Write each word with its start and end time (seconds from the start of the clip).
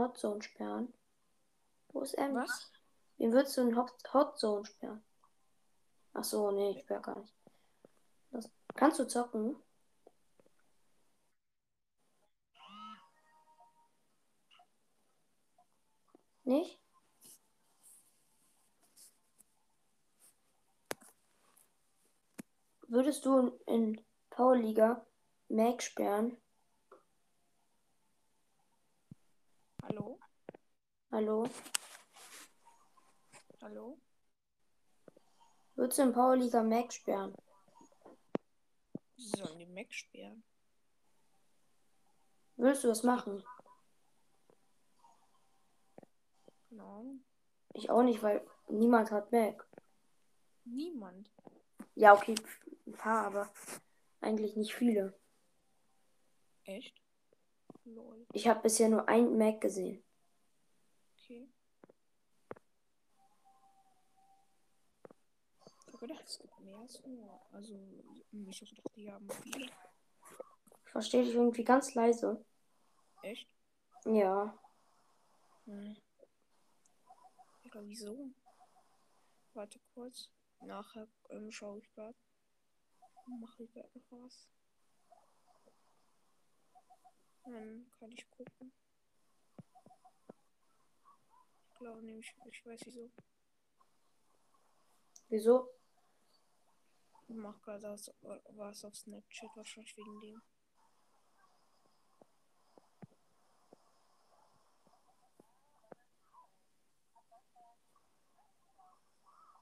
Hotzone 0.00 0.42
sperren? 0.42 0.92
Wo 1.88 2.02
ist 2.02 2.14
Ems? 2.14 2.34
Was? 2.34 2.72
Wen 3.18 3.32
würdest 3.32 3.56
du 3.56 3.62
in 3.62 3.76
Hot 3.76 3.92
Hotzone 4.12 4.64
sperren? 4.64 5.04
Ach 6.14 6.24
so, 6.24 6.50
nee, 6.50 6.70
ich 6.70 6.80
sperre 6.80 7.02
gar 7.02 7.18
nicht. 7.18 7.34
Das, 8.30 8.50
kannst 8.74 8.98
du 8.98 9.06
zocken? 9.06 9.56
Nicht? 16.44 16.80
Würdest 22.88 23.24
du 23.24 23.38
in, 23.38 23.52
in 23.66 24.04
Powerliga 24.30 25.06
Mac 25.48 25.80
sperren? 25.80 26.36
Hallo? 29.84 30.18
Hallo? 31.12 31.48
Hallo? 33.60 33.98
Würdest 35.74 35.98
du 35.98 36.02
in 36.02 36.12
Powerliga 36.12 36.62
Mac 36.62 36.92
sperren? 36.92 37.34
Sie 39.16 39.28
sollen 39.36 39.58
die 39.58 39.66
Mac 39.66 39.92
sperren. 39.92 40.44
Würdest 42.56 42.84
du 42.84 42.88
das 42.88 43.02
machen? 43.02 43.42
Ahnung. 47.00 47.24
Ich 47.74 47.90
auch 47.90 48.02
nicht, 48.02 48.22
weil 48.22 48.46
niemand 48.68 49.10
hat 49.10 49.32
Mac. 49.32 49.66
Niemand. 50.64 51.30
Ja, 51.94 52.14
okay, 52.14 52.34
ein 52.86 52.92
paar, 52.92 53.26
aber 53.26 53.52
eigentlich 54.20 54.56
nicht 54.56 54.74
viele. 54.74 55.18
Echt? 56.64 56.94
Lol. 57.84 58.26
Ich 58.32 58.46
habe 58.48 58.60
bisher 58.60 58.88
nur 58.88 59.08
ein 59.08 59.36
Mac 59.38 59.60
gesehen. 59.60 60.04
Okay. 61.30 61.48
Ich 65.86 65.86
habe 65.86 65.98
gedacht, 65.98 66.24
es 66.26 66.40
gibt 66.40 66.58
mehr 66.58 66.76
als 66.76 67.06
nur. 67.06 67.40
Also, 67.52 67.78
ich 68.32 68.58
dachte, 68.58 68.82
die 68.96 69.12
haben 69.12 69.30
viele. 69.30 69.66
Ich 69.66 70.90
verstehe 70.90 71.22
dich 71.22 71.34
irgendwie 71.34 71.62
ganz 71.62 71.94
leise. 71.94 72.44
Echt? 73.22 73.48
Ja. 74.06 74.58
Hm. 75.66 75.96
Oder 77.66 77.86
wieso? 77.86 78.32
Warte 79.54 79.78
kurz. 79.94 80.32
Nachher 80.62 81.06
ähm, 81.28 81.52
schaue 81.52 81.78
ich 81.78 81.88
gerade. 81.92 82.18
Mache 83.38 83.62
ich 83.62 83.72
gerade 83.72 83.90
noch 83.94 84.24
was. 84.24 84.48
Dann 87.44 87.88
kann 88.00 88.10
ich 88.10 88.28
gucken. 88.30 88.72
Ich 91.80 91.86
glaube 91.86 92.02
nämlich, 92.02 92.36
ich 92.44 92.66
weiß 92.66 92.82
wieso. 92.84 93.10
Wieso? 95.30 95.70
Ich 97.26 97.34
mache 97.34 97.58
gerade 97.60 97.84
was, 97.84 98.12
was 98.20 98.84
auf 98.84 98.94
Snapchat, 98.94 99.48
wahrscheinlich 99.56 99.96
wegen 99.96 100.20
dem. 100.20 100.42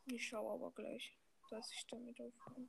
Ich 0.06 0.26
schaue 0.26 0.54
aber 0.54 0.72
gleich, 0.72 1.16
dass 1.50 1.70
ich 1.70 1.86
damit 1.86 2.20
aufkomme. 2.20 2.68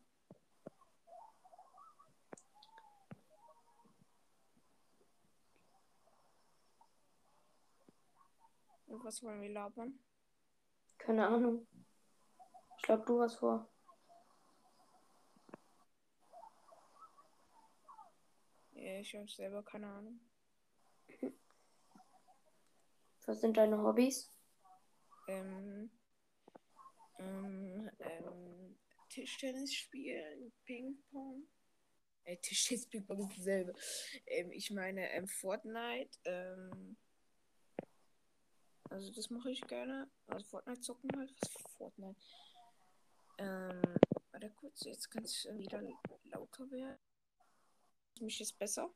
Was 8.89 9.23
wollen 9.23 9.41
wir 9.41 9.50
labern? 9.50 10.00
Keine 10.97 11.27
Ahnung. 11.27 11.67
Schlag 12.77 13.05
du 13.05 13.19
was 13.19 13.35
vor. 13.35 13.69
Ja, 18.72 18.99
ich 18.99 19.13
habe 19.16 19.28
selber 19.28 19.63
keine 19.63 19.88
Ahnung. 19.88 20.19
Was 23.25 23.41
sind 23.41 23.57
deine 23.57 23.78
Hobbys? 23.78 24.31
Ähm, 25.28 25.91
ähm, 27.19 27.91
ähm, 27.99 28.79
Tischtennis 29.09 29.73
spielen, 29.73 30.51
Ping-Pong. 30.66 31.47
Äh, 32.23 32.38
Tischtennis, 32.38 32.88
Ping-Pong 32.88 33.19
ist 33.19 33.38
dasselbe. 33.38 33.73
Ähm, 34.25 34.51
ich 34.51 34.72
meine, 34.72 35.11
ähm, 35.11 35.28
Fortnite, 35.28 36.17
ähm, 36.25 36.97
also 38.89 39.11
das 39.11 39.29
mache 39.29 39.51
ich 39.51 39.61
gerne. 39.61 40.09
Also 40.27 40.45
Fortnite 40.45 40.81
zocken 40.81 41.09
halt. 41.17 41.33
Was 41.41 41.50
für 41.51 41.69
Fortnite? 41.69 42.19
Ähm, 43.38 43.81
warte 44.31 44.50
kurz, 44.51 44.83
jetzt 44.83 45.09
kann 45.09 45.23
es 45.23 45.47
wieder 45.51 45.81
lauter 46.25 46.69
werden. 46.72 46.99
Ist 48.16 48.22
mich 48.22 48.39
jetzt 48.39 48.57
besser? 48.59 48.89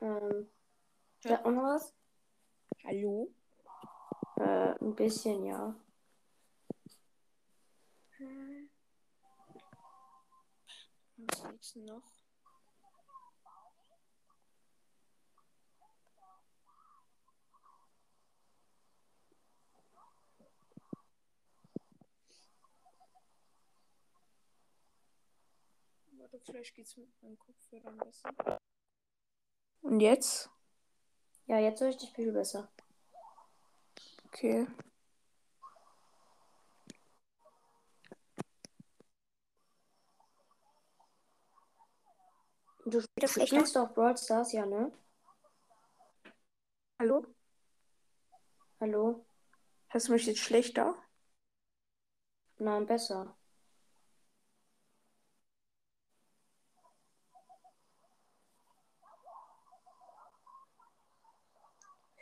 Ähm, 0.00 0.48
sag 1.20 1.44
mal 1.44 1.74
was? 1.74 1.94
Hallo? 2.84 3.32
Äh, 4.36 4.74
ein 4.80 4.94
bisschen, 4.94 5.44
ja. 5.44 5.74
Hm. 8.16 8.70
Was 11.16 11.42
gibt's 11.42 11.76
noch? 11.76 12.17
Warte, 26.30 26.44
vielleicht 26.44 26.74
geht's 26.74 26.96
mit 26.96 27.22
meinem 27.22 27.38
Kopfhörer 27.38 27.90
besser. 27.92 28.60
Und 29.80 30.00
jetzt? 30.00 30.50
Ja, 31.46 31.58
jetzt 31.58 31.80
höre 31.80 31.88
ich 31.88 31.96
dich 31.96 32.12
viel 32.12 32.32
besser. 32.32 32.70
Okay. 34.26 34.66
Du 42.84 43.00
spielst 43.00 43.76
doch 43.76 43.94
Brawl 43.94 44.16
Stars, 44.18 44.52
ja, 44.52 44.66
ne? 44.66 44.92
Hallo? 46.98 47.24
Hallo? 48.80 49.24
Hörst 49.88 50.08
du 50.08 50.12
mich 50.12 50.26
jetzt 50.26 50.40
schlechter? 50.40 50.94
Nein, 52.58 52.86
besser. 52.86 53.37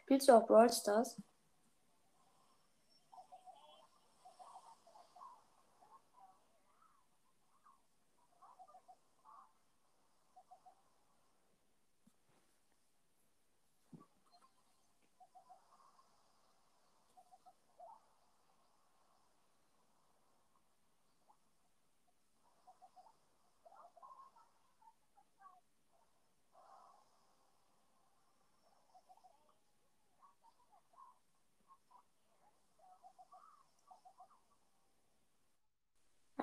Spielst 0.06 0.28
du 0.28 0.32
auch 0.32 0.46
Brawl 0.46 0.72
Stars? 0.72 1.20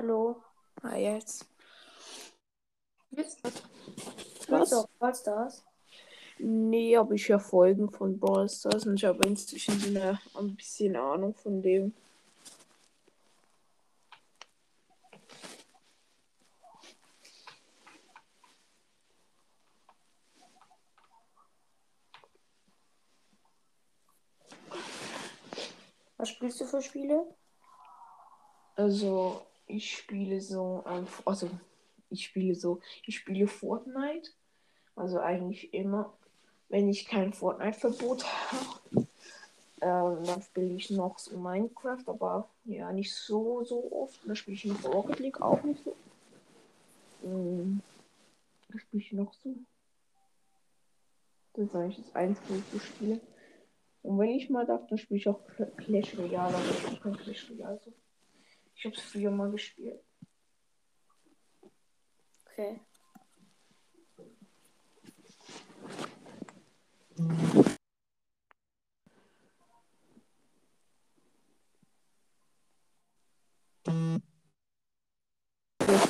Hallo? 0.04 0.36
Ah, 0.82 0.98
jetzt. 0.98 1.46
Spielst 3.10 3.40
Was? 4.50 4.74
auch 4.74 4.90
Brawl 5.00 5.16
Stars? 5.16 5.64
Nee, 6.40 6.98
aber 6.98 7.14
ich 7.14 7.30
höre 7.30 7.40
Folgen 7.40 7.90
von 7.90 8.20
Brawl 8.20 8.50
Stars 8.50 8.86
und 8.86 8.96
ich 8.96 9.06
habe 9.06 9.26
inzwischen 9.26 9.80
so 9.80 9.88
eine, 9.88 10.20
ein 10.38 10.58
bisschen 10.58 10.98
Ahnung 10.98 11.34
von 11.36 11.62
dem. 11.62 11.94
Was 26.18 26.28
spielst 26.28 26.60
du 26.60 26.66
für 26.66 26.82
Spiele? 26.82 27.26
Also, 28.76 29.46
ich 29.68 29.98
spiele 29.98 30.42
so, 30.42 30.84
also, 31.26 31.50
ich 32.10 32.26
spiele 32.26 32.56
so, 32.56 32.80
ich 33.06 33.18
spiele 33.18 33.48
Fortnite. 33.48 34.32
Also 34.96 35.20
eigentlich 35.20 35.74
immer. 35.74 36.14
wenn 36.70 36.90
ich 36.90 37.06
kein 37.06 37.34
Fortnite-Verbot 37.34 38.26
habe. 38.26 39.08
Ähm, 39.82 40.24
dann 40.26 40.42
spiele 40.42 40.74
ich 40.76 40.90
noch 40.92 41.20
so 41.20 41.38
Minecraft, 41.38 42.04
aber 42.08 42.50
ja, 42.66 42.92
nicht 42.92 43.14
so, 43.16 43.64
so 43.64 43.92
oft. 43.92 44.20
Dann 44.26 44.36
spiele 44.36 44.56
ich 44.56 44.66
noch 44.66 44.84
Rocket 44.86 45.20
League 45.20 45.42
auch 45.42 45.62
nicht 45.64 45.84
so. 45.84 45.96
Ähm, 47.24 47.82
dann 48.70 48.80
spiele 48.80 49.04
ich 49.04 49.12
noch 49.12 49.34
so. 49.34 49.56
Das 51.54 51.66
ist 51.66 51.76
eigentlich 51.76 52.06
das 52.06 52.16
Einzige, 52.16 52.56
was 52.56 52.74
ich 52.74 52.84
spiele. 52.88 53.20
Und 54.04 54.18
wenn 54.20 54.30
ich 54.30 54.50
mal 54.50 54.66
darf, 54.66 54.88
dann 54.88 54.98
spiele 54.98 55.20
ich 55.20 55.28
auch 55.28 55.40
Cl- 55.58 55.72
Clash 55.78 56.18
Royale, 56.18 56.56
aber 56.56 56.92
ich 56.92 57.02
bin 57.02 57.18
Clash 57.18 57.50
Royale 57.52 57.80
so. 57.84 57.94
Ich 58.84 58.86
habe 58.88 58.98
es 58.98 59.04
früher 59.04 59.32
mal 59.32 59.50
gespielt. 59.50 60.04
Okay. 62.46 62.82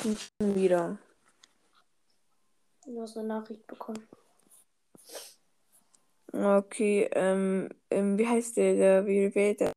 Jetzt 0.04 0.34
wieder. 0.40 0.98
Du 2.88 3.02
hast 3.04 3.16
eine 3.18 3.28
Nachricht 3.28 3.68
bekommen. 3.68 4.08
Okay, 6.32 7.08
ähm, 7.14 7.70
ähm, 7.92 8.18
wie 8.18 8.28
heißt 8.28 8.58
der, 8.58 8.74
der, 8.74 9.06
wie, 9.06 9.36
wie, 9.36 9.54
der 9.54 9.74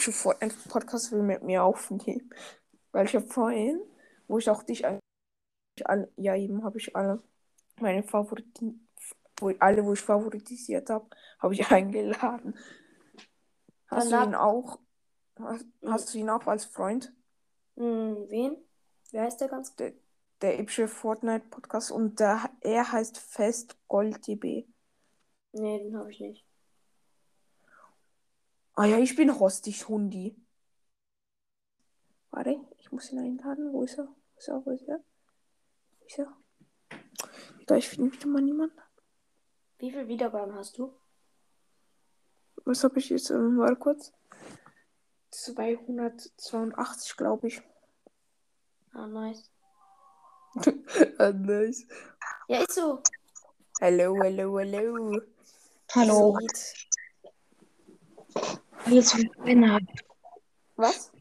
Fortnite-Podcast 0.00 1.12
will 1.12 1.22
mit 1.22 1.42
mir 1.42 1.62
aufnehmen. 1.64 2.30
Weil 2.92 3.06
ich 3.06 3.14
habe 3.14 3.26
vorhin, 3.26 3.80
wo 4.26 4.38
ich 4.38 4.48
auch 4.50 4.62
dich, 4.62 4.86
ein- 4.86 5.00
alle, 5.84 6.10
ja 6.16 6.34
eben 6.34 6.64
habe 6.64 6.78
ich 6.78 6.94
alle 6.96 7.22
meine 7.80 8.02
Favoriten, 8.02 8.88
wo, 9.38 9.52
alle, 9.60 9.84
wo 9.84 9.92
ich 9.92 10.00
favorisiert 10.00 10.90
habe, 10.90 11.08
habe 11.38 11.54
ich 11.54 11.66
eingeladen. 11.70 12.56
Hast 13.86 14.10
Dann 14.12 14.24
du 14.24 14.28
ihn 14.30 14.34
auch, 14.34 14.80
hast, 15.38 15.66
hast 15.86 16.14
du 16.14 16.18
ihn 16.18 16.30
auch 16.30 16.46
als 16.46 16.64
Freund? 16.64 17.12
Hm, 17.76 18.26
wen? 18.28 18.56
Wer 19.12 19.22
heißt 19.22 19.40
der 19.40 19.48
ganz? 19.48 19.76
Der, 19.76 19.92
der 20.42 20.58
epische 20.58 20.88
Fortnite-Podcast 20.88 21.92
und 21.92 22.18
der, 22.20 22.50
er 22.60 22.90
heißt 22.90 23.18
Fest 23.18 23.78
Gold 23.88 24.26
DB. 24.26 24.66
Nee, 25.52 25.78
den 25.78 25.96
habe 25.96 26.10
ich 26.10 26.20
nicht. 26.20 26.47
Ah 28.78 28.86
ja, 28.86 28.98
ich 28.98 29.16
bin 29.16 29.28
Rostig 29.28 29.88
Hundi. 29.88 30.36
Warte, 32.30 32.60
ich 32.78 32.92
muss 32.92 33.10
ihn 33.10 33.18
einladen. 33.18 33.72
Wo 33.72 33.82
ist 33.82 33.98
er? 33.98 34.06
Wo 34.06 34.38
ist 34.38 34.46
er? 34.46 34.64
Wo 34.64 34.70
ist 34.70 34.86
er? 34.86 35.02
Wo 35.98 36.06
ist 36.06 36.18
er? 36.20 36.32
Da 37.66 37.74
ich 37.74 37.88
finde 37.88 38.12
wieder 38.12 38.28
mal 38.28 38.40
niemanden. 38.40 38.78
Wie 39.78 39.90
viele 39.90 40.06
Wiedergaben 40.06 40.54
hast 40.54 40.78
du? 40.78 40.94
Was 42.64 42.84
habe 42.84 43.00
ich 43.00 43.08
jetzt? 43.08 43.30
Ähm, 43.30 43.58
warte 43.58 43.74
kurz. 43.74 44.12
282, 45.32 47.16
glaube 47.16 47.48
ich. 47.48 47.60
Ah, 48.92 49.08
nice. 49.08 49.50
ah, 51.18 51.32
nice. 51.32 51.84
Ja, 52.46 52.60
ist 52.60 52.74
so. 52.74 53.02
Hello, 53.80 54.14
hello, 54.22 54.56
hello. 54.60 55.20
Hallo. 55.96 56.38
Alles, 58.88 59.14
was 59.14 59.24
Beine 59.44 59.72
hat. 59.74 59.82
Was? 60.76 61.12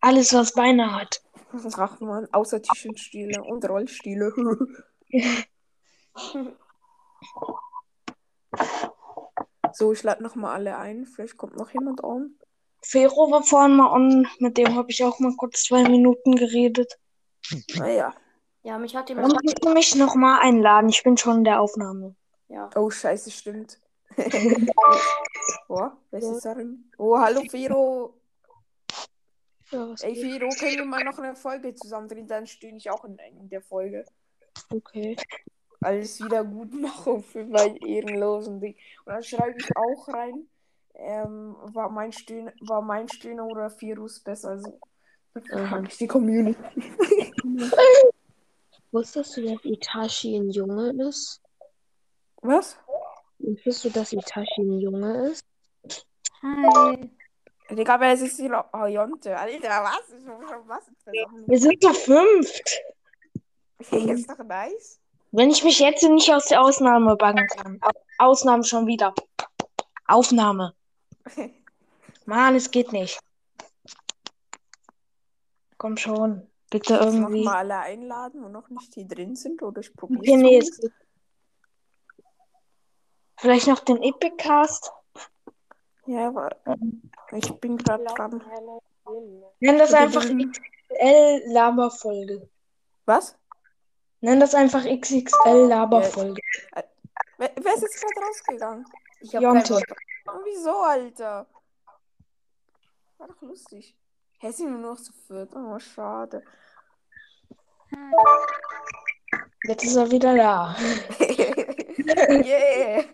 Alles, 0.00 0.32
was 0.32 0.54
Beine 0.54 0.94
hat. 0.94 1.20
Drachenmann, 1.52 2.28
außer 2.32 2.62
Tischenstühle 2.62 3.42
und 3.42 3.68
Rollstühle. 3.68 4.32
so, 9.72 9.92
ich 9.92 10.02
lade 10.02 10.22
nochmal 10.22 10.54
alle 10.54 10.78
ein. 10.78 11.06
Vielleicht 11.06 11.36
kommt 11.36 11.56
noch 11.56 11.70
jemand 11.74 12.04
an. 12.04 12.36
Fero 12.80 13.30
war 13.30 13.42
vorhin 13.42 13.76
mal 13.76 13.92
on, 13.92 14.28
mit 14.38 14.56
dem 14.56 14.74
habe 14.74 14.90
ich 14.90 15.02
auch 15.04 15.18
mal 15.18 15.34
kurz 15.36 15.64
zwei 15.64 15.82
Minuten 15.88 16.36
geredet. 16.36 16.98
Naja. 17.74 18.14
Ja, 18.62 18.78
mich 18.78 18.94
hat 18.94 19.10
Und 19.10 19.16
jemand. 19.16 19.40
ich 19.42 19.54
will 19.64 19.74
mich 19.74 19.96
nochmal 19.96 20.40
einladen. 20.40 20.88
Ich 20.88 21.02
bin 21.02 21.16
schon 21.16 21.38
in 21.38 21.44
der 21.44 21.60
Aufnahme. 21.60 22.14
Ja. 22.48 22.70
Oh, 22.76 22.90
scheiße, 22.90 23.30
stimmt. 23.30 23.78
oh, 25.68 25.90
wer 26.10 26.20
ist 26.20 26.44
darin? 26.44 26.90
Oh, 26.98 27.18
hallo 27.18 27.42
Firo. 27.48 28.14
Ja, 29.70 29.88
was 29.88 30.02
Ey, 30.02 30.14
Firo, 30.14 30.48
können 30.58 30.76
wir 30.76 30.84
mal 30.84 31.04
noch 31.04 31.18
eine 31.18 31.34
Folge 31.34 31.74
zusammen 31.74 32.08
drehen? 32.08 32.26
Dann 32.26 32.46
stehe 32.46 32.76
ich 32.76 32.90
auch 32.90 33.04
in, 33.04 33.16
in 33.18 33.48
der 33.48 33.62
Folge. 33.62 34.04
Okay. 34.70 35.16
Alles 35.80 36.20
wieder 36.22 36.44
gut 36.44 36.72
machen 36.74 37.22
für 37.22 37.44
mein 37.44 37.76
ehrenlosen 37.76 38.60
Ding. 38.60 38.76
Und 39.04 39.12
dann 39.14 39.22
schreibe 39.22 39.56
ich 39.58 39.76
auch 39.76 40.08
rein, 40.08 40.46
ähm, 40.94 41.56
war 41.60 41.88
mein 41.90 42.12
Stöhner, 42.12 42.52
war 42.60 42.82
mein 42.82 43.08
Stöhner 43.08 43.46
oder 43.46 43.70
Firos 43.70 44.20
besser? 44.20 44.50
Also, 44.50 44.78
ich 45.88 45.96
die 45.96 46.06
Community. 46.06 46.60
Wusstest 48.92 49.38
du, 49.38 49.42
dass 49.42 49.64
Itachi 49.64 50.36
ein 50.36 50.50
Junge 50.50 50.92
ist? 51.08 51.40
Was? 52.42 52.76
Wusstest 53.42 53.84
du, 53.84 53.90
dass 53.90 54.12
Itachi 54.12 54.62
ein 54.62 54.78
Junge 54.78 55.28
ist? 55.30 55.44
Hi. 56.42 57.10
Digga, 57.70 58.12
es 58.12 58.22
ist 58.22 58.38
die 58.38 58.48
Lo- 58.48 58.64
oh. 58.72 58.76
Alter, 58.78 59.84
was? 59.84 60.12
Was. 60.66 60.90
Wir 61.46 61.58
sind 61.58 61.82
zu 61.82 61.92
fünft. 61.94 62.82
ist 63.90 64.30
doch 64.30 64.44
nice. 64.44 65.00
Wenn 65.32 65.50
ich 65.50 65.64
mich 65.64 65.78
jetzt 65.78 66.02
nicht 66.02 66.32
aus 66.32 66.46
der 66.46 66.60
Ausnahme 66.62 67.16
backen 67.16 67.46
kann. 67.48 67.78
Au- 67.80 67.90
Ausnahme 68.30 68.64
schon 68.64 68.86
wieder. 68.86 69.14
Aufnahme. 70.06 70.74
Mann, 72.26 72.54
es 72.54 72.70
geht 72.70 72.92
nicht. 72.92 73.18
Komm 75.78 75.96
schon. 75.96 76.46
Bitte 76.70 76.94
irgendwie. 76.94 77.44
mal 77.44 77.56
alle 77.70 77.78
einladen, 77.78 78.42
wo 78.42 78.48
noch 78.48 78.68
nicht 78.70 78.94
die 78.96 79.06
drin 79.06 79.34
sind, 79.36 79.62
oder 79.62 79.80
ich 79.80 79.94
probiere 79.94 80.20
Okay, 80.20 80.36
nee, 80.36 80.58
es 80.58 80.80
geht. 80.80 80.92
Vielleicht 83.42 83.66
noch 83.66 83.80
den 83.80 84.00
Epicast. 84.04 84.92
Ja, 86.06 86.28
aber 86.28 86.48
ich 87.32 87.50
bin 87.54 87.76
gerade 87.76 88.04
dran. 88.04 88.40
Nenn 89.58 89.78
das 89.78 89.92
einfach 89.92 90.22
XXL-Laberfolge. 90.22 92.48
Was? 93.04 93.36
Nenn 94.20 94.38
das 94.38 94.54
einfach 94.54 94.84
XXL-Laberfolge. 94.84 96.40
Wer, 97.38 97.50
wer 97.56 97.74
ist 97.74 97.82
jetzt 97.82 98.00
gerade 98.00 98.20
rausgegangen? 98.24 98.84
Ich 99.20 99.34
habe 99.34 99.44
Jonte. 99.44 99.82
wieso, 100.44 100.76
Alter? 100.76 101.48
War 103.18 103.26
doch 103.26 103.42
lustig. 103.42 103.96
Hä, 104.38 104.52
sind 104.52 104.70
wir 104.70 104.78
nur 104.78 104.92
noch 104.92 105.00
zu 105.00 105.12
viert? 105.26 105.52
Oh, 105.56 105.80
schade. 105.80 106.44
Jetzt 109.64 109.82
ist 109.82 109.96
er 109.96 110.08
wieder 110.12 110.36
da. 110.36 110.76
yeah. 112.44 113.04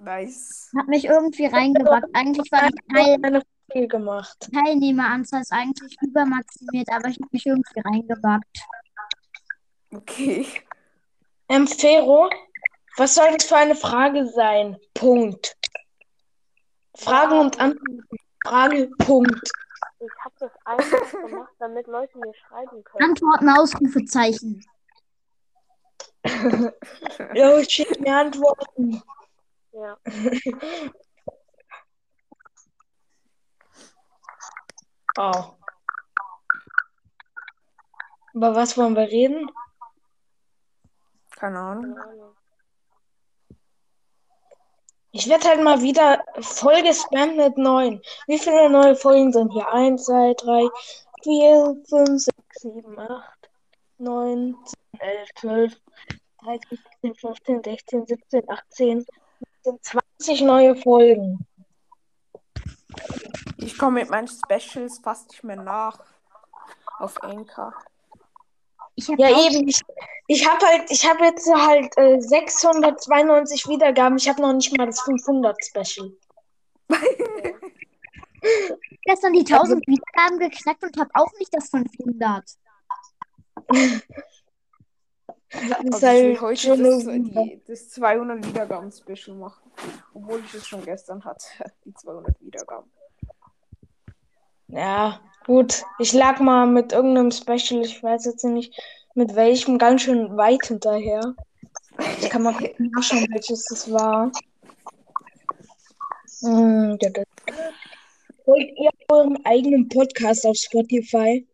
Nice. 0.00 0.70
Hat 0.76 0.88
mich 0.88 1.04
irgendwie 1.04 1.46
reingebackt. 1.46 2.08
Eigentlich 2.14 2.50
war 2.52 2.68
die 2.68 2.94
Teil 3.72 3.88
gemacht. 3.88 4.50
Teilnehmeranzahl 4.52 5.40
ist 5.40 5.52
eigentlich 5.52 5.96
übermaximiert, 6.02 6.88
aber 6.90 7.08
ich 7.08 7.16
habe 7.16 7.28
mich 7.32 7.46
irgendwie 7.46 7.80
reingebackt. 7.80 8.58
Okay. 9.94 10.46
Ähm, 11.48 11.66
Fero, 11.66 12.30
was 12.96 13.14
soll 13.14 13.32
das 13.36 13.46
für 13.46 13.56
eine 13.56 13.74
Frage 13.74 14.26
sein? 14.26 14.76
Punkt. 14.94 15.56
Fragen 16.94 17.38
und 17.38 17.58
Antworten. 17.60 18.02
Frage, 18.44 18.90
Punkt. 18.98 19.50
Ich 20.00 20.10
habe 20.24 20.34
das 20.40 20.50
einfach 20.64 21.10
gemacht, 21.10 21.52
damit 21.58 21.86
Leute 21.86 22.18
mir 22.18 22.34
schreiben 22.34 22.82
können. 22.84 23.10
Antworten, 23.10 23.48
Ausrufezeichen. 23.48 24.64
Jo, 27.34 27.58
ich 27.58 27.68
schick 27.70 28.00
mir 28.00 28.16
Antworten. 28.16 29.02
Ja. 29.72 29.96
Oh. 35.18 35.44
Über 38.32 38.54
was 38.54 38.78
wollen 38.78 38.96
wir 38.96 39.02
reden? 39.02 39.50
Keine 41.36 41.58
Ahnung. 41.58 41.94
keine 41.94 42.12
Ahnung. 42.12 42.36
Ich 45.14 45.28
werde 45.28 45.46
halt 45.46 45.62
mal 45.62 45.82
wieder 45.82 46.24
voll 46.40 46.82
gespammt 46.82 47.36
mit 47.36 47.58
neuen. 47.58 48.00
Wie 48.26 48.38
viele 48.38 48.70
neue 48.70 48.96
Folgen 48.96 49.30
sind 49.30 49.52
hier? 49.52 49.70
1, 49.70 50.06
2, 50.06 50.34
3, 50.34 50.68
4, 51.22 51.82
5, 51.86 52.22
6, 52.22 52.36
7, 52.62 52.98
8, 52.98 53.50
9, 53.98 54.56
10, 54.64 54.81
11, 55.02 55.28
12, 55.36 55.80
13, 56.44 56.78
14, 57.02 57.14
15, 57.14 57.62
16, 57.64 58.06
17, 58.06 58.50
18, 58.50 59.06
19, 59.64 59.78
20 60.18 60.40
neue 60.42 60.76
Folgen. 60.76 61.46
Ich 63.58 63.76
komme 63.78 64.00
mit 64.00 64.10
meinen 64.10 64.28
Specials 64.28 64.98
fast 64.98 65.30
nicht 65.30 65.44
mehr 65.44 65.56
nach. 65.56 65.98
Auf 66.98 67.22
Anchor. 67.22 67.74
Ich 68.94 69.08
habe 69.08 69.22
Ja, 69.22 69.28
eben. 69.30 69.68
Ich, 69.68 69.80
Ich 70.28 70.48
habe 70.48 70.64
halt, 70.64 70.90
ich 70.90 71.08
habe 71.08 71.24
jetzt 71.24 71.52
halt 71.52 71.96
äh, 71.98 72.20
692 72.20 73.68
Wiedergaben. 73.68 74.18
Ich 74.18 74.28
habe 74.28 74.40
noch 74.42 74.52
nicht 74.52 74.76
mal 74.76 74.86
das 74.86 75.00
500 75.00 75.56
Special. 75.64 76.12
Gestern 79.04 79.32
die 79.32 79.40
1000 79.40 79.86
Wiedergaben 79.86 80.38
geknackt 80.38 80.82
und 80.84 80.96
habe 80.98 81.10
auch 81.14 81.32
nicht 81.38 81.54
das 81.54 81.70
500. 81.70 82.44
Das 85.62 85.80
ist 85.80 85.96
ich 85.96 86.02
will 86.02 86.28
halt 86.28 86.40
heute 86.40 86.60
schon 86.60 86.82
das, 86.82 87.04
die, 87.04 87.60
das 87.66 87.90
200 87.90 88.46
Wiedergaben 88.46 88.90
Special 88.90 89.36
machen. 89.36 89.70
Obwohl 90.14 90.42
ich 90.44 90.54
es 90.54 90.66
schon 90.66 90.84
gestern 90.84 91.24
hatte. 91.24 91.46
Die 91.84 91.94
200 91.94 92.40
Wiedergaben. 92.40 92.90
Ja, 94.68 95.20
gut. 95.46 95.84
Ich 95.98 96.12
lag 96.12 96.40
mal 96.40 96.66
mit 96.66 96.92
irgendeinem 96.92 97.30
Special, 97.30 97.82
ich 97.84 98.02
weiß 98.02 98.24
jetzt 98.24 98.44
nicht 98.44 98.80
mit 99.14 99.34
welchem, 99.34 99.78
ganz 99.78 100.02
schön 100.02 100.36
weit 100.36 100.66
hinterher. 100.66 101.34
Ich 102.20 102.30
kann 102.30 102.42
mal 102.42 102.54
nachschauen, 102.78 103.26
welches 103.30 103.64
das 103.66 103.92
war. 103.92 104.32
Hm, 106.40 106.98
da, 106.98 107.08
da. 107.10 107.22
Folgt 108.44 108.78
ihr 108.78 108.90
eurem 109.08 109.38
eigenen 109.44 109.88
Podcast 109.88 110.46
auf 110.46 110.56
Spotify? 110.56 111.46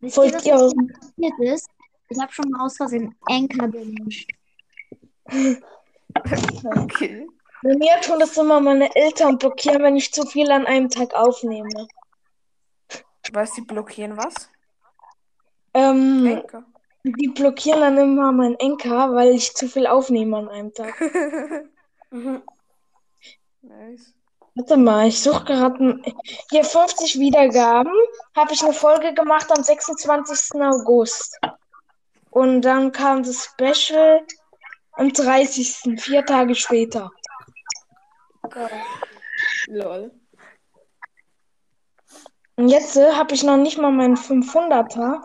Wisst 0.00 0.14
Folgt 0.14 0.34
was 0.34 0.46
ihr 0.46 0.54
mir 0.54 0.60
eurem 0.60 0.86
passiert 0.88 1.40
ist? 1.40 1.68
Ich 2.08 2.18
habe 2.18 2.32
schon 2.32 2.50
mal 2.50 2.64
aus 2.64 2.76
Versehen 2.76 3.14
Anchor 3.26 3.68
gemischt. 3.68 4.30
Okay. 6.64 7.28
Bei 7.62 7.76
mir 7.76 8.00
tun 8.00 8.18
das 8.18 8.36
immer 8.36 8.60
meine 8.60 8.94
Eltern 8.96 9.38
blockieren, 9.38 9.82
wenn 9.82 9.96
ich 9.96 10.12
zu 10.12 10.24
viel 10.24 10.50
an 10.50 10.66
einem 10.66 10.88
Tag 10.88 11.14
aufnehme. 11.14 11.86
Was, 13.32 13.52
die 13.52 13.60
blockieren 13.60 14.16
was? 14.16 14.50
Ähm, 15.74 16.26
Henker. 16.26 16.64
die 17.04 17.28
blockieren 17.28 17.80
dann 17.80 17.98
immer 17.98 18.32
meinen 18.32 18.56
Enker, 18.56 19.14
weil 19.14 19.34
ich 19.34 19.54
zu 19.54 19.68
viel 19.68 19.86
aufnehme 19.86 20.38
an 20.38 20.48
einem 20.48 20.74
Tag. 20.74 20.94
Mhm. 22.12 22.42
nice. 23.62 24.12
Warte 24.56 24.76
mal, 24.76 25.06
ich 25.06 25.22
suche 25.22 25.44
gerade. 25.44 26.00
Hier 26.50 26.64
50 26.64 27.18
Wiedergaben. 27.18 27.92
Habe 28.36 28.52
ich 28.52 28.62
eine 28.62 28.72
Folge 28.72 29.14
gemacht 29.14 29.50
am 29.56 29.62
26. 29.62 30.60
August. 30.60 31.38
Und 32.30 32.62
dann 32.62 32.92
kam 32.92 33.22
das 33.22 33.44
Special 33.44 34.26
am 34.92 35.12
30. 35.12 36.00
Vier 36.00 36.24
Tage 36.24 36.54
später. 36.54 37.10
Lol. 39.66 40.10
Und 42.56 42.68
jetzt 42.68 42.96
äh, 42.96 43.12
habe 43.12 43.34
ich 43.34 43.42
noch 43.42 43.56
nicht 43.56 43.78
mal 43.78 43.90
meinen 43.90 44.16
500er. 44.16 45.22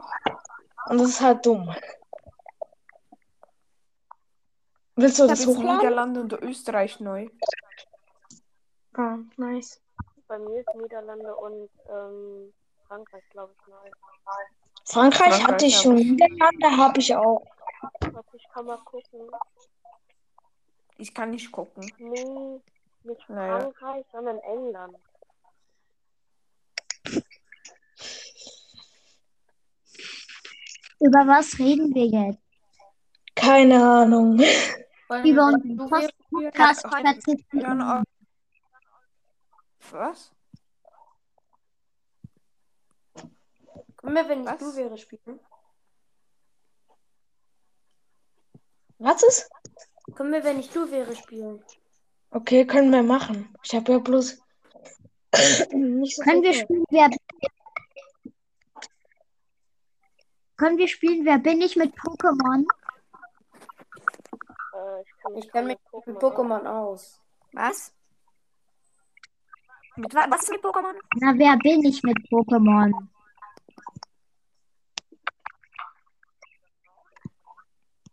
Und 0.87 0.99
das 0.99 1.09
ist 1.09 1.21
halt 1.21 1.45
dumm. 1.45 1.73
Willst 4.95 5.19
du 5.19 5.23
Ich 5.25 5.31
das 5.31 5.45
hochladen? 5.45 5.77
Niederlande 5.77 6.21
und 6.21 6.33
Österreich 6.33 6.99
neu. 6.99 7.27
Ah, 8.97 9.17
nice. 9.37 9.81
Bei 10.27 10.39
mir 10.39 10.59
ist 10.61 10.75
Niederlande 10.75 11.35
und 11.35 11.69
ähm, 11.89 12.53
Frankreich, 12.87 13.23
glaube 13.29 13.53
ich, 13.61 13.67
neu. 13.67 13.77
Frankreich, 14.85 15.33
Frankreich 15.33 15.47
hatte 15.47 15.65
ich 15.65 15.75
schon. 15.75 15.97
ich. 15.97 16.11
Niederlande 16.11 16.77
habe 16.77 16.99
ich 16.99 17.15
auch. 17.15 17.43
Warte, 18.11 18.37
ich 18.37 18.47
kann 18.53 18.65
mal 18.65 18.77
gucken. 18.85 19.21
Ich 20.97 21.13
kann 21.13 21.31
nicht 21.31 21.51
gucken. 21.51 21.85
Nee, 21.97 22.61
nicht 23.03 23.29
Naja. 23.29 23.59
Frankreich, 23.59 24.05
sondern 24.11 24.39
England. 24.39 24.97
Über 30.99 31.27
was 31.27 31.59
reden 31.59 31.93
wir 31.93 32.05
jetzt? 32.07 32.39
Keine 33.35 33.83
Ahnung. 33.83 34.39
Über 35.23 35.45
unseren 35.47 35.77
du 35.77 35.87
Post- 35.89 36.01
wäre- 36.01 36.11
Podcast 36.51 36.83
heute- 36.85 37.03
verzichten. 37.03 37.59
Ja, 37.59 37.73
na, 37.73 38.03
was? 39.93 40.31
Können 43.97 44.15
wir, 44.15 44.29
wenn 44.29 44.41
ich 44.41 44.47
Was? 44.47 44.59
du 44.59 44.75
wäre, 44.75 44.97
spielen? 44.97 45.39
Was 48.99 49.23
ist? 49.23 49.49
Können 50.15 50.31
wir, 50.31 50.43
wenn 50.43 50.59
ich 50.59 50.69
du 50.69 50.89
wäre, 50.91 51.15
spielen? 51.15 51.63
Okay, 52.29 52.65
können 52.65 52.91
wir 52.91 53.03
machen. 53.03 53.55
Ich 53.63 53.73
habe 53.73 53.93
ja 53.93 53.97
bloß 53.99 54.37
nicht 55.71 56.15
so 56.15 56.23
Können 56.23 56.43
wir 56.43 56.53
spielen, 56.53 56.85
wer 56.89 57.09
Können 60.57 60.77
wir 60.77 60.87
spielen, 60.87 61.25
wer 61.25 61.39
bin 61.39 61.61
ich 61.61 61.75
mit 61.75 61.93
Pokémon? 61.95 62.65
Äh, 64.73 65.01
ich 65.01 65.17
kann, 65.17 65.37
Ich 65.37 65.51
kenne 65.51 65.67
mich 65.67 65.77
mit 66.05 66.17
Pokémon 66.17 66.65
aus. 66.65 67.19
Was? 67.53 67.94
Mit 69.97 70.13
wa 70.15 70.23
was 70.29 70.49
mit 70.49 70.61
Pokémon? 70.61 70.95
Na, 71.21 71.29
wer 71.37 71.57
bin 71.57 71.85
ich 71.85 72.03
mit 72.03 72.17
Pokémon? 72.29 72.91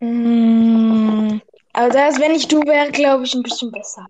Mm, 0.01 1.41
aber 1.73 1.89
das, 1.91 2.19
wenn 2.19 2.33
ich 2.33 2.49
du 2.49 2.61
wäre, 2.63 2.91
glaube 2.91 3.25
ich, 3.25 3.35
ein 3.35 3.43
bisschen 3.43 3.71
besser. 3.71 4.07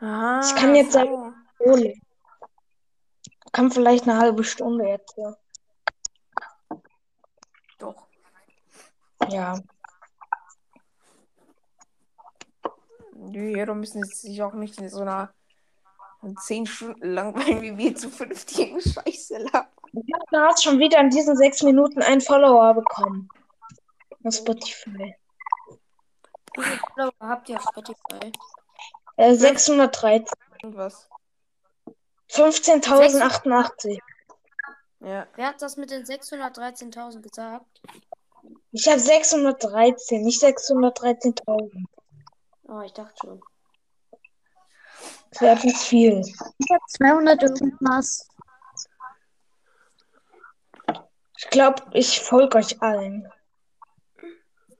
Aha, 0.00 0.40
Ich 0.44 0.54
kann 0.56 0.74
jetzt 0.74 0.92
so. 0.92 0.98
sagen- 0.98 1.34
Ole. 1.60 1.94
Kann 3.52 3.70
vielleicht 3.70 4.04
eine 4.08 4.18
halbe 4.18 4.42
Stunde 4.44 4.86
jetzt. 4.88 5.16
Ja. 5.16 5.36
Doch. 7.78 8.06
ja. 9.28 9.58
Die 13.32 13.56
Hero 13.56 13.74
müssen 13.74 14.04
sich 14.04 14.42
auch 14.42 14.52
nicht 14.52 14.78
in 14.78 14.88
so 14.88 15.00
einer 15.00 15.32
zehn 16.40 16.66
Stunden 16.66 17.12
langweilen, 17.14 17.62
wie 17.62 17.76
wir 17.76 17.96
zu 17.96 18.10
fünftigen 18.10 18.80
Scheiße 18.80 19.38
labern. 19.38 19.68
Du 19.92 20.38
hast 20.38 20.62
schon 20.62 20.78
wieder 20.78 21.00
in 21.00 21.10
diesen 21.10 21.36
sechs 21.36 21.62
Minuten 21.62 22.02
einen 22.02 22.20
Follower 22.20 22.74
bekommen. 22.74 23.28
Auf 24.24 24.34
Spotify. 24.34 25.14
Wie 26.54 26.62
viele 26.62 26.80
Follower 26.94 27.12
habt 27.20 27.48
ihr 27.48 27.56
auf 27.56 27.64
Spotify? 27.64 28.32
Äh, 29.16 29.34
613. 29.34 30.26
Irgendwas. 30.62 31.08
15.088. 32.30 33.98
Ja. 35.00 35.26
Wer 35.34 35.46
hat 35.46 35.60
das 35.60 35.76
mit 35.76 35.90
den 35.90 36.04
613.000 36.04 37.20
gesagt? 37.20 37.82
Ich 38.70 38.88
habe 38.88 39.00
613, 39.00 40.22
nicht 40.22 40.42
613.000. 40.42 41.84
Oh, 42.72 42.80
ich 42.80 42.92
dachte 42.94 43.14
schon. 43.20 43.42
Das 45.30 45.42
wäre 45.42 45.56
etwas 45.56 45.84
viel. 45.84 46.20
Ich 46.20 46.70
hab 46.72 46.80
200 46.88 47.42
irgendwas. 47.42 48.26
Ich 51.36 51.50
glaube, 51.50 51.82
ich 51.92 52.20
folge 52.20 52.56
euch 52.56 52.80
allen. 52.80 53.30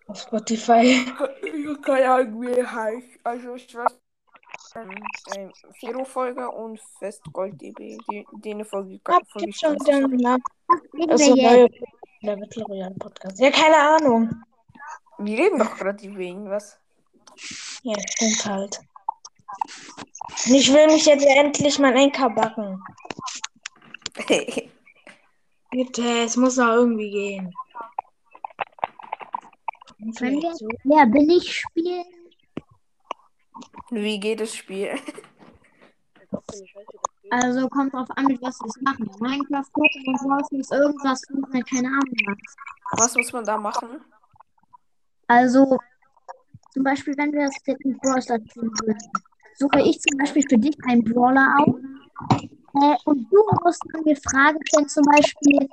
Auf 0.06 0.22
Spotify. 0.22 0.80
Ich 0.82 1.06
habe 1.18 1.80
keine 1.82 2.10
Ahnung, 2.10 2.40
wie 2.40 2.52
er 2.52 2.72
heißt. 2.72 3.08
Also 3.24 3.56
ich 3.56 3.74
weiß. 3.74 3.98
Ähm, 4.74 4.90
ähm, 5.36 5.52
Fero-Folge 5.78 6.48
und 6.48 6.80
Festgold-DB. 6.98 7.98
Die, 8.10 8.26
denen 8.32 8.64
folge 8.64 8.94
ich, 8.94 9.02
Hab 9.06 9.26
schon 9.30 9.74
wieder 9.74 9.96
einen 9.96 10.16
Namen. 10.16 10.42
Also 11.10 11.34
neue 11.34 11.68
der 12.22 12.36
Battle 12.36 12.64
Royale 12.64 12.94
Podcast. 12.94 13.38
Ja, 13.38 13.50
keine 13.50 13.76
Ahnung. 13.76 14.30
Wir 15.18 15.38
reden 15.38 15.58
doch 15.58 15.76
gerade 15.76 16.06
über 16.06 16.20
irgendwas. 16.20 16.78
Ja, 17.82 17.94
stimmt 18.10 18.44
halt. 18.46 18.80
Ich 20.46 20.72
will 20.72 20.86
mich 20.86 21.06
jetzt 21.06 21.26
endlich 21.26 21.78
mein 21.78 21.96
Enker 21.96 22.30
backen. 22.30 22.82
Bitte, 25.70 26.02
es 26.24 26.36
muss 26.36 26.56
noch 26.56 26.68
irgendwie 26.68 27.10
gehen. 27.10 27.54
Können 30.18 30.42
wir 30.42 30.54
so. 30.54 30.68
wer 30.84 31.06
bin 31.06 31.30
ich 31.30 31.60
spielen? 31.60 32.04
wie 33.90 34.18
geht 34.18 34.40
das 34.40 34.54
Spiel? 34.54 34.98
Also 37.30 37.68
kommt 37.68 37.94
drauf 37.94 38.08
an, 38.16 38.26
mit 38.26 38.42
was 38.42 38.58
wir 38.60 38.66
es 38.66 38.80
machen. 38.82 39.10
Minecraft, 39.20 39.64
Pokémon, 39.72 40.18
Browsers, 40.22 40.70
irgendwas, 40.70 41.22
Fortnite, 41.30 41.64
keine 41.64 41.88
Ahnung. 41.88 42.36
Was 42.92 43.14
muss 43.14 43.32
man 43.32 43.44
da 43.44 43.56
machen? 43.56 44.00
Also 45.28 45.78
zum 46.72 46.82
Beispiel, 46.84 47.14
wenn 47.16 47.32
wir 47.32 47.46
das 47.46 47.56
jetzt 47.66 47.84
mit 47.84 48.00
Brawl 48.00 48.22
Stars 48.22 48.40
spielen 48.50 48.70
würden, 48.80 48.98
suche 49.56 49.80
ich 49.82 50.00
zum 50.00 50.18
Beispiel 50.18 50.42
für 50.48 50.58
dich 50.58 50.76
einen 50.88 51.04
Brawler 51.04 51.54
auf. 51.58 51.76
Äh, 52.74 52.96
und 53.04 53.30
du 53.30 53.44
musst 53.62 53.82
dann 53.92 54.02
mir 54.04 54.16
Fragen 54.16 54.58
stellen, 54.66 54.88
zum 54.88 55.04
Beispiel, 55.04 55.68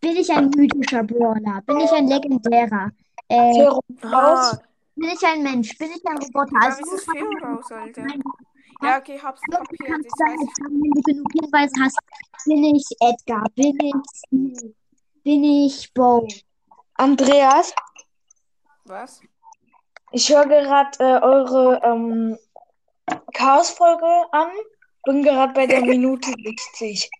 bin 0.00 0.16
ich 0.16 0.30
ein 0.30 0.50
mythischer 0.50 1.02
Brawler? 1.02 1.60
Bin 1.66 1.78
ich 1.80 1.90
ein 1.90 2.06
legendärer? 2.06 2.92
Äh, 3.28 3.66
Ah, 4.02 4.56
bin 4.94 5.08
ich 5.10 5.26
ein 5.26 5.42
Mensch? 5.42 5.76
Bin 5.76 5.90
ich 5.90 6.06
ein 6.06 6.18
Roboter? 6.18 6.52
Also 6.60 6.94
ist 6.94 7.08
raus, 7.08 7.72
Alter. 7.72 8.06
Ja, 8.80 8.98
okay, 8.98 9.18
hab's 9.20 9.40
kapiert. 9.50 9.90
kannst 9.90 10.10
weiß 10.20 10.40
jetzt 10.40 10.50
ich. 10.50 10.64
sagen, 10.64 10.80
wenn 10.80 10.90
du 10.92 11.02
genug 11.02 11.26
Hinweise 11.32 11.74
hast, 11.82 11.98
bin 12.46 12.64
ich 12.64 12.86
Edgar, 13.00 13.44
bin 13.56 13.76
ich 13.80 13.94
Steve, 14.14 14.74
bin 15.24 15.42
ich 15.44 15.92
Bo. 15.92 16.28
Andreas, 16.94 17.74
Was? 18.84 19.20
Ich 20.12 20.28
höre 20.28 20.46
gerade 20.46 20.98
äh, 20.98 21.22
eure 21.22 21.80
ähm, 21.84 22.38
Chaos-Folge 23.34 24.06
an. 24.32 24.50
Bin 25.04 25.22
gerade 25.22 25.52
bei 25.52 25.66
der 25.66 25.80
Minute 25.80 26.30
60. 26.44 27.10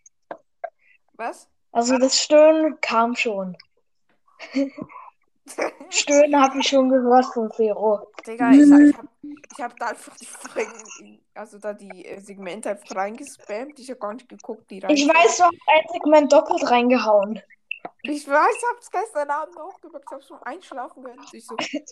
Was? 1.15 1.49
Also 1.73 1.99
das 1.99 2.21
Stöhnen 2.21 2.81
kam 2.81 3.15
schon. 3.15 3.57
Stöhnen 5.91 6.41
habe 6.41 6.59
ich 6.59 6.69
schon 6.69 6.89
gehört 6.89 7.27
von 7.27 7.51
Fero. 7.53 8.09
Digga, 8.27 8.53
ich, 8.53 8.61
ich 8.61 8.95
hab, 8.95 9.07
ich 9.23 9.61
hab 9.63 9.77
da 9.79 9.87
einfach 9.87 10.17
die 10.17 10.27
Folgen, 10.27 11.21
also 11.35 11.59
da 11.59 11.73
die 11.73 12.05
äh, 12.05 12.21
Segmente 12.21 12.71
einfach 12.71 12.95
reingespammt. 12.95 13.79
Ich 13.79 13.91
hab 13.91 14.01
gar 14.01 14.15
nicht 14.15 14.29
geguckt, 14.29 14.71
die 14.71 14.81
rein. 14.81 14.91
Ich 14.91 15.09
weiß, 15.09 15.39
du 15.39 15.45
hast 15.45 15.55
ein 15.67 15.85
Segment 15.93 16.33
doppelt 16.33 16.71
reingehauen. 16.71 17.41
Ich 18.03 18.29
weiß, 18.29 18.57
ich 18.57 18.65
hab's 18.73 18.91
gestern 18.91 19.29
Abend 19.29 19.59
auch 19.59 19.81
gemacht. 19.81 20.03
Ich 20.07 20.13
hab 20.13 20.23
schon 20.23 20.43
einschlafen 20.43 21.03
können. 21.03 21.25
Ich 21.33 21.47
so, 21.47 21.57
hä, 21.59 21.85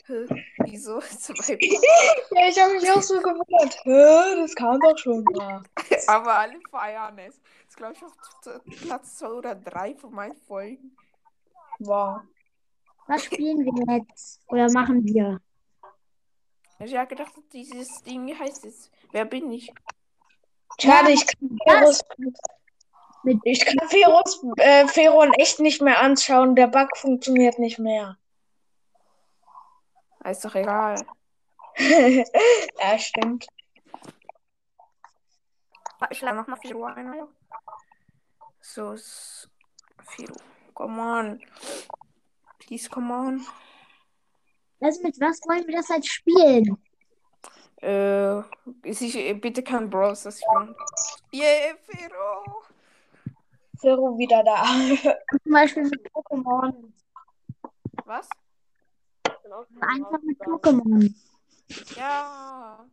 wieso? 0.58 1.00
Ja, 2.30 2.48
ich 2.48 2.60
habe 2.60 2.72
mich 2.74 2.90
auch 2.90 3.02
so 3.02 3.20
gewundert. 3.20 3.76
Hä, 3.84 4.40
das 4.40 4.54
kam 4.54 4.80
doch 4.80 4.96
schon 4.96 5.24
mal. 5.24 5.62
Aber 6.06 6.34
alle 6.34 6.60
feiern 6.70 7.18
es. 7.18 7.36
Das 7.36 7.68
ist, 7.68 7.76
glaube 7.76 7.94
ich, 7.94 8.04
auf 8.04 8.12
Platz 8.82 9.16
2 9.16 9.28
oder 9.28 9.54
3 9.54 9.96
von 9.96 10.12
meinen 10.12 10.36
Folgen. 10.46 10.96
Wow. 11.80 12.20
Was 13.08 13.24
spielen 13.24 13.58
wir 13.64 13.96
jetzt? 13.96 14.40
Oder 14.48 14.70
machen 14.72 15.04
wir? 15.04 15.40
Ich 16.78 16.94
habe 16.96 17.08
gedacht, 17.08 17.32
dieses 17.52 18.02
Ding, 18.02 18.26
wie 18.26 18.34
heißt 18.34 18.64
es? 18.64 18.90
Wer 19.12 19.24
bin 19.24 19.50
ich? 19.50 19.72
Schade, 20.78 21.12
ich 21.12 21.26
kann 21.26 21.58
Feros, 21.66 22.02
Mit 22.18 22.36
ich 23.44 23.64
kann 23.64 23.88
Feros, 23.88 24.44
äh, 24.56 24.86
Fero 24.86 25.22
in 25.22 25.32
echt 25.34 25.60
nicht 25.60 25.82
mehr 25.82 26.00
anschauen. 26.00 26.54
Der 26.54 26.68
Bug 26.68 26.96
funktioniert 26.96 27.58
nicht 27.58 27.78
mehr. 27.78 28.16
Ist 30.24 30.44
doch 30.44 30.54
egal. 30.54 31.04
ja, 31.78 32.98
stimmt. 32.98 33.46
Ich 36.10 36.20
lade 36.20 36.36
nochmal 36.36 36.58
Firo 36.58 36.84
ein. 36.84 37.28
So, 38.60 38.96
Firo. 40.02 40.34
Come 40.74 41.00
on. 41.00 41.40
Please, 42.58 42.88
come 42.88 43.12
on. 43.12 43.46
Also 44.80 45.02
mit 45.02 45.18
was 45.20 45.40
wollen 45.48 45.66
wir 45.66 45.76
das 45.76 45.88
halt 45.88 46.04
spielen? 46.04 46.76
Äh, 47.80 48.40
ich, 48.82 49.40
bitte 49.40 49.62
kein 49.62 49.88
Bros, 49.88 50.24
das 50.24 50.40
spielen. 50.40 50.74
Yeah, 51.32 51.76
Firo. 51.86 52.65
Fero 53.80 54.18
wieder 54.18 54.42
da. 54.42 54.64
Zum 55.42 55.52
Beispiel 55.52 55.84
mit 55.84 56.12
Pokémon. 56.12 56.92
Was? 58.04 58.28
Einfach 59.80 60.22
mit 60.22 60.40
rausgegangen. 60.40 61.14
Pokémon. 61.68 61.96
Ja. 61.96 62.86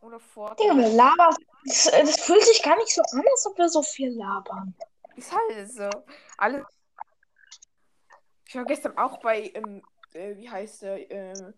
Oder 0.00 0.20
Fort. 0.20 0.58
Digga, 0.58 0.76
wir 0.76 0.88
labern. 0.88 1.34
Das, 1.64 1.84
das 1.84 2.20
fühlt 2.20 2.42
sich 2.42 2.62
gar 2.62 2.76
nicht 2.76 2.94
so 2.94 3.02
an, 3.12 3.24
als 3.30 3.46
ob 3.46 3.58
wir 3.58 3.68
so 3.68 3.82
viel 3.82 4.10
labern. 4.16 4.74
Ist 5.16 5.32
halt 5.32 5.72
so. 5.72 5.90
Alle. 6.36 6.66
Ich 8.46 8.54
war 8.54 8.64
gestern 8.64 8.96
auch 8.96 9.18
bei, 9.20 9.50
ähm, 9.54 9.82
äh, 10.14 10.36
wie 10.36 10.48
heißt 10.48 10.82
der, 10.82 11.10
ähm, 11.10 11.54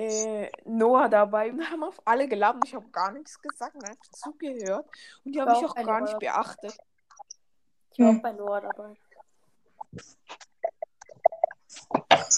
äh, 0.00 0.50
Noah 0.64 1.08
dabei 1.08 1.50
und 1.50 1.58
wir 1.58 1.70
haben 1.70 1.84
auf 1.84 2.00
alle 2.04 2.26
geladen. 2.28 2.60
Ich 2.64 2.74
habe 2.74 2.88
gar 2.90 3.12
nichts 3.12 3.40
gesagt 3.40 3.74
und 3.74 3.84
einfach 3.84 4.06
zugehört. 4.12 4.86
Und 5.24 5.32
die 5.32 5.40
habe 5.40 5.50
war 5.52 5.58
ich 5.58 5.66
auch 5.66 5.74
gar 5.74 6.00
nicht 6.00 6.18
beachtet. 6.18 6.76
Ich 7.92 7.98
war 7.98 8.08
Hm. 8.10 8.18
auch 8.18 8.22
bei 8.22 8.32
Noah 8.32 8.60
dabei. 8.60 8.94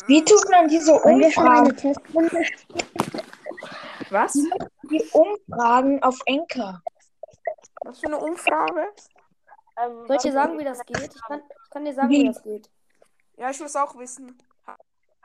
Wie 0.07 0.25
tut 0.25 0.51
man 0.51 0.69
diese 0.69 0.93
eine 1.05 1.27
Umfragen, 1.27 1.77
Was? 4.11 4.33
die 4.33 5.05
Umfragen 5.13 6.03
auf 6.03 6.19
Enker? 6.27 6.83
Was 7.85 8.01
für 8.01 8.07
eine 8.07 8.19
Umfrage? 8.19 8.89
Ähm, 9.77 10.07
Soll 10.07 10.17
ich 10.17 10.23
dir 10.23 10.33
sagen, 10.33 10.59
wie 10.59 10.65
das 10.65 10.85
geht? 10.85 11.15
Ich 11.15 11.23
kann, 11.23 11.43
ich 11.65 11.71
kann 11.71 11.85
dir 11.85 11.95
sagen, 11.95 12.09
Wie? 12.11 12.23
wie 12.23 12.27
das 12.27 12.43
geht. 12.43 12.71
Ja, 13.37 13.51
ich 13.51 13.61
muss 13.61 13.77
auch 13.77 13.97
wissen. 13.99 14.37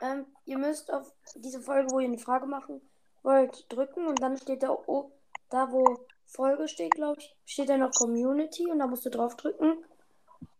Ähm, 0.01 0.25
ihr 0.45 0.57
müsst 0.57 0.91
auf 0.93 1.11
diese 1.35 1.61
Folge, 1.61 1.89
wo 1.91 1.99
ihr 1.99 2.07
eine 2.07 2.17
Frage 2.19 2.45
machen 2.45 2.81
wollt, 3.23 3.65
drücken 3.69 4.07
und 4.07 4.21
dann 4.21 4.37
steht 4.37 4.63
da, 4.63 4.71
oh, 4.71 5.11
da 5.49 5.71
wo 5.71 5.99
Folge 6.25 6.67
steht, 6.67 6.91
glaube 6.91 7.19
ich, 7.19 7.35
steht 7.45 7.69
da 7.69 7.77
noch 7.77 7.91
Community 7.91 8.69
und 8.69 8.79
da 8.79 8.87
musst 8.87 9.05
du 9.05 9.09
drauf 9.09 9.35
drücken 9.35 9.83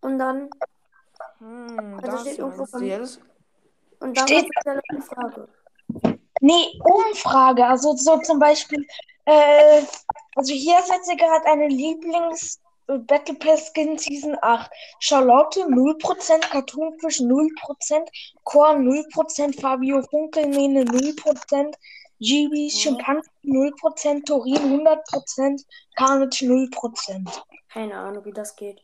und 0.02 0.18
dann 0.18 0.50
Hm, 1.40 1.96
Also 2.02 2.12
das 2.12 2.22
steht 2.22 2.40
irgendwo 2.40 2.78
jetzt? 2.80 3.22
und 4.00 4.18
dann 4.18 4.28
Steht- 4.28 4.50
da 4.64 4.72
eine 4.90 5.02
Frage. 5.02 5.48
Nee, 6.42 6.80
Umfrage. 6.84 7.66
Also 7.66 7.96
so 7.96 8.18
zum 8.20 8.40
Beispiel, 8.40 8.86
äh, 9.26 9.82
also 10.36 10.54
hier 10.54 10.82
setze 10.84 11.14
ich 11.14 11.18
gerade 11.20 11.46
eine 11.46 11.68
Lieblings 11.68 12.60
Battle 12.88 13.36
Pass 13.36 13.68
Skin 13.68 13.98
Season 13.98 14.38
8. 14.42 14.72
Charlotte 15.00 15.58
0%, 15.58 16.50
Cartoonfisch 16.50 17.20
0%, 17.20 18.08
Korn 18.44 18.88
0%, 18.88 19.60
Fabio 19.60 20.02
Funkelmähne 20.04 20.84
0%, 20.86 21.76
GB 22.20 22.70
Schimpanse 22.70 23.30
0%, 23.44 24.26
Torin 24.26 24.86
100%, 24.86 25.66
Carnage 25.96 26.46
0%. 26.46 27.44
Keine 27.70 27.98
Ahnung, 27.98 28.24
wie 28.26 28.32
das 28.32 28.56
geht. 28.56 28.82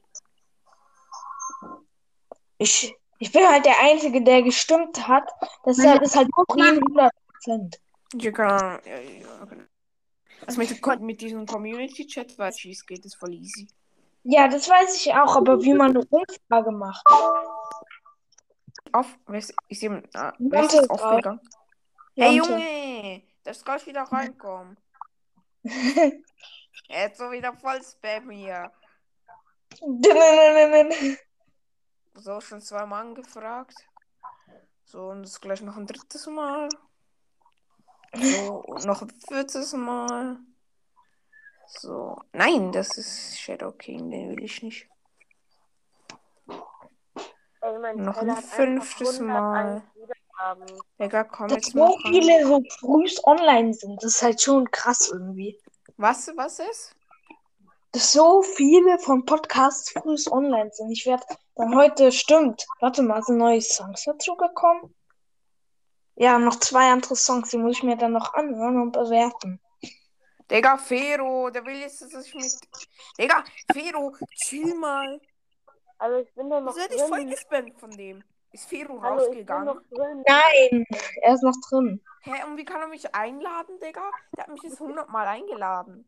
Ich, 2.57 2.93
ich 3.19 3.31
bin 3.31 3.47
halt 3.47 3.65
der 3.65 3.79
Einzige, 3.79 4.21
der 4.21 4.43
gestimmt 4.43 5.07
hat. 5.07 5.31
Deshalb 5.65 6.01
ist 6.01 6.15
halt 6.15 6.29
Torin 6.35 6.79
100%. 6.81 7.77
Ja, 8.15 8.31
genau. 8.31 8.47
Ja, 8.47 8.79
ja, 8.85 9.45
genau. 9.45 9.63
Also 10.45 10.59
mit, 10.59 11.01
mit 11.01 11.21
diesem 11.21 11.45
Community-Chat 11.45 12.37
weiß 12.37 12.57
ich, 12.57 12.65
wie 12.65 12.71
es 12.71 12.85
geht, 12.85 13.05
ist 13.05 13.15
voll 13.15 13.33
easy. 13.33 13.67
Ja, 14.23 14.47
das 14.47 14.69
weiß 14.69 14.95
ich 14.95 15.13
auch, 15.13 15.35
aber 15.35 15.61
wie 15.61 15.73
man 15.73 15.91
eine 15.91 16.05
Umfrage 16.05 16.71
macht. 16.71 17.05
Auf, 18.91 19.17
wer 19.27 19.39
ist, 19.39 19.53
ist 19.67 19.81
jemand, 19.81 20.15
ah, 20.15 20.33
Monte 20.37 20.55
wer 20.55 20.63
ist 20.63 20.73
jetzt 20.73 20.83
ist 20.83 20.89
aufgegangen? 20.91 21.41
Hey. 22.15 22.37
Junge, 22.37 23.23
das 23.43 23.65
kann 23.65 23.85
wieder 23.85 24.03
reinkommen. 24.03 24.77
Er 26.89 27.11
ist 27.11 27.17
so 27.17 27.31
wieder 27.31 27.53
voll 27.53 27.81
Spam 27.81 28.29
hier. 28.29 28.71
So, 32.15 32.41
schon 32.41 32.61
zweimal 32.61 33.01
angefragt. 33.01 33.75
So, 34.85 35.09
und 35.09 35.23
das 35.23 35.41
gleich 35.41 35.61
noch 35.61 35.77
ein 35.77 35.87
drittes 35.87 36.27
Mal. 36.27 36.69
So, 38.13 38.63
und 38.67 38.85
noch 38.85 39.01
ein 39.01 39.09
viertes 39.09 39.73
Mal. 39.73 40.37
So, 41.79 42.17
nein, 42.31 42.71
das 42.71 42.97
ist 42.97 43.39
Shadow 43.39 43.71
King, 43.71 44.09
den 44.09 44.29
will 44.29 44.43
ich 44.43 44.61
nicht. 44.61 44.87
Ey, 47.61 47.79
mein 47.79 47.97
Noch 47.97 48.19
Teller 48.19 48.37
ein 48.37 48.43
fünftes 48.43 49.19
101 49.19 49.21
Mal. 49.27 49.83
Digga, 50.99 51.23
komm 51.23 51.47
Dass 51.47 51.55
jetzt 51.57 51.71
so 51.71 51.79
mal 51.79 51.91
ran. 51.91 52.13
viele 52.13 52.45
so 52.45 52.61
früh 52.79 53.05
online 53.23 53.73
sind, 53.73 54.03
das 54.03 54.15
ist 54.15 54.21
halt 54.21 54.41
schon 54.41 54.69
krass 54.71 55.09
irgendwie. 55.11 55.59
Was, 55.97 56.31
was 56.35 56.59
ist? 56.59 56.95
Dass 57.91 58.11
so 58.11 58.41
viele 58.41 58.97
von 58.99 59.25
Podcasts 59.25 59.91
früh 59.91 60.15
online 60.31 60.71
sind. 60.73 60.91
Ich 60.91 61.05
werde 61.05 61.23
dann 61.55 61.75
heute, 61.75 62.11
stimmt. 62.11 62.65
Warte 62.79 63.03
mal, 63.03 63.21
sind 63.23 63.37
neue 63.37 63.61
Songs 63.61 64.03
dazu 64.03 64.35
gekommen? 64.35 64.93
Ja, 66.15 66.37
noch 66.39 66.57
zwei 66.57 66.91
andere 66.91 67.15
Songs, 67.15 67.49
die 67.49 67.57
muss 67.57 67.77
ich 67.77 67.83
mir 67.83 67.97
dann 67.97 68.13
noch 68.13 68.33
anhören 68.33 68.81
und 68.81 68.91
bewerten. 68.91 69.59
Digga, 70.53 70.77
Fero, 70.77 71.49
der 71.49 71.65
will 71.65 71.79
jetzt, 71.79 72.01
dass 72.01 72.13
ich 72.27 72.35
mit. 72.35 72.53
Digga, 73.17 73.43
Fero, 73.71 74.15
chill 74.35 74.75
mal. 74.75 75.19
Also 75.97 76.17
ich 76.17 76.33
bin 76.35 76.49
da 76.49 76.61
noch 76.61 76.75
Wieso 76.75 76.83
hätte 76.83 76.95
ich 76.95 77.01
voll 77.01 77.25
gespammt 77.25 77.79
von 77.79 77.89
dem? 77.91 78.23
Ist 78.51 78.69
Fero 78.69 79.01
Hallo, 79.01 79.15
ich 79.31 79.45
bin 79.45 79.49
rausgegangen? 79.49 79.65
noch 79.65 79.81
drin. 79.89 80.23
Nein, 80.27 80.85
er 81.21 81.33
ist 81.33 81.41
noch 81.43 81.55
drin. 81.69 82.03
Hä, 82.21 82.43
und 82.45 82.57
wie 82.57 82.65
kann 82.65 82.81
er 82.81 82.87
mich 82.87 83.15
einladen, 83.15 83.79
Digga? 83.79 84.11
Der 84.37 84.43
hat 84.43 84.51
mich 84.51 84.61
jetzt 84.61 84.79
100 84.79 85.09
Mal 85.09 85.25
eingeladen. 85.25 86.05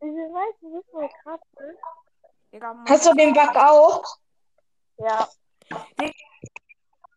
Ich 0.00 0.06
weiß, 0.08 0.54
das 0.60 0.72
ist 0.80 0.90
so 0.90 1.08
krass. 1.22 1.40
Ne? 1.60 1.76
Digga, 2.52 2.74
Mann. 2.74 2.86
Hast 2.88 3.06
du 3.06 3.14
den 3.14 3.32
Bug 3.32 3.56
auch? 3.56 4.02
Ja, 4.98 5.28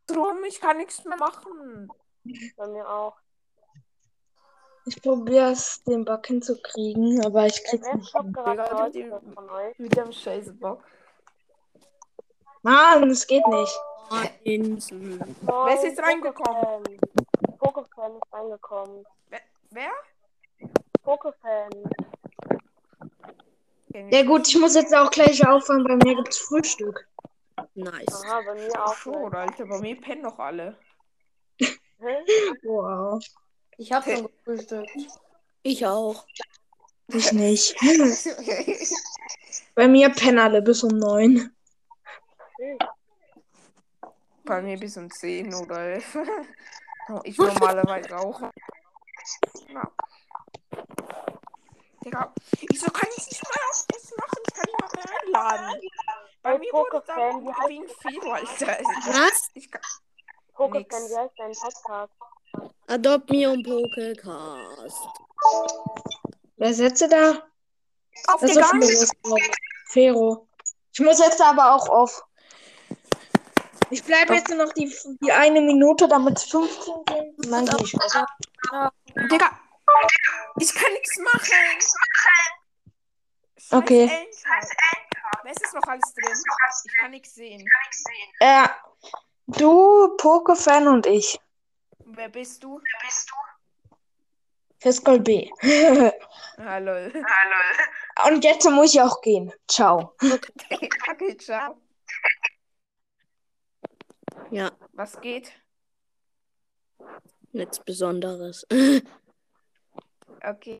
Drum, 0.05 0.43
ich 0.45 0.61
kann 0.61 0.77
nichts 0.77 1.03
mehr 1.05 1.17
machen. 1.17 1.89
bei 2.55 2.67
mir 2.67 2.87
auch. 2.87 3.17
Ich 4.87 5.01
probiere 5.01 5.51
es, 5.51 5.83
den 5.83 6.05
Bug 6.05 6.25
hinzukriegen, 6.25 7.23
aber 7.25 7.45
ich 7.45 7.61
krieg's 7.65 7.85
Wer 7.87 7.95
nicht 7.95 8.15
hin. 8.15 8.33
gerade 8.33 9.21
dem 9.77 10.11
scheiße 10.13 10.53
Bock. 10.53 10.81
Mann, 12.61 13.09
es 13.09 13.27
geht 13.27 13.45
nicht. 13.47 13.79
Wer 14.09 15.73
ist 15.75 15.83
jetzt 15.83 16.01
reingekommen? 16.01 16.83
Pokefan 17.59 18.15
ist 18.15 18.33
reingekommen. 18.33 19.05
Wer? 19.71 19.91
Pokefan. 21.03 21.69
Kenn 23.91 24.09
Ja 24.09 24.21
ich 24.21 24.27
gut, 24.27 24.47
ich 24.47 24.57
muss 24.57 24.75
jetzt 24.75 24.95
auch 24.95 25.11
gleich 25.11 25.45
aufhören. 25.45 25.83
Bei 25.83 25.95
mir 25.95 26.15
gibt's 26.15 26.37
Frühstück. 26.37 27.07
Nice. 27.75 28.23
Aha, 28.23 28.41
bei 28.45 28.53
mir 28.55 28.83
auch. 28.83 28.95
schon, 28.95 29.33
Alter, 29.33 29.65
bei 29.65 29.79
mir 29.79 29.99
pennen 29.99 30.21
noch 30.21 30.39
alle. 30.39 30.77
Wow. 32.63 33.21
Ich 33.77 33.91
habe 33.91 34.11
schon 34.15 34.27
gefrühstückt. 34.27 34.91
Ich 35.63 35.85
auch. 35.85 36.25
Ich 37.07 37.31
nicht. 37.31 37.75
Bei 39.75 39.87
mir 39.87 40.09
pennen 40.09 40.39
alle 40.39 40.61
bis 40.61 40.83
um 40.83 40.97
neun. 40.97 41.55
bei 44.43 44.61
mir 44.61 44.79
bis 44.79 44.97
um 44.97 45.11
10 45.11 45.53
oder 45.53 45.77
11. 45.77 46.17
Oh, 47.09 47.21
ich 47.23 47.37
normalerweise 47.37 48.17
auch. 48.17 48.41
Ja. 49.69 49.91
Digga, 52.03 52.33
wieso 52.69 52.89
kann 52.91 53.09
ich 53.15 53.27
nicht 53.27 53.43
mal 53.43 53.69
auf 53.69 53.85
das 53.89 54.13
machen? 54.17 54.41
Ich 54.47 54.53
kann 54.53 54.65
nicht 54.65 54.81
mal 54.81 54.89
mehr 54.95 55.53
einladen. 55.59 55.81
Bei 56.41 56.51
Hey, 56.51 56.59
mir 56.59 56.71
wurde 56.73 57.03
da 57.05 57.15
Fehler, 58.01 58.33
Alter. 58.33 58.83
Was? 59.11 59.49
Ich 59.53 59.69
kann, 59.69 59.81
Nix. 60.71 60.95
wie 60.95 61.17
heißt 61.17 61.33
dein 61.37 61.51
Podcast? 61.51 62.13
Adopt 62.87 63.29
Me 63.29 63.49
und 63.49 63.63
Pokecast. 63.63 64.97
Wer 66.57 66.73
setze 66.73 67.07
da? 67.07 67.47
auf 68.27 68.41
Das 68.41 68.51
ist. 68.51 69.13
Fero. 69.89 70.47
Ich 70.93 70.99
muss 70.99 71.19
jetzt 71.19 71.41
aber 71.41 71.75
auch 71.75 71.87
auf. 71.89 72.23
Ich 73.89 74.03
bleibe 74.03 74.35
jetzt 74.35 74.49
nur 74.49 74.65
noch 74.65 74.73
die, 74.73 74.93
die 75.21 75.31
eine 75.31 75.61
Minute, 75.61 76.07
damit 76.07 76.37
es 76.37 76.43
15 76.45 76.93
sind. 77.37 77.69
Gehe 77.69 77.85
ich 77.85 77.95
auf. 77.95 78.91
Digga, 79.31 79.49
ich 80.59 80.73
kann 80.73 80.91
nichts 80.91 81.19
machen. 81.19 81.45
Scheiß 81.45 81.93
Okay. 83.69 84.09
Wer 85.43 85.51
ist 85.51 85.73
noch 85.73 85.83
alles 85.83 86.13
drin? 86.13 86.33
Ich 86.85 86.97
kann 86.97 87.11
nichts 87.11 87.35
sehen. 87.35 87.65
Äh, 88.39 88.67
du, 89.47 90.15
Pokefan 90.17 90.87
und 90.87 91.05
ich. 91.05 91.39
Wer 92.09 92.29
bist 92.29 92.63
du? 92.63 92.81
Fiscal 94.79 95.19
B. 95.19 95.49
Hallo. 96.57 97.11
und 98.27 98.43
jetzt 98.43 98.69
muss 98.69 98.93
ich 98.93 99.01
auch 99.01 99.21
gehen. 99.21 99.51
Ciao. 99.67 100.15
Okay, 100.21 101.37
ciao. 101.37 101.81
Ja, 104.51 104.71
Was 104.93 105.19
geht? 105.19 105.51
nichts 107.51 107.79
Besonderes. 107.83 108.65
Okay. 110.43 110.79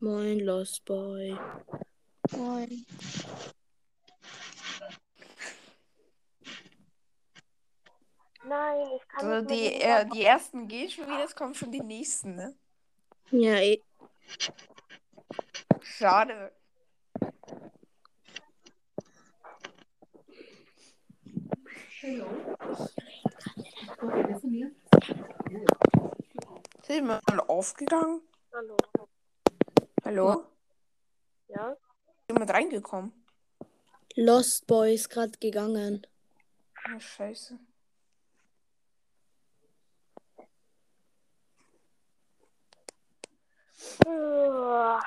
Moin, 0.00 0.40
Lost 0.40 0.84
Boy. 0.84 1.38
Moin. 2.36 2.86
Nein, 8.44 8.88
ich 8.96 9.08
kann 9.08 9.30
Also 9.30 9.48
nicht 9.48 9.50
die, 9.50 9.80
äh, 9.82 10.06
die 10.12 10.24
ersten 10.24 10.66
gehen 10.68 10.90
schon 10.90 11.06
wieder, 11.06 11.24
es 11.24 11.34
kommen 11.34 11.54
schon 11.54 11.70
die 11.70 11.80
nächsten, 11.80 12.34
ne? 12.34 12.54
Ja, 13.30 13.54
eh. 13.56 13.80
Schade. 15.80 16.52
Sind 26.82 27.06
wir 27.06 27.20
mal 27.30 27.40
aufgegangen? 27.46 28.22
Hallo. 28.52 28.76
Hallo? 30.04 30.44
Ja? 31.48 31.76
Jemand 32.32 32.50
reingekommen? 32.50 33.12
Lost 34.16 34.66
Boy 34.66 34.94
ist 34.94 35.10
gerade 35.10 35.32
gegangen. 35.38 36.06
Oh, 36.88 36.98
scheiße. 36.98 37.58
Boah, 44.02 45.00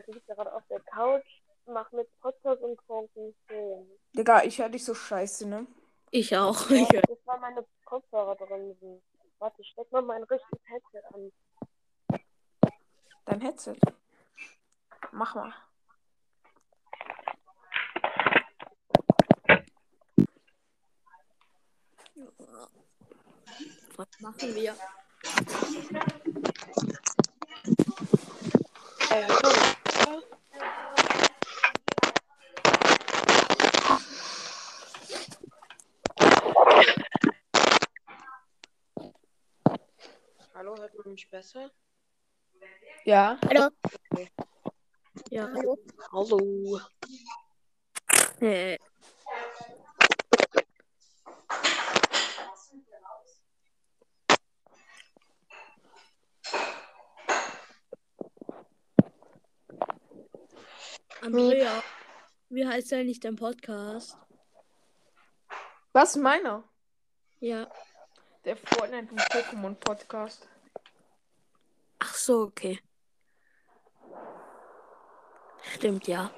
ich 0.00 0.06
liege 0.06 0.20
gerade 0.26 0.52
auf 0.52 0.62
der 0.68 0.80
Couch, 0.80 1.24
mach 1.64 1.90
mit 1.92 2.08
Podcast 2.20 2.60
und 2.60 2.76
gucken 2.86 3.34
Film. 3.46 3.86
Digga, 4.12 4.42
ich 4.44 4.58
höre 4.58 4.68
dich 4.68 4.84
so 4.84 4.94
scheiße, 4.94 5.48
ne? 5.48 5.66
Ich 6.10 6.36
auch. 6.36 6.68
Ja, 6.68 7.00
das 7.08 7.18
war 7.24 7.38
meine 7.38 7.64
Kopfhörer 7.86 8.36
drin. 8.36 8.76
Warte, 9.38 9.62
ich 9.62 9.68
steck 9.68 9.90
mal 9.92 10.02
mein 10.02 10.24
richtiges 10.24 10.60
Headset 10.66 11.02
an. 11.14 11.32
Dein 13.24 13.40
Headset. 13.40 13.78
Mach 15.14 15.34
mal. 15.34 15.52
Was 23.96 24.08
machen 24.20 24.54
wir? 24.54 24.74
Äh? 29.10 29.28
Hallo, 40.54 40.76
hört 40.78 40.94
man 40.94 41.12
mich 41.12 41.28
besser? 41.28 41.70
Ja. 43.04 43.38
Hallo. 43.46 43.68
Ja, 45.32 45.48
hallo. 45.50 45.78
Hallo. 46.12 46.78
Äh, 48.38 48.76
Andrea, 61.22 61.82
wie 62.50 62.66
heißt 62.66 62.92
eigentlich 62.92 63.20
dein 63.20 63.36
Podcast? 63.36 64.18
Was 65.94 66.16
meiner? 66.16 66.62
Ja. 67.40 67.72
Der 68.44 68.58
Fortnite 68.58 69.10
und 69.10 69.20
Pokémon 69.20 69.74
Podcast. 69.76 70.46
Ach 72.00 72.14
so, 72.14 72.42
okay. 72.42 72.82
Stimmt, 75.62 76.06
ja. 76.08 76.30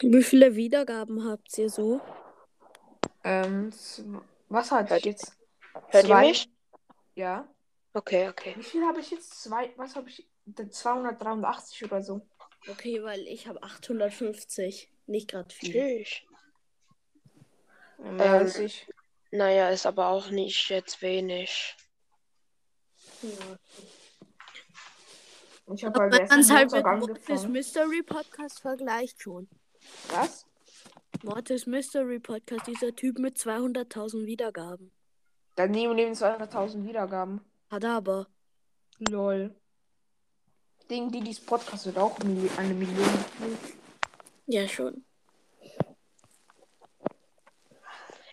Wie 0.00 0.22
viele 0.22 0.54
Wiedergaben 0.56 1.28
habt 1.28 1.56
ihr 1.58 1.70
so? 1.70 2.00
Ähm, 3.22 3.72
was 4.48 4.70
hat 4.70 4.90
Hört- 4.90 5.04
jetzt? 5.04 5.32
Hört 5.88 6.04
ihr 6.04 6.10
Zwei? 6.10 6.28
mich? 6.28 6.48
Ja. 7.14 7.48
Okay, 7.94 8.28
okay. 8.28 8.54
Wie 8.56 8.62
viel 8.62 8.84
habe 8.84 9.00
ich 9.00 9.10
jetzt? 9.10 9.42
Zwei, 9.42 9.72
was 9.76 9.96
habe 9.96 10.08
ich? 10.08 10.26
283 10.70 11.84
oder 11.84 12.02
so. 12.02 12.20
Okay, 12.68 13.02
weil 13.02 13.20
ich 13.26 13.46
habe 13.46 13.62
850. 13.62 14.90
Nicht 15.06 15.30
gerade 15.30 15.54
viel. 15.54 15.72
Tschüss. 16.04 16.22
Ähm. 18.02 18.70
Naja, 19.30 19.70
ist 19.70 19.86
aber 19.86 20.08
auch 20.08 20.30
nicht 20.30 20.68
jetzt 20.70 21.00
wenig. 21.02 21.76
Ja. 23.24 23.58
Ich 25.74 25.84
habe 25.84 25.98
halt 25.98 26.12
Man 26.12 26.40
es 26.40 26.50
am 26.50 26.56
halt 26.56 26.72
mit 26.72 26.84
Mortis. 26.84 27.46
Mystery 27.48 28.02
Podcast 28.02 28.60
vergleicht 28.60 29.22
schon. 29.22 29.48
Was? 30.08 30.44
Mortis 31.22 31.66
Mystery 31.66 32.18
Podcast, 32.20 32.66
dieser 32.66 32.94
Typ 32.94 33.18
mit 33.18 33.38
200.000 33.38 34.26
Wiedergaben. 34.26 34.92
Daneben 35.56 35.94
leben 35.94 36.12
200.000 36.12 36.84
Wiedergaben. 36.84 37.40
Hat 37.70 37.84
er 37.84 37.92
aber. 37.92 38.26
Lol. 38.98 39.54
Ding, 40.90 41.10
die 41.10 41.20
dies 41.20 41.40
Podcast 41.40 41.86
wird 41.86 41.96
auch 41.96 42.18
eine 42.20 42.74
Million. 42.74 43.08
Ja, 44.46 44.68
schon. 44.68 45.04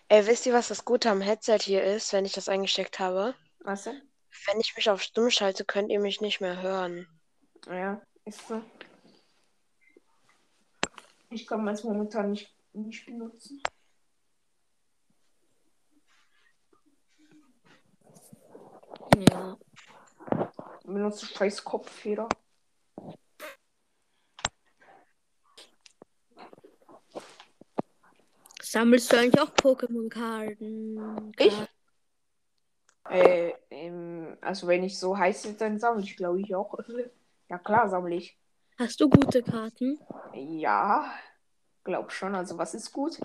Ey, 0.08 0.26
wisst 0.26 0.44
ihr, 0.44 0.52
was 0.52 0.68
das 0.68 0.84
Gute 0.84 1.08
am 1.08 1.22
Headset 1.22 1.60
hier 1.60 1.82
ist, 1.82 2.12
wenn 2.12 2.26
ich 2.26 2.34
das 2.34 2.50
eingesteckt 2.50 2.98
habe? 2.98 3.34
Was 3.60 3.84
denn? 3.84 4.02
wenn 4.46 4.60
ich 4.60 4.74
mich 4.76 4.90
auf 4.90 5.02
Stumm 5.02 5.30
schalte, 5.30 5.64
könnt 5.64 5.90
ihr 5.90 6.00
mich 6.00 6.20
nicht 6.20 6.40
mehr 6.40 6.60
hören. 6.62 7.06
Ja, 7.66 8.00
ist 8.24 8.46
so. 8.48 8.62
Ich 11.30 11.46
kann 11.46 11.66
es 11.68 11.84
momentan 11.84 12.32
nicht, 12.32 12.54
nicht 12.72 13.06
benutzen. 13.06 13.62
Ja. 19.30 19.56
Ich 20.80 20.86
benutze 20.86 21.26
scheiß 21.26 21.64
Kopfhörer. 21.64 22.28
Sammelst 28.60 29.12
du 29.12 29.18
eigentlich 29.18 29.40
auch 29.40 29.54
Pokémon-Karten? 29.54 31.32
Ich? 31.38 31.54
Äh, 33.10 33.52
ähm, 33.70 34.36
also 34.40 34.66
wenn 34.66 34.84
ich 34.84 34.98
so 34.98 35.16
heiße, 35.16 35.54
dann 35.54 35.78
sammle 35.78 36.02
ich, 36.02 36.16
glaube 36.16 36.40
ich, 36.40 36.54
auch. 36.54 36.78
Ja 37.48 37.58
klar, 37.58 37.86
sammle 37.86 38.14
ich. 38.14 38.38
Hast 38.78 38.98
du 38.98 39.10
gute 39.10 39.42
Karten? 39.42 40.00
Ja, 40.32 41.12
glaub 41.84 42.10
schon. 42.10 42.34
Also 42.34 42.56
was 42.56 42.72
ist 42.72 42.90
gut? 42.92 43.20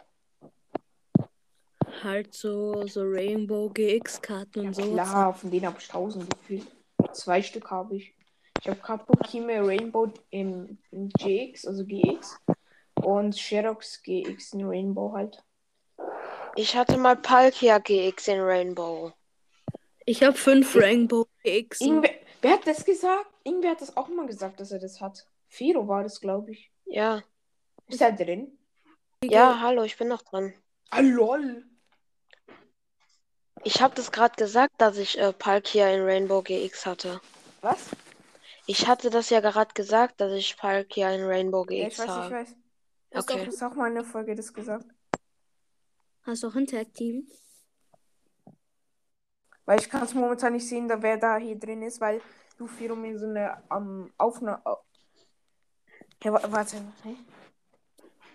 Halt 2.04 2.34
so, 2.34 2.86
so 2.88 3.04
Rainbow 3.04 3.70
GX-Karten 3.70 4.68
und 4.68 4.76
so. 4.76 4.92
Klar, 4.92 5.34
von 5.34 5.50
denen 5.50 5.66
habe 5.66 5.78
ich 5.80 5.88
tausend 5.88 6.30
gefühlt. 6.30 6.68
Zwei 7.14 7.42
Stück 7.42 7.72
habe 7.72 7.96
ich. 7.96 8.14
Ich 8.60 8.68
habe 8.68 8.80
gerade 8.80 9.04
Pokémon 9.06 9.66
Rainbow 9.66 10.12
in, 10.30 10.78
in 10.92 11.10
GX, 11.10 11.66
also 11.66 11.86
GX. 11.86 12.38
Und 12.96 13.38
Sherox 13.38 14.02
GX 14.04 14.54
in 14.54 14.66
Rainbow 14.66 15.14
halt. 15.14 15.42
Ich 16.56 16.76
hatte 16.76 16.98
mal 16.98 17.16
Palkia 17.16 17.78
GX 17.78 18.28
in 18.28 18.42
Rainbow. 18.42 19.14
Ich 20.10 20.24
habe 20.24 20.38
fünf 20.38 20.74
Rainbow 20.74 21.28
GX. 21.44 21.82
Irgendwer, 21.82 22.12
wer 22.42 22.52
hat 22.54 22.66
das 22.66 22.86
gesagt? 22.86 23.28
Irgendwer 23.44 23.72
hat 23.72 23.82
das 23.82 23.98
auch 23.98 24.08
mal 24.08 24.26
gesagt, 24.26 24.58
dass 24.62 24.72
er 24.72 24.80
das 24.80 25.02
hat. 25.02 25.28
Firo 25.50 25.86
war 25.90 26.02
das, 26.04 26.22
glaube 26.22 26.52
ich. 26.52 26.72
Ja. 26.86 27.24
Ist 27.88 28.00
er 28.00 28.14
drin? 28.14 28.58
Ja, 29.22 29.60
hallo, 29.60 29.84
ich 29.84 29.98
bin 29.98 30.08
noch 30.08 30.22
dran. 30.22 30.54
Ah, 30.92 31.02
lol. 31.02 31.66
Ich 33.66 33.82
habe 33.82 33.96
das 33.96 34.14
gerade 34.14 34.36
gesagt, 34.38 34.76
dass 34.78 34.98
ich 34.98 35.20
äh, 35.20 35.34
Palkia 35.34 35.90
in 35.90 36.04
Rainbow 36.04 36.42
GX 36.42 36.86
hatte. 36.86 37.20
Was? 37.60 37.90
Ich 38.66 38.88
hatte 38.88 39.10
das 39.10 39.30
ja 39.30 39.42
gerade 39.42 39.74
gesagt, 39.74 40.22
dass 40.22 40.32
ich 40.32 40.56
Palkia 40.56 41.12
in 41.14 41.26
Rainbow 41.26 41.64
GX 41.64 41.74
Ja, 41.74 41.88
ich 41.88 41.98
weiß, 42.00 42.06
ich 42.06 42.12
habe. 42.12 42.32
weiß. 42.36 42.56
Hast, 43.14 43.30
Okay. 43.30 43.44
Du 43.44 43.48
hast 43.52 43.64
auch 43.64 43.76
mal 43.76 43.90
in 43.90 43.96
der 43.96 44.06
Folge 44.06 44.36
das 44.36 44.54
gesagt. 44.54 44.86
hast 46.22 46.44
du 46.44 46.48
auch 46.48 46.56
ein 46.56 46.68
Tag-Team? 46.68 47.28
Weil 49.68 49.80
ich 49.80 49.90
kann 49.90 50.02
es 50.02 50.14
momentan 50.16 50.54
nicht 50.54 50.68
sehen, 50.68 50.88
da 50.88 51.00
wer 51.02 51.18
da 51.18 51.38
hier 51.38 51.60
drin 51.60 51.84
ist, 51.84 52.00
weil 52.02 52.22
du 52.58 52.66
Firo 52.68 52.96
mir 52.96 53.20
so 53.20 53.26
eine 53.28 53.62
ähm, 53.72 54.12
Aufnahme. 54.18 54.62
Ja, 56.24 56.34
wa- 56.34 56.42
warte. 56.52 56.78
Hä? 57.04 57.16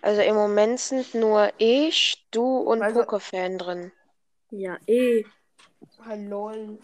Also 0.03 0.21
im 0.21 0.35
Moment 0.35 0.79
sind 0.79 1.15
nur 1.15 1.51
ich, 1.59 2.27
du 2.31 2.45
und 2.59 2.83
Also- 2.83 3.01
Pokéfan 3.01 3.57
drin. 3.59 3.93
Ja, 4.51 4.77
eh. 4.87 5.25
Lol. 6.17 6.79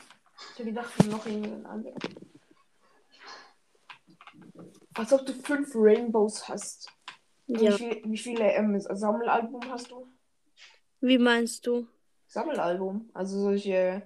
Ich 0.54 0.60
habe 0.60 0.64
gedacht, 0.70 1.06
noch 1.06 1.26
irgendein 1.26 1.66
anderer. 1.66 1.94
Als 4.94 5.12
ob 5.12 5.26
du 5.26 5.32
fünf 5.34 5.70
Rainbows 5.74 6.48
hast. 6.48 6.88
Wie, 7.46 7.64
Ja. 7.64 7.72
viel, 7.72 8.02
wie 8.04 8.18
viele 8.18 8.52
ähm, 8.52 8.80
Sammelalbum 8.80 9.60
hast 9.70 9.90
du? 9.90 10.06
Wie 11.00 11.18
meinst 11.18 11.66
du? 11.66 11.86
Sammelalbum. 12.26 13.10
Also 13.14 13.40
solche, 13.40 14.02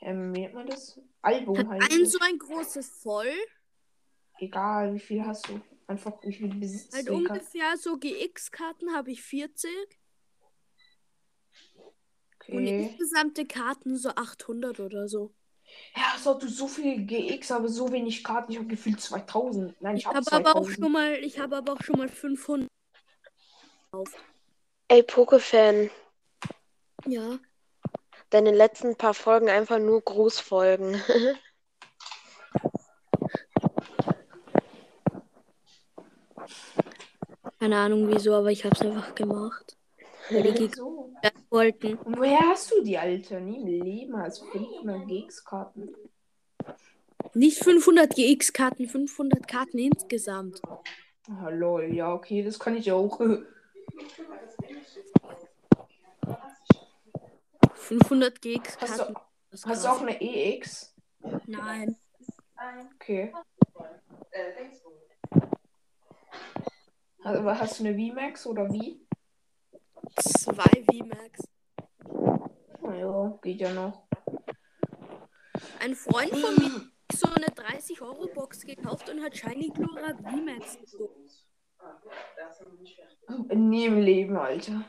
ähm, 0.00 0.34
wie 0.34 0.40
nennt 0.40 0.54
man 0.54 0.66
das? 0.66 1.00
Album 1.22 1.68
heißt 1.68 1.90
Ein 1.92 2.06
so 2.06 2.18
ein 2.20 2.38
großes 2.38 2.88
voll. 3.02 3.32
Egal, 4.40 4.94
wie 4.94 5.00
viel 5.00 5.24
hast 5.24 5.48
du? 5.48 5.60
Einfach, 5.86 6.12
wie 6.22 6.32
viel 6.32 6.48
besitzt 6.54 6.94
Halt 6.94 7.08
du? 7.08 7.14
Ungefähr 7.14 7.76
so 7.76 7.98
GX-Karten 7.98 8.94
habe 8.94 9.10
ich 9.10 9.22
40 9.22 9.70
und 12.50 12.66
Okay. 12.66 12.78
insgesamte 12.78 13.46
Karten 13.46 13.96
so 13.96 14.10
800 14.10 14.80
oder 14.80 15.08
so. 15.08 15.34
Ja, 15.94 16.30
ob 16.30 16.40
du 16.40 16.48
so 16.48 16.66
viel 16.66 17.04
GX, 17.04 17.50
aber 17.50 17.68
so 17.68 17.90
wenig 17.92 18.24
Karten. 18.24 18.52
Ich 18.52 18.58
habe 18.58 18.68
gefühlt 18.68 19.00
2000. 19.00 19.80
Nein, 19.82 19.96
ich, 19.96 20.02
Ich 20.02 20.06
habe 20.06 20.16
habe 20.18 20.32
aber 20.32 20.50
auch 20.52 20.64
2000. 20.64 20.78
schon 20.78 20.92
mal, 20.92 21.14
ich 21.14 21.38
habe 21.38 21.56
aber 21.56 21.72
auch 21.74 21.82
schon 21.82 21.98
mal 21.98 22.08
500 22.08 22.68
gekauft. 23.90 24.18
Ey, 24.88 25.02
Pokéfan, 25.02 25.90
Ja. 27.06 27.38
Deine 28.30 28.52
letzten 28.52 28.96
paar 28.96 29.14
Folgen 29.14 29.48
einfach 29.48 29.78
nur 29.78 30.00
Grußfolgen. 30.02 31.00
Keine 37.58 37.76
Ahnung 37.76 38.08
wieso, 38.08 38.34
aber 38.34 38.50
ich 38.52 38.64
habe 38.64 38.74
es 38.74 38.82
einfach 38.82 39.14
gemacht. 39.14 39.76
Weil 40.30 40.42
die 40.44 40.52
Geeks 40.58 40.78
so. 40.78 41.12
wollten. 41.50 41.96
Und 41.98 42.18
woher 42.18 42.38
hast 42.40 42.70
du 42.70 42.82
die, 42.82 42.96
Alter? 42.96 43.40
Nie 43.40 43.60
im 43.60 43.66
Leben 43.66 44.14
als 44.14 44.38
500 44.38 45.08
GX-Karten. 45.08 45.94
Nicht 47.34 47.62
500 47.64 48.14
GX-Karten, 48.14 48.86
500 48.86 49.48
Karten 49.48 49.78
insgesamt. 49.78 50.62
Ah, 51.28 51.50
lol, 51.50 51.92
ja, 51.92 52.12
okay, 52.14 52.42
das 52.42 52.58
kann 52.58 52.76
ich 52.76 52.92
auch. 52.92 53.20
500 57.88 58.38
Hast 58.80 59.00
du, 59.00 59.14
hast 59.50 59.84
du 59.84 59.88
auch 59.88 60.02
eine 60.02 60.20
EX? 60.20 60.94
Nein. 61.46 61.96
Okay. 62.94 63.32
Also, 67.24 67.44
hast 67.44 67.80
du 67.80 67.84
eine 67.84 67.94
VMAX 67.94 68.46
oder 68.46 68.70
wie? 68.70 69.06
Zwei 70.16 70.84
VMAX. 70.84 71.40
Na 72.82 72.94
ja, 72.94 73.38
geht 73.40 73.60
ja 73.62 73.72
noch. 73.72 74.06
Ein 75.80 75.94
Freund 75.94 76.36
von 76.36 76.56
mir 76.56 76.74
hat 76.74 76.82
so 77.14 77.28
eine 77.28 77.46
30-Euro-Box 77.46 78.66
gekauft 78.66 79.08
und 79.08 79.22
hat 79.22 79.34
Shiny 79.34 79.70
Glorak 79.70 80.18
VMAX 80.20 80.78
gezogen. 80.78 81.26
Nie 83.54 83.86
im 83.86 83.98
Leben, 83.98 84.36
Alter. 84.36 84.84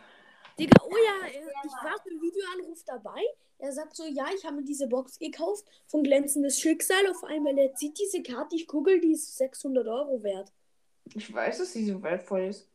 Digga, 0.60 0.84
oh 0.84 0.89
ja, 0.89 1.28
ich 1.28 1.72
war 1.72 1.95
im 2.06 2.22
Videoanruf 2.22 2.84
dabei. 2.86 3.22
Er 3.60 3.72
sagt 3.72 3.95
so, 3.95 4.06
ja, 4.06 4.26
ich 4.36 4.45
habe 4.45 4.58
mir 4.58 4.63
diese 4.63 4.88
Box 4.88 5.17
gekauft 5.17 5.65
von 5.88 6.04
Glänzendes 6.04 6.60
Schicksal. 6.60 7.08
Auf 7.10 7.24
einmal, 7.24 7.58
er 7.58 7.74
zieht 7.76 7.98
diese 7.98 8.22
Karte, 8.22 8.56
ich 8.56 8.67
google, 8.67 9.00
die 9.00 9.13
ist 9.13 9.38
600 9.38 9.88
Euro 9.88 10.22
wert. 10.22 10.52
Ich 11.15 11.34
weiß, 11.34 11.60
dass 11.60 11.74
sie 11.74 11.86
so 11.86 12.02
wertvoll 12.04 12.41
ist. 12.41 12.67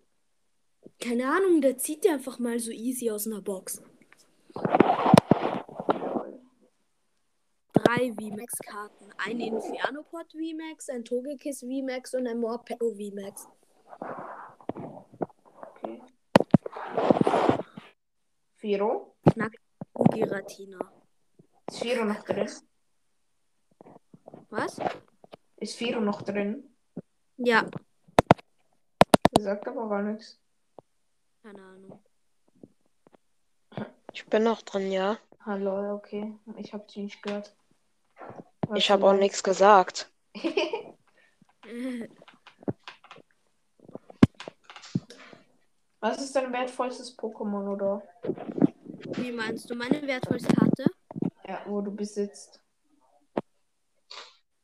Keine 1.01 1.27
Ahnung, 1.27 1.61
der 1.61 1.79
zieht 1.79 2.05
die 2.05 2.09
einfach 2.09 2.39
mal 2.39 2.59
so 2.59 2.71
easy 2.71 3.11
aus 3.11 3.27
einer 3.27 3.41
Box. 3.41 3.83
Drei 7.73 8.13
VMAX-Karten. 8.13 9.11
Ein 9.19 9.41
Inferno-Pod 9.41 10.33
VMAX, 10.33 10.89
ein 10.89 11.05
Togekiss 11.05 11.61
VMAX 11.61 12.15
und 12.15 12.27
ein 12.27 12.41
Morpeko 12.41 12.95
VMAX. 12.95 13.49
Firo? 18.65 19.15
Und 19.93 20.15
Giratina. 20.15 20.79
Ist 21.69 21.81
Firo 21.81 22.07
noch 22.07 22.23
drin? 22.23 22.49
Was? 24.49 24.79
Ist 25.59 25.77
Firo 25.77 26.01
noch 26.01 26.23
drin? 26.23 26.75
Ja. 27.37 27.67
Sagt 29.39 29.69
aber 29.69 29.87
gar 29.91 30.01
nichts. 30.01 30.41
Keine 31.43 31.63
Ahnung. 31.63 32.03
Ich 34.15 34.25
bin 34.25 34.45
noch 34.45 34.63
drin, 34.63 34.91
ja. 34.91 35.19
Hallo, 35.45 35.97
okay. 35.97 36.35
Ich 36.57 36.73
habe 36.73 36.87
dich 36.87 36.97
nicht 36.97 37.23
gehört. 37.23 37.55
War 38.67 38.77
Ich 38.79 38.91
habe 38.91 39.07
auch 39.07 39.13
nichts 39.13 39.43
gesagt. 39.43 40.11
Was 46.05 46.21
ist 46.21 46.37
dein 46.37 46.53
wertvollstes 46.53 47.17
Pokémon 47.17 47.67
oder 47.67 48.03
Wie 49.15 49.33
meinst 49.33 49.71
du 49.71 49.75
meine 49.75 50.07
wertvollste 50.07 50.55
Karte? 50.55 50.85
ja, 51.49 51.63
wo 51.65 51.81
du 51.81 51.91
besitzt? 51.97 52.61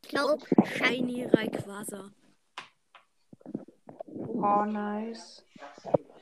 Ich 0.03 0.11
glaube, 0.11 0.44
Shiny 0.66 1.24
Rayquaza. 1.24 2.11
Oh, 4.07 4.64
nice. 4.66 5.42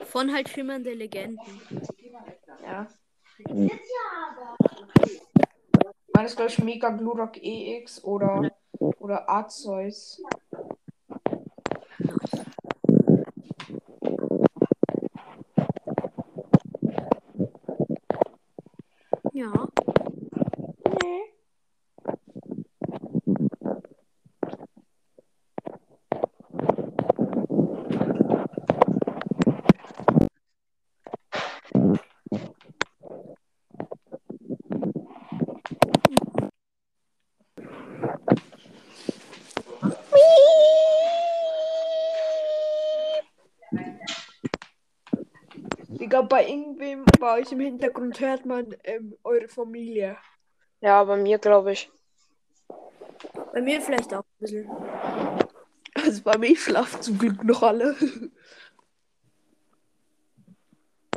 Von 0.04 0.32
halt 0.32 0.50
schimmernde 0.50 0.94
Legenden. 0.94 1.60
Ja. 2.62 2.86
Meines 6.14 6.36
glaube 6.36 6.52
ich 6.52 6.62
Mega 6.62 6.90
Glurak 6.90 7.38
EX 7.42 8.04
oder 8.04 8.52
oder 9.00 9.28
Arceus. 9.28 10.22
Ja. 19.38 19.52
Digga, 46.00 46.17
bei 46.28 46.46
irgendwem 46.46 47.04
bei 47.18 47.40
euch 47.40 47.52
im 47.52 47.60
Hintergrund 47.60 48.20
hört 48.20 48.46
man 48.46 48.76
ähm, 48.84 49.16
eure 49.24 49.48
Familie. 49.48 50.16
Ja, 50.80 51.02
bei 51.04 51.16
mir 51.16 51.38
glaube 51.38 51.72
ich. 51.72 51.90
Bei 53.52 53.60
mir 53.60 53.80
vielleicht 53.80 54.12
auch 54.14 54.22
ein 54.22 54.38
bisschen. 54.38 54.70
Also 55.94 56.22
bei 56.22 56.38
mir 56.38 56.56
schlafen 56.56 57.02
zum 57.02 57.18
Glück 57.18 57.42
noch 57.42 57.62
alle. 57.62 57.96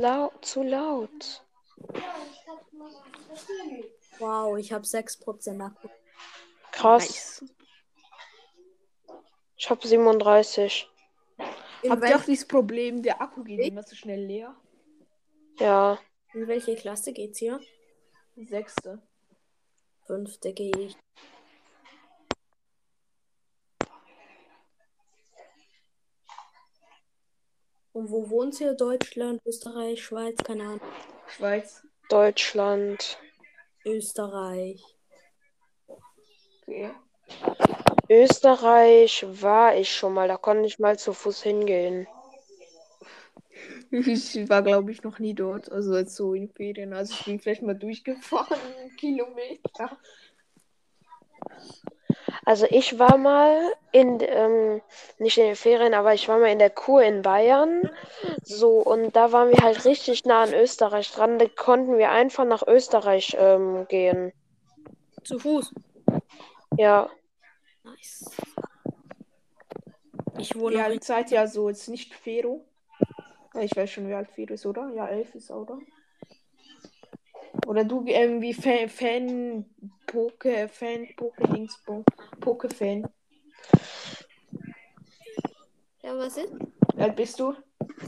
Laut, 0.00 0.44
zu 0.44 0.62
laut. 0.62 1.44
Wow, 4.18 4.58
ich 4.58 4.72
habe 4.72 4.84
6% 4.84 5.64
Akku. 5.64 5.88
Krass. 6.72 7.44
Ich 9.56 9.70
habe 9.70 9.86
37. 9.86 10.90
In, 11.82 11.90
Habt 11.90 12.02
ihr 12.02 12.16
auch 12.16 12.24
dieses 12.24 12.46
Problem, 12.46 13.02
der 13.02 13.20
Akku 13.20 13.44
geht 13.44 13.60
immer 13.60 13.82
so 13.84 13.94
schnell 13.94 14.24
leer? 14.24 14.56
Ja. 15.58 15.98
in 16.34 16.48
welche 16.48 16.74
Klasse 16.76 17.12
geht's 17.12 17.38
hier? 17.38 17.60
Sechste. 18.36 19.02
Fünfte 20.06 20.52
gehe 20.52 20.76
ich. 20.76 20.96
Und 27.92 28.10
wo 28.10 28.30
wohnt 28.30 28.58
ihr? 28.60 28.74
Deutschland, 28.74 29.40
Österreich, 29.44 30.02
Schweiz, 30.02 30.38
keine 30.42 30.62
Ahnung. 30.64 30.80
Schweiz. 31.28 31.86
Deutschland. 32.08 33.18
Österreich. 33.84 34.82
Okay. 36.66 36.90
Österreich 38.08 39.26
war 39.28 39.76
ich 39.76 39.94
schon 39.94 40.14
mal. 40.14 40.28
Da 40.28 40.36
konnte 40.36 40.66
ich 40.66 40.78
mal 40.78 40.98
zu 40.98 41.12
Fuß 41.12 41.42
hingehen. 41.42 42.06
Ich 43.90 44.48
war, 44.48 44.62
glaube 44.62 44.90
ich, 44.90 45.02
noch 45.02 45.18
nie 45.18 45.34
dort. 45.34 45.70
Also 45.70 45.96
jetzt 45.96 46.16
so 46.16 46.34
in 46.34 46.48
Ferien. 46.48 46.92
Also 46.92 47.14
ich 47.18 47.24
bin 47.26 47.40
vielleicht 47.40 47.62
mal 47.62 47.74
durchgefahren, 47.74 48.58
einen 48.78 48.96
Kilometer. 48.96 49.98
Also 52.44 52.66
ich 52.70 52.98
war 52.98 53.16
mal 53.18 53.72
in, 53.92 54.18
ähm, 54.20 54.80
nicht 55.18 55.38
in 55.38 55.44
den 55.44 55.56
Ferien, 55.56 55.94
aber 55.94 56.14
ich 56.14 56.28
war 56.28 56.38
mal 56.38 56.50
in 56.50 56.58
der 56.58 56.70
Kur 56.70 57.02
in 57.02 57.22
Bayern. 57.22 57.90
So, 58.42 58.78
und 58.78 59.14
da 59.14 59.32
waren 59.32 59.50
wir 59.50 59.62
halt 59.62 59.84
richtig 59.84 60.24
nah 60.24 60.42
an 60.42 60.54
Österreich 60.54 61.10
dran. 61.12 61.38
Da 61.38 61.46
konnten 61.46 61.98
wir 61.98 62.10
einfach 62.10 62.44
nach 62.44 62.66
Österreich 62.66 63.36
ähm, 63.38 63.86
gehen. 63.88 64.32
Zu 65.22 65.38
Fuß. 65.38 65.72
Ja. 66.76 67.10
Nice. 67.84 68.30
Ich 70.38 70.56
wohne 70.56 70.76
in 70.76 70.80
alt 70.80 71.04
seid 71.04 71.30
ihr 71.30 71.40
also 71.40 71.68
jetzt 71.68 71.88
nicht 71.88 72.14
Fero? 72.14 72.64
Ich 73.60 73.76
weiß 73.76 73.90
schon, 73.90 74.08
wie 74.08 74.14
alt 74.14 74.30
Fero 74.30 74.54
ist, 74.54 74.64
oder? 74.66 74.90
Ja, 74.94 75.06
elf 75.08 75.34
ist 75.34 75.50
er, 75.50 75.58
oder? 75.60 75.78
Oder 77.66 77.84
du 77.84 78.04
irgendwie 78.06 78.54
Fan, 78.54 78.88
Fan, 78.88 79.64
Poke, 80.06 80.68
Fan, 80.68 81.06
Poke, 81.16 81.44
Dings, 81.48 81.78
Po- 81.84 82.04
Poke-Fan. 82.40 83.06
Ja, 86.02 86.16
was 86.18 86.36
ist? 86.36 86.52
Wie 86.94 87.02
alt 87.02 87.16
bist 87.16 87.38
du? 87.38 87.54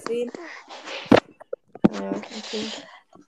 Zehn. 0.06 0.30
Ja, 1.92 2.10
okay. 2.10 2.70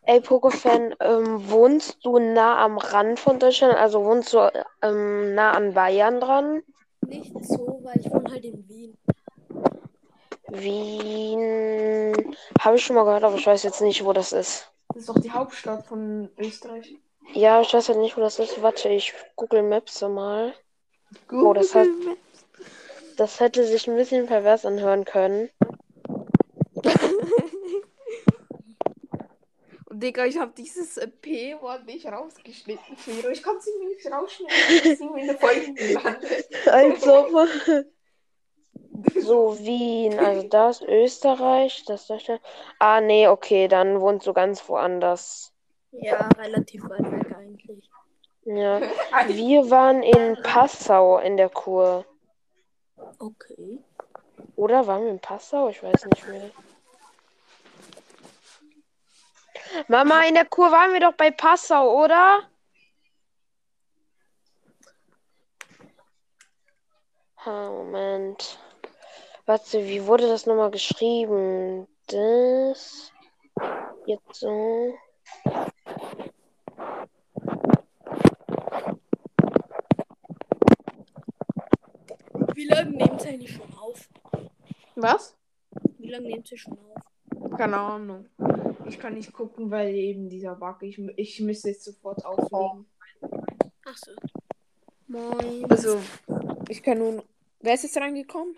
Ey, 0.02 0.20
Pokefan, 0.20 0.94
ähm, 1.00 1.50
wohnst 1.50 2.04
du 2.04 2.18
nah 2.18 2.64
am 2.64 2.78
Rand 2.78 3.18
von 3.20 3.38
Deutschland? 3.38 3.74
Also 3.74 4.04
wohnst 4.04 4.32
du 4.32 4.50
ähm, 4.82 5.34
nah 5.34 5.52
an 5.52 5.74
Bayern 5.74 6.20
dran? 6.20 6.62
Nicht 7.02 7.32
so, 7.44 7.80
weil 7.82 8.00
ich 8.00 8.10
wohne 8.10 8.30
halt 8.30 8.44
in 8.44 8.68
Wien. 8.68 8.96
Wien. 10.60 12.36
Habe 12.60 12.76
ich 12.76 12.84
schon 12.84 12.96
mal 12.96 13.04
gehört, 13.04 13.24
aber 13.24 13.36
ich 13.36 13.46
weiß 13.46 13.62
jetzt 13.62 13.80
nicht, 13.80 14.04
wo 14.04 14.12
das 14.12 14.32
ist. 14.32 14.70
Das 14.88 14.98
ist 14.98 15.08
doch 15.08 15.18
die 15.20 15.30
Hauptstadt 15.30 15.86
von 15.86 16.30
Österreich. 16.38 16.96
Ja, 17.34 17.60
ich 17.60 17.72
weiß 17.74 17.88
halt 17.88 17.98
nicht, 17.98 18.16
wo 18.16 18.20
das 18.20 18.38
ist. 18.38 18.62
Warte, 18.62 18.88
ich 18.88 19.12
Google 19.36 19.62
Maps 19.62 20.00
mal. 20.02 20.54
Oh, 21.32 21.52
das 21.52 21.74
hat- 21.74 21.88
Das 23.16 23.40
hätte 23.40 23.64
sich 23.66 23.86
ein 23.88 23.96
bisschen 23.96 24.26
pervers 24.26 24.64
anhören 24.66 25.04
können. 25.04 25.48
Und 29.88 30.02
Digga, 30.02 30.26
ich 30.26 30.36
habe 30.38 30.52
dieses 30.56 31.00
P-Wort 31.22 31.86
nicht 31.86 32.06
rausgeschnitten, 32.06 32.96
Fero. 32.96 33.28
Ich 33.30 33.42
kann 33.42 33.56
es 33.56 33.66
nicht 33.66 34.12
rausschneiden. 34.12 34.56
Das 34.68 34.86
ist 34.86 35.00
irgendwie 35.00 35.20
in 35.22 35.26
der 35.28 35.38
Folge 35.38 35.72
gelandet. 35.74 36.48
Also. 36.66 37.46
So, 39.20 39.58
Wien. 39.58 40.18
Also 40.18 40.48
da 40.48 40.70
ist 40.70 40.82
Österreich. 40.82 41.84
Das 41.86 42.06
Deutschland. 42.06 42.40
Ah, 42.78 43.00
nee, 43.00 43.28
okay, 43.28 43.68
dann 43.68 44.00
wohnst 44.00 44.26
du 44.26 44.32
ganz 44.32 44.68
woanders. 44.68 45.52
Ja, 45.92 46.28
relativ 46.38 46.82
weit 46.88 47.10
weg 47.10 47.36
eigentlich. 47.36 47.90
Ja. 48.44 48.80
Wir 49.28 49.70
waren 49.70 50.02
in 50.02 50.36
Passau 50.42 51.18
in 51.18 51.36
der 51.36 51.48
Kur. 51.48 52.04
Okay. 53.18 53.80
Oder 54.56 54.86
waren 54.86 55.04
wir 55.04 55.10
in 55.10 55.20
Passau? 55.20 55.68
Ich 55.68 55.82
weiß 55.82 56.06
nicht 56.06 56.28
mehr. 56.28 56.50
Mama, 59.88 60.22
in 60.26 60.34
der 60.34 60.46
Kur 60.46 60.70
waren 60.70 60.92
wir 60.92 61.00
doch 61.00 61.12
bei 61.12 61.30
Passau, 61.30 62.02
oder? 62.02 62.42
Ha, 67.44 67.70
Moment. 67.70 68.58
Warte, 69.48 69.86
wie 69.86 70.04
wurde 70.04 70.26
das 70.26 70.44
nochmal 70.44 70.72
geschrieben? 70.72 71.86
Das. 72.08 73.12
Jetzt 74.04 74.34
so. 74.34 74.92
Wie 82.54 82.64
lange 82.64 82.90
nehmt 82.90 83.24
ihr 83.24 83.28
eigentlich 83.28 83.52
schon 83.52 83.72
auf? 83.78 84.08
Was? 84.96 85.36
Wie 85.98 86.08
lange 86.08 86.26
nehmt 86.26 86.50
ihr 86.50 86.58
schon 86.58 86.76
auf? 86.76 87.56
Keine 87.56 87.78
Ahnung. 87.78 88.28
Ich 88.88 88.98
kann 88.98 89.14
nicht 89.14 89.32
gucken, 89.32 89.70
weil 89.70 89.94
eben 89.94 90.28
dieser 90.28 90.56
Bug. 90.56 90.82
Ich, 90.82 90.98
ich 90.98 91.40
müsste 91.40 91.68
jetzt 91.68 91.84
sofort 91.84 92.24
auflegen. 92.24 92.86
Ach 93.84 93.96
so. 93.96 94.10
Moin. 95.06 95.70
Also, 95.70 96.00
ich 96.68 96.82
kann 96.82 96.98
nun. 96.98 97.22
Wer 97.60 97.74
ist 97.74 97.84
jetzt 97.84 97.96
reingekommen? 97.96 98.56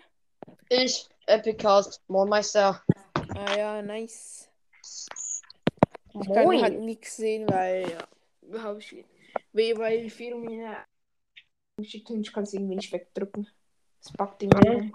Ich, 0.69 1.09
Epicast, 1.25 2.01
Moormeister. 2.07 2.83
Ah 3.35 3.57
ja, 3.57 3.81
nice. 3.81 4.49
Ich 4.81 6.27
kann 6.27 6.45
Moin. 6.45 6.61
halt 6.61 6.79
nichts 6.79 7.17
sehen, 7.17 7.47
weil 7.49 7.89
ja, 7.89 8.61
habe 8.61 8.79
ich 8.79 9.05
weil 9.53 10.03
mir 10.35 10.77
geschickt 11.77 12.09
ich 12.09 12.33
kann 12.33 12.43
es 12.43 12.53
irgendwie 12.53 12.75
nicht 12.75 12.91
wegdrücken. 12.91 13.47
Das 14.03 14.13
buggt 14.13 14.43
irgendwie. 14.43 14.93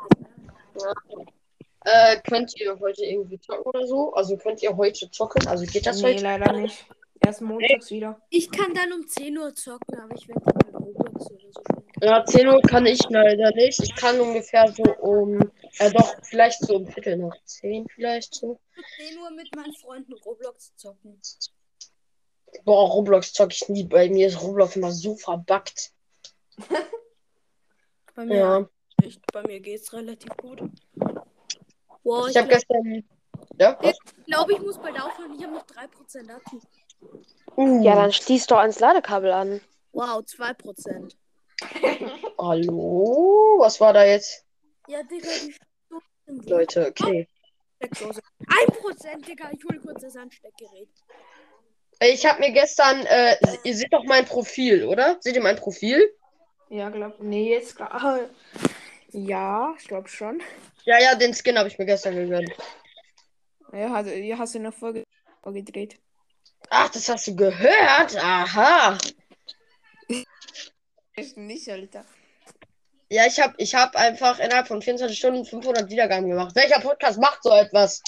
Äh, 1.84 2.20
könnt 2.22 2.58
ihr 2.60 2.78
heute 2.78 3.04
irgendwie 3.04 3.38
zocken 3.40 3.64
oder 3.64 3.86
so? 3.86 4.12
Also 4.14 4.36
könnt 4.36 4.62
ihr 4.62 4.76
heute 4.76 5.10
zocken? 5.10 5.46
Also 5.46 5.66
geht 5.66 5.86
das 5.86 6.00
Nee, 6.00 6.14
heute? 6.14 6.22
leider 6.22 6.52
nicht. 6.52 6.86
Erst 7.20 7.42
montags 7.42 7.90
wieder. 7.90 8.20
Ich 8.30 8.50
kann 8.50 8.74
dann 8.74 8.92
um 8.92 9.06
10 9.06 9.36
Uhr 9.38 9.54
zocken, 9.54 9.98
aber 9.98 10.14
ich 10.14 10.28
werde 10.28 10.40
dann 10.44 10.72
mit 10.72 10.96
Roblox 10.96 11.30
oder 11.30 11.52
so 11.52 11.60
spielen. 11.60 11.93
Ja, 12.04 12.22
10 12.24 12.46
Uhr 12.48 12.60
kann 12.60 12.84
ich 12.84 13.00
leider 13.08 13.50
nicht. 13.52 13.80
Ich 13.82 13.94
kann 13.94 14.20
ungefähr 14.20 14.70
so 14.72 14.82
um, 14.96 15.40
äh 15.78 15.90
doch, 15.90 16.14
vielleicht 16.22 16.60
so 16.60 16.76
um 16.76 16.86
Viertel 16.86 17.16
nach 17.16 17.34
10 17.44 17.86
vielleicht 17.88 18.34
so. 18.34 18.60
10 18.98 19.18
Uhr 19.18 19.30
mit 19.30 19.54
meinen 19.56 19.72
Freunden 19.74 20.12
Roblox 20.12 20.74
zocken. 20.76 21.18
Boah, 22.64 22.88
Roblox 22.90 23.32
zocke 23.32 23.52
ich 23.54 23.68
nie. 23.70 23.84
Bei 23.84 24.08
mir 24.10 24.28
ist 24.28 24.42
Roblox 24.42 24.76
immer 24.76 24.92
so 24.92 25.16
verbuggt. 25.16 25.92
Bei 28.14 28.24
mir 28.26 28.36
Ja. 28.36 28.68
nicht. 29.02 29.20
Bei 29.32 29.42
mir 29.42 29.60
geht's 29.60 29.92
relativ 29.92 30.36
gut. 30.36 30.62
Wow, 32.02 32.26
Ich 32.28 32.32
ich 32.32 32.36
habe 32.36 32.48
gestern. 32.48 33.04
Ja, 33.58 33.78
was? 33.80 33.96
glaube, 34.26 34.52
ich 34.52 34.60
muss 34.60 34.78
bald 34.78 35.00
aufhören. 35.00 35.34
Ich 35.38 35.42
habe 35.42 35.54
noch 35.54 35.64
3% 35.66 36.30
Akku. 36.30 36.60
Uh, 37.56 37.82
Ja, 37.82 37.94
dann 37.94 38.12
schließ 38.12 38.46
doch 38.46 38.58
ans 38.58 38.78
Ladekabel 38.78 39.32
an. 39.32 39.60
Wow, 39.92 40.22
2%. 40.22 41.16
Hallo? 42.38 43.56
Was 43.58 43.80
war 43.80 43.92
da 43.92 44.04
jetzt? 44.04 44.44
Ja, 44.88 45.02
Digga, 45.02 45.28
die 45.46 45.52
Stunden 45.52 46.48
Leute, 46.48 46.88
okay. 46.88 47.28
Steckdose. 47.76 48.20
1%, 48.46 49.24
Digga. 49.26 49.50
Ich 49.52 49.64
hole 49.64 49.80
kurz 49.80 50.02
das 50.02 50.16
Ansteckgerät. 50.16 50.88
Ich 52.00 52.26
habe 52.26 52.40
mir 52.40 52.52
gestern, 52.52 53.06
äh, 53.06 53.36
ihr 53.62 53.74
seht 53.74 53.92
doch 53.92 54.04
mein 54.04 54.24
Profil, 54.24 54.84
oder? 54.84 55.16
Seht 55.20 55.36
ihr 55.36 55.42
mein 55.42 55.56
Profil? 55.56 56.12
Ja, 56.68 56.90
glaub. 56.90 57.20
Nee, 57.20 57.50
jetzt 57.50 57.76
gerade. 57.76 58.28
Ja, 59.12 59.74
ich 59.78 59.86
glaube 59.86 60.08
schon. 60.08 60.42
Ja, 60.84 61.00
ja, 61.00 61.14
den 61.14 61.34
Skin 61.34 61.56
habe 61.56 61.68
ich 61.68 61.78
mir 61.78 61.86
gestern 61.86 62.16
gegönnt. 62.16 62.50
Ja, 63.72 63.94
also, 63.94 64.10
ja, 64.10 64.38
hast 64.38 64.54
du 64.54 64.58
eine 64.58 64.72
Folge 64.72 65.04
gedreht. 65.44 65.98
Ach, 66.70 66.88
das 66.88 67.08
hast 67.08 67.26
du 67.26 67.36
gehört? 67.36 68.16
Aha. 68.16 68.98
Ich 71.16 71.36
nicht, 71.36 71.68
Alter. 71.68 72.04
Ja, 73.08 73.26
ich 73.26 73.38
habe 73.40 73.54
ich 73.58 73.74
hab 73.74 73.94
einfach 73.96 74.38
innerhalb 74.40 74.66
von 74.66 74.82
24 74.82 75.16
Stunden 75.16 75.44
500 75.44 75.88
Wiedergaben 75.90 76.28
gemacht. 76.28 76.54
Welcher 76.56 76.80
Podcast 76.80 77.20
macht 77.20 77.42
so 77.42 77.50
etwas? 77.50 78.02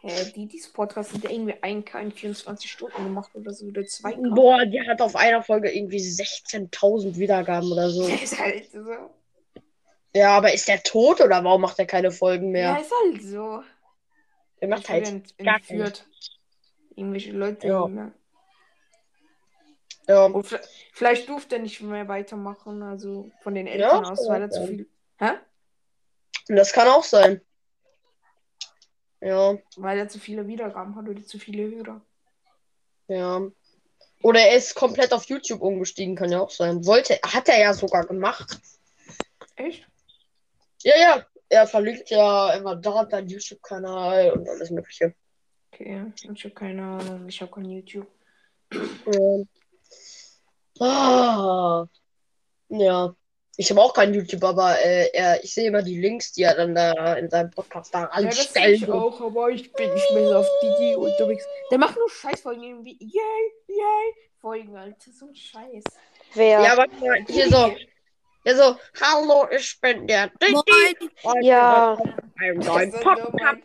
Hä, 0.00 0.32
die, 0.34 0.46
die 0.48 0.60
Podcast 0.72 1.10
sind 1.12 1.22
ja 1.22 1.30
irgendwie 1.30 1.54
1K 1.54 2.00
in 2.00 2.10
24 2.12 2.68
Stunden 2.68 3.04
gemacht 3.04 3.30
oder 3.34 3.52
so, 3.52 3.66
oder 3.66 3.82
2K. 3.82 4.34
Boah, 4.34 4.66
die 4.66 4.80
hat 4.80 5.00
auf 5.00 5.14
einer 5.14 5.42
Folge 5.44 5.70
irgendwie 5.70 5.98
16.000 6.00 7.16
Wiedergaben 7.16 7.70
oder 7.70 7.88
so. 7.90 8.06
Ist 8.22 8.36
halt 8.38 8.68
so. 8.72 9.10
Ja, 10.14 10.36
aber 10.36 10.52
ist 10.52 10.68
der 10.68 10.82
tot 10.82 11.22
oder 11.22 11.42
warum 11.42 11.62
macht 11.62 11.78
er 11.78 11.86
keine 11.86 12.10
Folgen 12.10 12.54
Ja, 12.54 12.74
mehr? 12.74 12.80
ist 12.82 12.92
halt 12.92 13.22
so. 13.22 13.62
Er 14.60 14.68
macht 14.68 14.82
Ich 14.82 14.90
halt 14.90 15.24
entführt. 15.38 16.06
Irgendwelche 16.94 17.32
Leute. 17.32 17.66
Ja. 17.66 18.12
Ja. 20.08 20.24
Und 20.24 20.46
vle- 20.46 20.64
vielleicht 20.92 21.28
durfte 21.28 21.56
er 21.56 21.62
nicht 21.62 21.80
mehr 21.80 22.08
weitermachen, 22.08 22.82
also 22.82 23.30
von 23.42 23.54
den 23.54 23.66
Ja, 23.66 23.72
Eltern 23.74 24.04
aus, 24.06 24.18
kann 24.20 24.28
weil 24.28 24.42
er 24.42 24.50
zu 24.50 24.66
viel. 24.66 24.88
Hä? 25.18 25.30
Und 26.48 26.56
das 26.56 26.72
kann 26.72 26.88
auch 26.88 27.04
sein. 27.04 27.40
Ja, 29.20 29.56
Weil 29.76 29.98
er 29.98 30.08
zu 30.08 30.18
viele 30.18 30.46
Wiedergaben 30.48 30.96
hat 30.96 31.08
oder 31.08 31.22
zu 31.24 31.38
viele 31.38 31.70
Hörer. 31.74 32.00
ja. 33.08 33.40
Oder 34.24 34.38
er 34.40 34.56
ist 34.56 34.76
komplett 34.76 35.12
auf 35.12 35.24
YouTube 35.24 35.60
umgestiegen, 35.62 36.14
kann 36.14 36.30
ja 36.30 36.38
auch 36.38 36.50
sein. 36.50 36.86
Wollte, 36.86 37.18
hat 37.24 37.48
er 37.48 37.58
ja 37.60 37.74
sogar 37.74 38.06
gemacht. 38.06 38.56
Echt? 39.56 39.84
Ja, 40.84 40.92
ja. 40.96 41.26
Er 41.48 41.66
verlinkt 41.66 42.08
ja 42.10 42.52
immer 42.54 42.76
dort 42.76 43.10
seinen 43.10 43.26
YouTube-Kanal 43.28 44.30
und 44.30 44.48
alles 44.48 44.70
Mögliche. 44.70 45.16
Okay, 45.72 46.04
ich 46.32 46.44
habe 46.44 46.54
keine 46.54 46.82
Ahnung, 46.84 47.28
ich 47.28 47.40
habe 47.42 47.50
kein 47.50 47.64
YouTube. 47.64 48.06
Ja. 48.72 49.42
Ah. 50.80 51.86
Ja. 52.68 53.14
Ich 53.58 53.70
habe 53.70 53.82
auch 53.82 53.92
kein 53.92 54.14
YouTube, 54.14 54.42
aber 54.44 54.78
äh, 54.82 55.10
er, 55.12 55.44
ich 55.44 55.52
sehe 55.52 55.68
immer 55.68 55.82
die 55.82 56.00
Links, 56.00 56.32
die 56.32 56.42
er 56.42 56.54
dann 56.54 56.74
da 56.74 57.14
in 57.14 57.28
seinem 57.28 57.50
Podcast 57.50 57.94
da 57.94 58.00
Ja, 58.04 58.06
anstellt. 58.08 58.82
ich 58.82 58.90
auch, 58.90 59.20
aber 59.20 59.50
ich 59.50 59.70
bin 59.74 59.92
nicht 59.92 60.10
mehr 60.12 60.26
so 60.28 60.36
auf 60.36 60.48
Didi 60.62 60.96
unterwegs. 60.96 61.44
Der 61.70 61.78
macht 61.78 61.96
nur 61.96 62.08
Scheißfolgen 62.08 62.62
irgendwie. 62.62 62.96
Yay, 62.98 63.52
yay. 63.68 64.14
Folgen, 64.40 64.74
Alter, 64.74 65.12
so 65.12 65.26
ein 65.26 65.34
Scheiß. 65.34 65.84
Wer? 66.34 66.62
Ja, 66.62 66.76
warte 66.76 66.96
mal, 66.96 67.24
hier 67.28 67.48
so. 67.50 67.76
Ja, 68.44 68.56
so, 68.56 68.76
hallo, 69.00 69.46
ich 69.54 69.78
bin 69.80 70.06
der 70.06 70.28
Didi. 70.28 71.10
Und 71.22 71.42
Ja. 71.44 71.96
Ein 72.40 72.54
neuen 72.56 72.90
Podcast. 72.90 73.58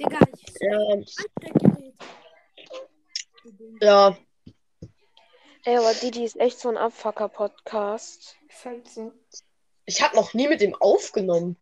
Digga, 0.00 0.18
ich 0.34 0.54
Ja, 0.60 0.96
ja. 3.80 4.16
Ey, 5.64 5.76
aber 5.76 5.92
Didi 5.94 6.24
ist 6.24 6.38
echt 6.38 6.58
so 6.58 6.68
ein 6.68 6.76
Abfucker-Podcast. 6.76 8.36
Ist 8.48 8.64
halt 8.64 8.88
so. 8.88 9.12
Ich 9.86 10.02
habe 10.02 10.16
noch 10.16 10.34
nie 10.34 10.48
mit 10.48 10.60
ihm 10.62 10.74
aufgenommen. 10.74 11.56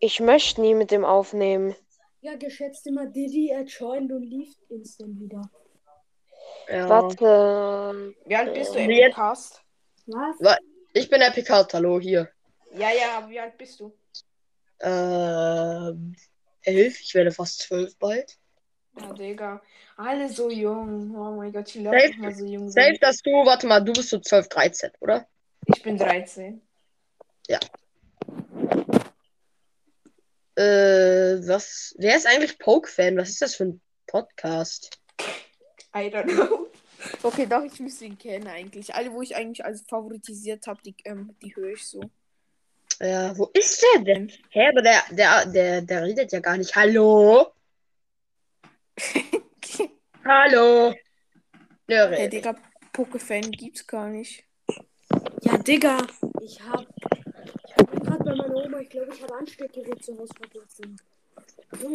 Ich 0.00 0.20
möchte 0.20 0.60
nie 0.60 0.74
mit 0.74 0.90
dem 0.90 1.04
aufnehmen. 1.04 1.74
Ja, 2.20 2.36
geschätzt 2.36 2.86
immer 2.86 3.06
Diddy, 3.06 3.50
er 3.50 3.62
joined 3.62 4.12
und 4.12 4.22
lief 4.22 4.54
instant 4.68 5.18
wieder. 5.20 5.42
Ja. 6.68 6.88
Warte. 6.88 8.14
Wie 8.26 8.36
alt 8.36 8.54
bist 8.54 8.74
du 8.74 8.78
Äh, 8.78 9.08
Podcast? 9.08 9.62
Was? 10.06 10.58
Ich 10.92 11.08
bin 11.08 11.20
der 11.20 11.30
Picard, 11.30 11.72
hallo, 11.74 12.00
hier. 12.00 12.28
Ja, 12.74 12.90
ja, 12.90 13.18
aber 13.18 13.30
wie 13.30 13.40
alt 13.40 13.56
bist 13.56 13.80
du? 13.80 13.92
Ähm, 14.80 16.14
elf, 16.62 17.00
ich 17.00 17.14
werde 17.14 17.30
fast 17.30 17.60
zwölf 17.60 17.96
bald. 17.98 18.38
Ja, 19.00 19.12
Digga. 19.12 19.62
Alle 19.96 20.28
so 20.28 20.50
jung. 20.50 21.14
Oh 21.16 21.36
mein 21.36 21.52
Gott, 21.52 21.68
ich 21.68 21.82
Safe- 21.82 21.90
lerne 21.96 22.16
mal 22.18 22.34
so 22.34 22.44
jung 22.44 22.68
Safe, 22.70 22.86
sein. 22.88 22.98
dass 23.00 23.22
du, 23.22 23.30
warte 23.30 23.66
mal, 23.66 23.80
du 23.80 23.92
bist 23.92 24.10
so 24.10 24.18
12, 24.18 24.48
13, 24.48 24.90
oder? 25.00 25.26
Ich 25.66 25.82
bin 25.82 25.96
13. 25.96 26.60
Äh, 30.54 31.40
was? 31.48 31.94
Wer 31.98 32.16
ist 32.16 32.26
eigentlich 32.26 32.58
Poke-Fan? 32.58 33.16
Was 33.16 33.30
ist 33.30 33.42
das 33.42 33.54
für 33.54 33.64
ein 33.64 33.80
Podcast? 34.06 34.98
I 35.94 36.08
don't 36.12 36.24
know. 36.24 36.68
Okay, 37.22 37.46
doch, 37.46 37.64
ich 37.64 37.80
müsste 37.80 38.04
ihn 38.04 38.18
kennen 38.18 38.46
eigentlich. 38.46 38.94
Alle, 38.94 39.12
wo 39.12 39.22
ich 39.22 39.34
eigentlich 39.34 39.64
als 39.64 39.82
favoritisiert 39.88 40.66
habe, 40.66 40.80
die, 40.82 40.94
ähm, 41.04 41.34
die 41.42 41.54
höre 41.56 41.72
ich 41.72 41.86
so. 41.86 42.00
Ja, 43.00 43.36
wo 43.36 43.46
ist 43.54 43.82
der 43.94 44.02
denn? 44.04 44.30
Hä, 44.50 44.68
aber 44.68 44.82
der, 44.82 45.02
der, 45.10 45.46
der, 45.46 45.82
der 45.82 46.02
redet 46.04 46.30
ja 46.32 46.40
gar 46.40 46.56
nicht. 46.56 46.76
Hallo? 46.76 47.46
Hallo? 50.24 50.94
Der 51.88 52.08
Hey, 52.10 52.24
redet. 52.24 52.32
Digga, 52.32 52.54
Pokéfan 52.92 53.50
gibt's 53.50 53.86
gar 53.86 54.08
nicht. 54.08 54.44
Ja, 55.42 55.58
Digga, 55.58 56.06
ich 56.40 56.60
hab. 56.62 56.86
Ich 57.64 57.76
hab 57.76 57.90
gerade 57.90 58.24
bei 58.24 58.34
meiner 58.34 58.54
Oma, 58.54 58.78
ich 58.78 58.88
glaube, 58.88 59.12
ich 59.14 59.22
habe 59.22 59.34
Ansteckgerät 59.34 60.02
zu 60.04 60.18
Hause 60.18 60.32
vergessen. 60.34 60.96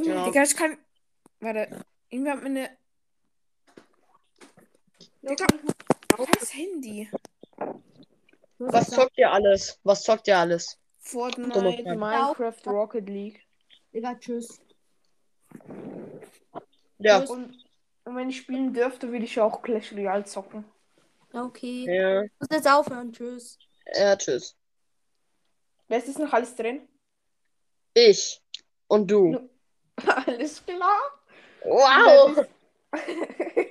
Ja. 0.05 0.25
Digga, 0.25 0.43
ich 0.43 0.55
kann. 0.55 0.77
Warte, 1.39 1.85
irgendwie 2.09 2.31
hat 2.31 2.41
mir 2.43 2.49
eine. 2.49 2.77
Digga, 5.21 5.47
scheiß 6.17 6.53
Handy. 6.53 7.09
Was 8.59 8.89
zockt 8.89 9.17
ihr 9.17 9.31
alles? 9.31 9.79
Was 9.83 10.03
zockt 10.03 10.27
ihr 10.27 10.37
alles? 10.37 10.79
Fortnite. 10.99 11.95
Minecraft, 11.95 12.65
Rocket 12.65 13.07
League. 13.07 13.45
Digga, 13.93 14.15
tschüss. 14.15 14.59
Ja. 16.99 17.19
Und, 17.19 17.65
und 18.05 18.15
wenn 18.15 18.29
ich 18.29 18.37
spielen 18.37 18.73
dürfte, 18.73 19.11
würde 19.11 19.25
ich 19.25 19.39
auch 19.39 19.61
Clash 19.61 19.91
Royale 19.93 20.25
zocken. 20.25 20.65
Okay. 21.33 21.85
Ja, 21.87 22.23
Ich 22.23 22.31
muss 22.39 22.49
jetzt 22.51 22.67
aufhören, 22.69 23.11
tschüss. 23.13 23.57
ja, 23.93 24.15
tschüss. 24.15 24.55
Wer 25.87 25.97
ist 25.99 26.07
jetzt 26.07 26.19
noch 26.19 26.33
alles 26.33 26.55
drin? 26.55 26.87
Ich 27.93 28.41
und 28.87 29.09
du. 29.09 29.49
alles 30.25 30.65
klar. 30.65 30.99
Wow! 31.63 32.45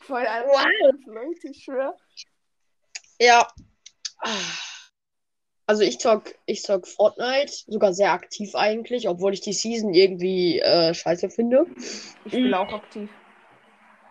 Voll 0.00 0.26
alle 0.26 0.46
Wow. 0.46 0.94
Leute, 1.06 1.48
ich 1.48 1.64
schwör. 1.64 1.96
Ja. 3.20 3.46
Also 5.66 5.82
ich 5.82 5.98
zock, 5.98 6.34
ich 6.46 6.62
zock 6.62 6.86
Fortnite, 6.86 7.52
sogar 7.66 7.92
sehr 7.92 8.12
aktiv 8.12 8.54
eigentlich, 8.54 9.08
obwohl 9.08 9.34
ich 9.34 9.40
die 9.40 9.52
Season 9.52 9.92
irgendwie 9.92 10.60
äh, 10.60 10.94
scheiße 10.94 11.28
finde. 11.28 11.66
Ich 12.24 12.32
spiele 12.32 12.58
auch 12.58 12.72
aktiv. 12.72 13.10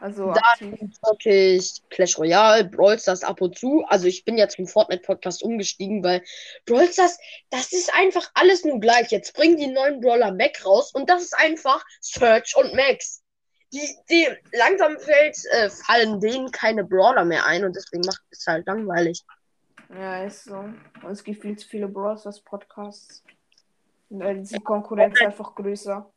Also 0.02 0.34
Da- 0.34 0.42
aktiv. 0.42 0.78
Zock 1.02 1.26
ich 1.26 1.82
Clash 1.90 2.18
Royale, 2.20 2.66
Brawl 2.66 3.00
Stars 3.00 3.24
ab 3.24 3.40
und 3.42 3.58
zu. 3.58 3.86
Also 3.88 4.08
ich 4.08 4.26
bin 4.26 4.38
jetzt 4.38 4.58
zum 4.58 4.68
Fortnite-Podcast 4.68 5.42
umgestiegen, 5.44 6.04
weil 6.04 6.22
Brawl 6.66 6.92
Stars, 6.92 7.18
das 7.50 7.72
ist 7.72 7.92
einfach 7.96 8.30
alles 8.34 8.66
nur 8.66 8.82
gleich. 8.82 9.10
Jetzt 9.12 9.34
bringen 9.34 9.56
die 9.56 9.68
neuen 9.68 10.02
Brawler 10.02 10.34
Mac 10.34 10.64
raus 10.66 10.92
und 10.94 11.10
das 11.10 11.24
ist 11.24 11.38
einfach 11.38 11.84
Search 12.02 12.54
und 12.58 12.76
Max. 12.76 13.22
Die, 13.74 13.82
die 14.10 14.28
langsam 14.52 15.00
fällt, 15.00 15.38
äh, 15.54 15.70
fallen 15.70 16.20
denen 16.20 16.52
keine 16.52 16.84
Brawler 16.84 17.24
mehr 17.26 17.46
ein 17.46 17.64
und 17.64 17.76
deswegen 17.76 18.04
macht 18.06 18.22
es 18.30 18.46
halt 18.46 18.68
langweilig. 18.68 19.24
Ja, 19.90 20.24
ist 20.24 20.46
so. 20.46 20.58
Und 20.58 21.12
es 21.12 21.24
gibt 21.24 21.42
viel 21.42 21.58
zu 21.58 21.68
viele 21.68 21.88
Bros 21.88 22.26
als 22.26 22.40
Podcasts. 22.42 23.24
Und 24.10 24.22
ist 24.22 24.56
die 24.56 24.60
Konkurrenz 24.60 25.20
einfach 25.22 25.54
größer. 25.56 26.12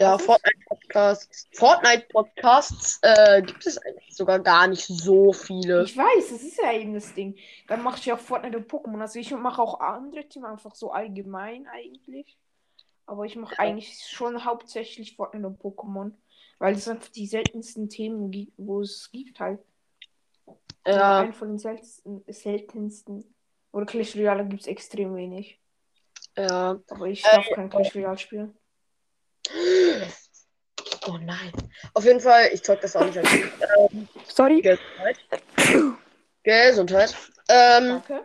Ja, 0.00 0.14
Was 0.14 0.20
ist? 0.22 0.26
Fortnite-Podcasts. 0.26 1.48
Fortnite-Podcasts 1.52 2.98
äh, 3.02 3.42
gibt 3.42 3.66
es 3.66 3.76
eigentlich 3.78 4.16
sogar 4.16 4.38
gar 4.38 4.66
nicht 4.66 4.86
so 4.86 5.32
viele. 5.32 5.84
Ich 5.84 5.96
weiß, 5.96 6.30
das 6.30 6.42
ist 6.42 6.58
ja 6.58 6.72
eben 6.72 6.94
das 6.94 7.12
Ding. 7.14 7.36
Dann 7.68 7.82
mache 7.82 7.98
ich 7.98 8.10
auch 8.12 8.18
Fortnite 8.18 8.56
und 8.56 8.70
Pokémon. 8.70 9.00
Also 9.00 9.18
ich 9.18 9.30
mache 9.32 9.60
auch 9.60 9.80
andere 9.80 10.26
Teams 10.26 10.46
einfach 10.46 10.74
so 10.74 10.90
allgemein 10.90 11.66
eigentlich. 11.66 12.38
Aber 13.04 13.26
ich 13.26 13.36
mache 13.36 13.58
eigentlich 13.58 14.06
schon 14.08 14.44
hauptsächlich 14.44 15.16
Fortnite 15.16 15.46
und 15.46 15.60
Pokémon. 15.60 16.12
Weil 16.58 16.74
es 16.74 16.88
einfach 16.88 17.08
die 17.08 17.26
seltensten 17.26 17.90
Themen 17.90 18.30
gibt, 18.30 18.52
wo 18.56 18.80
es 18.80 19.10
gibt 19.12 19.38
halt. 19.38 19.60
Ja, 20.86 21.20
Ein 21.20 21.32
von 21.34 21.48
den 21.48 21.58
seltensten. 21.58 22.24
seltensten. 22.28 23.34
Oder 23.72 23.86
Clash 23.86 24.16
Royale 24.16 24.46
gibt 24.46 24.62
es 24.62 24.66
extrem 24.66 25.14
wenig. 25.14 25.60
ja. 26.36 26.78
Aber 26.88 27.06
ich 27.06 27.24
Äh, 27.24 27.36
darf 27.36 27.46
kein 27.54 27.68
Clash 27.70 27.94
Royale 27.94 28.18
spielen. 28.18 28.56
Oh 31.06 31.16
nein. 31.18 31.52
Auf 31.94 32.04
jeden 32.04 32.20
Fall, 32.20 32.50
ich 32.52 32.62
zeig 32.62 32.80
das 32.80 32.96
auch 32.96 33.04
nicht 33.04 33.18
aktiv. 33.18 33.52
Ähm, 33.90 34.08
Sorry. 34.26 34.60
Gesundheit. 34.60 35.18
Gesundheit. 36.42 37.16
Ähm, 37.48 37.88
Danke. 38.06 38.24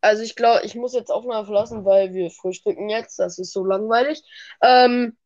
also 0.00 0.22
ich 0.22 0.36
glaube, 0.36 0.64
ich 0.64 0.74
muss 0.74 0.92
jetzt 0.94 1.10
Aufnahme 1.10 1.44
verlassen, 1.44 1.84
weil 1.84 2.12
wir 2.14 2.30
frühstücken 2.30 2.88
jetzt. 2.88 3.18
Das 3.18 3.38
ist 3.38 3.52
so 3.52 3.64
langweilig. 3.64 4.22
Ähm, 4.62 5.16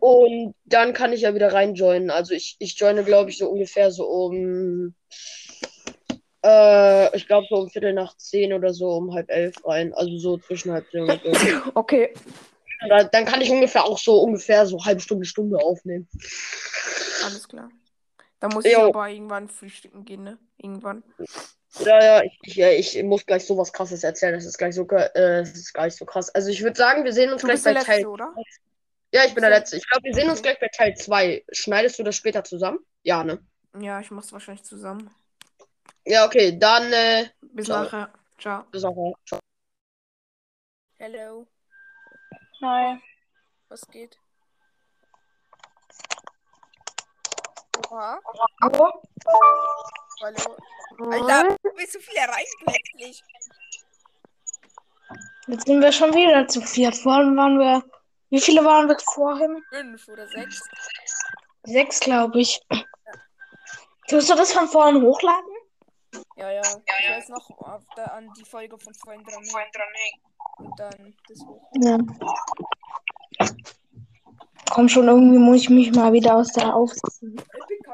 und 0.00 0.54
dann 0.64 0.92
kann 0.92 1.12
ich 1.12 1.22
ja 1.22 1.34
wieder 1.34 1.52
reinjoinen. 1.52 2.10
Also 2.10 2.34
ich, 2.34 2.56
ich 2.58 2.78
joine, 2.78 3.04
glaube 3.04 3.30
ich, 3.30 3.38
so 3.38 3.48
ungefähr 3.48 3.90
so 3.90 4.06
um. 4.06 4.94
Äh, 6.44 7.16
ich 7.16 7.26
glaube 7.26 7.46
so 7.48 7.56
um 7.56 7.70
Viertel 7.70 7.94
nach 7.94 8.16
zehn 8.16 8.52
oder 8.52 8.74
so, 8.74 8.90
um 8.90 9.14
halb 9.14 9.30
elf 9.30 9.56
rein. 9.64 9.94
Also 9.94 10.18
so 10.18 10.38
zwischen 10.38 10.72
halb 10.72 10.90
zehn 10.90 11.08
und 11.10 11.20
so. 11.22 11.30
Okay. 11.74 12.12
Da, 12.88 13.04
dann 13.04 13.24
kann 13.24 13.40
ich 13.40 13.50
ungefähr 13.50 13.84
auch 13.84 13.98
so 13.98 14.20
ungefähr 14.20 14.66
so 14.66 14.84
halbe 14.84 15.00
Stunde, 15.00 15.24
Stunde 15.24 15.56
aufnehmen. 15.58 16.06
Alles 17.24 17.48
klar. 17.48 17.70
Da 18.40 18.48
muss 18.48 18.66
ich 18.66 18.72
Jo. 18.72 18.88
aber 18.88 19.08
irgendwann 19.08 19.48
frühstücken 19.48 20.04
gehen, 20.04 20.22
ne? 20.22 20.36
Irgendwann. 20.58 21.02
Ja, 21.80 22.04
ja, 22.04 22.22
ich, 22.22 22.38
ich, 22.42 22.56
ja, 22.56 22.70
ich 22.70 23.02
muss 23.02 23.24
gleich 23.24 23.46
sowas 23.46 23.72
krasses 23.72 24.04
erzählen. 24.04 24.34
Das 24.34 24.44
ist 24.44 24.58
gleich 24.58 24.74
so, 24.74 24.86
äh, 24.86 25.08
das 25.14 25.52
ist 25.52 25.72
gleich 25.72 25.96
so 25.96 26.04
krass. 26.04 26.28
Also 26.34 26.50
ich 26.50 26.62
würde 26.62 26.76
sagen, 26.76 27.04
wir 27.04 27.12
sehen 27.14 27.32
uns 27.32 27.40
Du 27.40 27.48
gleich 27.48 27.62
bei 27.62 27.72
Letzte, 27.72 27.86
Teil. 27.86 28.06
oder? 28.06 28.34
Ja, 29.14 29.24
ich 29.24 29.32
bin 29.32 29.42
der. 29.42 29.50
Letzte. 29.50 29.76
Ich 29.76 29.88
glaube, 29.88 30.02
wir 30.02 30.12
sehen 30.12 30.28
uns 30.28 30.42
gleich 30.42 30.58
bei 30.58 30.66
Teil 30.66 30.96
2. 30.96 31.44
Schneidest 31.52 32.00
du 32.00 32.02
das 32.02 32.16
später 32.16 32.42
zusammen? 32.42 32.80
Ja, 33.04 33.22
ne? 33.22 33.38
Ja, 33.78 34.00
ich 34.00 34.10
mach's 34.10 34.32
wahrscheinlich 34.32 34.64
zusammen. 34.64 35.08
Ja, 36.04 36.26
okay, 36.26 36.58
dann 36.58 36.92
äh, 36.92 37.28
Bis 37.40 37.66
Ciao. 37.66 37.84
nachher. 37.84 38.12
Ciao. 38.40 38.64
bis 38.72 38.82
auch. 38.82 39.14
Ciao. 39.24 39.38
Hello. 40.98 41.46
Hi. 42.60 42.98
Was 43.68 43.86
geht? 43.86 44.18
Oha. 47.88 48.20
Hallo? 48.62 49.02
Hallo. 50.22 50.56
Alter, 51.12 51.56
du 51.62 51.70
bist 51.76 51.92
so 51.92 52.00
viel 52.00 52.16
erreicht 52.16 52.54
plötzlich. 52.58 53.22
Jetzt 55.46 55.66
sind 55.66 55.80
wir 55.80 55.92
schon 55.92 56.12
wieder 56.14 56.48
zu 56.48 56.60
viert. 56.60 56.96
Vorhin 56.96 57.36
waren 57.36 57.60
wir. 57.60 57.93
Wie 58.34 58.40
viele 58.40 58.64
waren 58.64 58.88
wir 58.88 58.98
vorhin? 58.98 59.62
Fünf 59.70 60.08
oder 60.08 60.26
sechs. 60.26 60.60
Sechs, 61.62 62.00
glaube 62.00 62.40
ich. 62.40 62.60
Tust 64.08 64.28
du 64.28 64.34
das 64.34 64.52
von 64.52 64.66
vorhin 64.66 65.00
hochladen? 65.00 65.54
Ja, 66.34 66.50
ja. 66.50 66.62
Ich 66.62 67.10
weiß 67.10 67.28
noch 67.28 67.48
auf 67.60 67.84
der, 67.96 68.12
an 68.12 68.28
die 68.36 68.44
Folge 68.44 68.76
von 68.76 68.92
vorhin 68.92 69.22
dran. 69.22 69.40
Und 70.58 70.80
dann 70.80 71.14
das 71.28 71.46
hoch. 71.46 71.62
Ja. 71.80 71.96
Komm 74.72 74.88
schon, 74.88 75.06
irgendwie 75.06 75.38
muss 75.38 75.60
ich 75.60 75.70
mich 75.70 75.94
mal 75.94 76.12
wieder 76.12 76.34
aus 76.34 76.52
der 76.54 76.74
eigentlich 76.74 77.04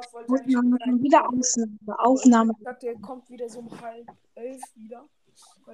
Aufnahme 0.00 0.78
rein. 0.80 1.02
wieder 1.02 1.28
Aufnahme. 1.28 1.98
Aufnahme. 1.98 2.54
Ich 2.58 2.64
dachte, 2.64 2.86
er 2.86 2.98
kommt 3.02 3.28
wieder 3.28 3.46
so 3.46 3.58
um 3.58 3.80
halb 3.82 4.10
elf 4.36 4.62
wieder. 4.74 5.06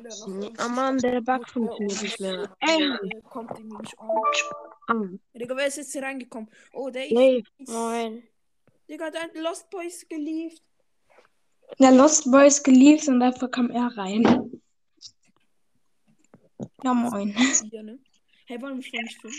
Noch 0.02 0.52
Oh 0.64 0.68
Mann, 0.68 0.98
der 0.98 1.20
Bug 1.20 1.48
funktioniert 1.48 2.02
nicht 2.02 2.20
mehr. 2.20 2.56
Ey, 2.60 2.98
kommt 3.30 3.50
irgendwie 3.58 3.78
nicht 3.78 3.98
an. 3.98 5.20
ah, 5.32 5.38
Digga, 5.38 5.56
wer 5.56 5.66
ist 5.66 5.76
jetzt 5.76 5.92
hier 5.92 6.02
reingekommen? 6.02 6.50
Oh, 6.72 6.90
Dave. 6.90 7.14
Dave. 7.14 7.42
Moin. 7.58 8.22
Digga, 8.88 9.10
dein 9.10 9.30
Lost 9.42 9.70
Boys 9.70 10.06
geliebt. 10.08 10.62
Der 11.78 11.92
Lost 11.92 12.30
Boys 12.30 12.62
geliebt 12.62 13.08
und 13.08 13.20
dafür 13.20 13.48
kam 13.50 13.70
er 13.70 13.96
rein. 13.96 14.60
Ja, 16.84 16.94
moin. 16.94 17.34
Hier, 17.70 17.82
ne? 17.82 17.98
Hey, 18.46 18.60
waren 18.62 18.76
wir 18.76 18.82
schon 18.82 19.02
nicht 19.02 19.20
fünf? 19.20 19.38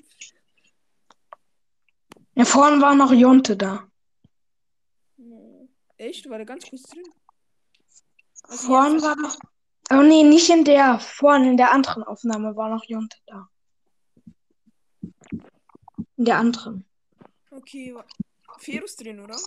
Ja, 2.35 2.45
vorhin 2.45 2.81
war 2.81 2.93
noch 2.95 3.11
Jonte 3.13 3.55
da. 3.55 3.87
Echt? 5.97 6.29
War 6.29 6.37
der 6.37 6.45
ganz 6.45 6.69
kurz 6.69 6.83
drin? 6.83 7.03
Also 8.43 8.67
Vorhin 8.67 9.01
war 9.01 9.15
noch. 9.15 9.37
Oh 9.91 10.01
nee, 10.01 10.23
nicht 10.23 10.49
in 10.49 10.63
der. 10.65 10.99
Vorhin 10.99 11.45
in 11.51 11.57
der 11.57 11.71
anderen 11.71 12.03
Aufnahme 12.03 12.55
war 12.55 12.69
noch 12.69 12.83
Jonte 12.85 13.17
da. 13.25 13.47
In 16.17 16.25
der 16.25 16.37
anderen. 16.37 16.85
Okay, 17.51 17.95
ist 18.83 19.01
drin, 19.01 19.19
oder? 19.19 19.37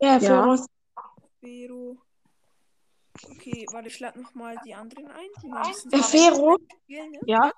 Ja, 0.00 0.18
Ja, 0.18 0.18
Ja. 0.18 0.42
Fero. 0.42 0.66
Fero. 1.40 1.96
Okay, 3.32 3.66
warte, 3.72 3.88
ich 3.88 3.98
lade 4.00 4.20
nochmal 4.20 4.56
die 4.64 4.74
anderen 4.74 5.08
ein. 5.08 5.28
Die 5.92 5.96
Äh, 5.96 6.02
Fero? 6.02 6.56
spielen, 6.84 7.10
ne? 7.12 7.18
Ja? 7.26 7.52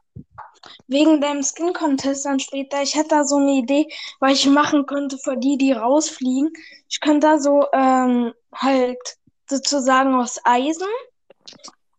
Wegen 0.86 1.20
deinem 1.20 1.42
Skin 1.42 1.72
Contest 1.72 2.24
dann 2.24 2.40
später. 2.40 2.82
Ich 2.82 2.94
hätte 2.94 3.08
da 3.10 3.24
so 3.24 3.36
eine 3.36 3.52
Idee, 3.52 3.86
was 4.20 4.32
ich 4.32 4.46
machen 4.46 4.86
könnte 4.86 5.18
für 5.18 5.36
die, 5.36 5.56
die 5.58 5.72
rausfliegen. 5.72 6.52
Ich 6.88 7.00
könnte 7.00 7.26
da 7.26 7.38
so 7.38 7.66
ähm, 7.72 8.32
halt 8.54 8.98
sozusagen 9.48 10.14
aus 10.14 10.40
Eisen 10.44 10.88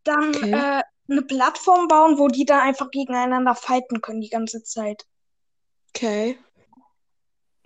dann 0.04 0.30
Okay. 0.30 0.52
äh, 0.52 0.84
eine 1.10 1.22
Plattform 1.22 1.88
bauen, 1.88 2.18
wo 2.18 2.28
die 2.28 2.46
dann 2.46 2.62
einfach 2.62 2.90
gegeneinander 2.92 3.56
fighten 3.56 4.02
können 4.02 4.22
die 4.22 4.30
ganze 4.30 4.64
Zeit. 4.64 5.06
Okay. 5.90 6.38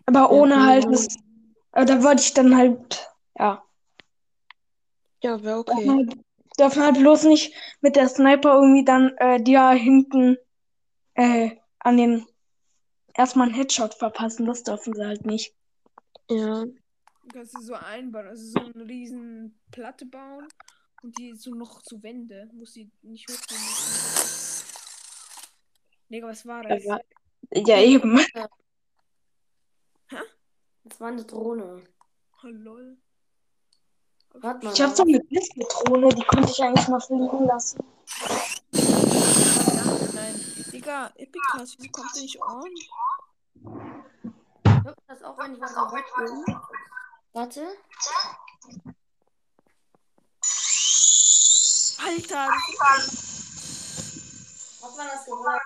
Aber 0.06 0.32
ohne 0.32 0.56
Ja, 0.56 0.66
halt 0.66 0.86
das. 0.92 1.08
Äh, 1.74 1.86
da 1.86 2.04
wollte 2.04 2.22
ich 2.22 2.34
dann 2.34 2.56
halt, 2.56 3.10
ja. 3.38 3.64
Ja, 5.22 5.44
wäre 5.44 5.64
Dürfen 5.64 5.82
okay. 5.82 5.90
halt, 5.90 6.18
dürfen 6.60 6.84
halt 6.84 6.98
bloß 6.98 7.24
nicht 7.24 7.54
mit 7.82 7.96
der 7.96 8.08
Sniper 8.08 8.56
irgendwie 8.56 8.86
dann 8.86 9.16
äh, 9.18 9.42
dir 9.42 9.70
hinten 9.72 10.38
äh, 11.16 11.52
an 11.80 11.98
den 11.98 12.26
erstmal 13.14 13.48
einen 13.48 13.56
Headshot 13.56 13.96
verpassen. 13.96 14.46
Das 14.46 14.64
dürfen 14.64 14.94
sie 14.94 15.06
halt 15.06 15.26
nicht. 15.26 15.54
Ja. 16.30 16.66
Du 16.66 17.32
kannst 17.34 17.52
sie 17.52 17.62
so 17.62 17.74
einbauen, 17.74 18.28
also 18.28 18.60
so 18.60 18.60
eine 18.60 18.88
riesen 18.88 19.60
Platte 19.72 20.06
bauen 20.06 20.48
und 21.04 21.18
die 21.18 21.34
so 21.36 21.52
noch 21.52 21.82
zu 21.82 22.02
Wände, 22.04 22.50
wo 22.54 22.66
sie 22.66 22.90
nicht 23.02 23.30
hochgehen. 23.30 23.62
Digga, 26.10 26.28
was 26.28 26.46
war 26.46 26.64
das? 26.64 26.86
Aber, 26.88 27.02
Ja, 27.54 27.80
eben. 27.80 28.20
Das 30.84 31.00
war 31.02 31.10
eine 31.10 31.26
Drohne. 31.26 31.84
Oh, 32.44 32.48
lol. 32.48 32.98
Warte 34.34 34.66
mal. 34.66 34.74
Ich 34.74 34.82
habe 34.82 34.96
so 34.96 35.04
eine 35.04 35.20
Disco-Drohne, 35.20 36.10
die 36.10 36.24
könnte 36.24 36.52
ich 36.52 36.64
eigentlich 36.64 36.88
mal 36.88 37.02
fliegen 37.02 37.46
lassen. 37.46 37.80
Nein. 40.14 40.36
Digga, 40.72 41.12
Epicast, 41.16 41.78
wieso 41.80 41.92
kommt 41.92 42.16
der 42.16 42.22
nicht 42.22 42.42
on? 42.42 42.72
Hört 44.84 44.98
das 45.08 45.24
auch, 45.24 45.38
wenn 45.40 45.56
ich 45.56 45.60
weg 45.60 46.06
bin? 46.18 46.56
Warte. 47.34 47.68
Alter, 52.08 52.48
Hat 52.48 52.54
man 54.98 55.08
das 55.08 55.26
gehört? 55.26 55.62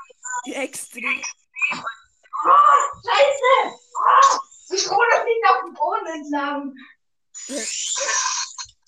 die 0.46 0.56
extrem. 0.56 1.22
Scheiße! 3.04 3.78
Die 4.72 4.78
Drohne 4.88 5.16
fliegt 5.22 5.46
auf 5.50 5.60
dem 5.66 5.74
Boden 5.76 6.08
entlang. 6.08 6.74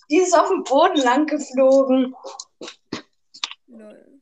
Die 0.10 0.18
ist 0.18 0.34
auf 0.34 0.48
dem 0.48 0.64
Boden 0.64 0.98
lang 0.98 1.28
geflogen. 1.28 2.16
Lol. 3.68 4.20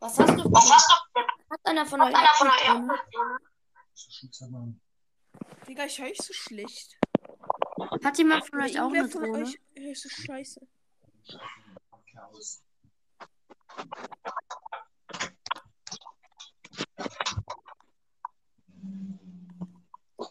Was 0.00 0.18
hast 0.18 0.34
du? 0.38 0.50
Was 0.52 0.70
hast 0.70 0.90
du? 1.14 1.20
Hat 1.50 1.60
einer 1.64 1.86
von 1.86 2.00
euch 2.00 2.14
eine 2.14 2.28
Drohne? 2.38 2.94
Digga, 5.66 5.84
ich 5.84 5.98
höre 5.98 6.06
euch 6.10 6.18
so 6.18 6.32
schlecht. 6.32 6.96
Hat 7.80 8.18
jemand 8.18 8.44
von 8.46 8.58
Oder 8.58 8.66
euch 8.66 8.80
auch 8.80 8.92
eine 8.92 9.08
von 9.08 9.22
Drohne? 9.24 9.44
euch 9.44 9.58
ich 9.74 10.00
so 10.00 10.08
scheiße. 10.08 10.60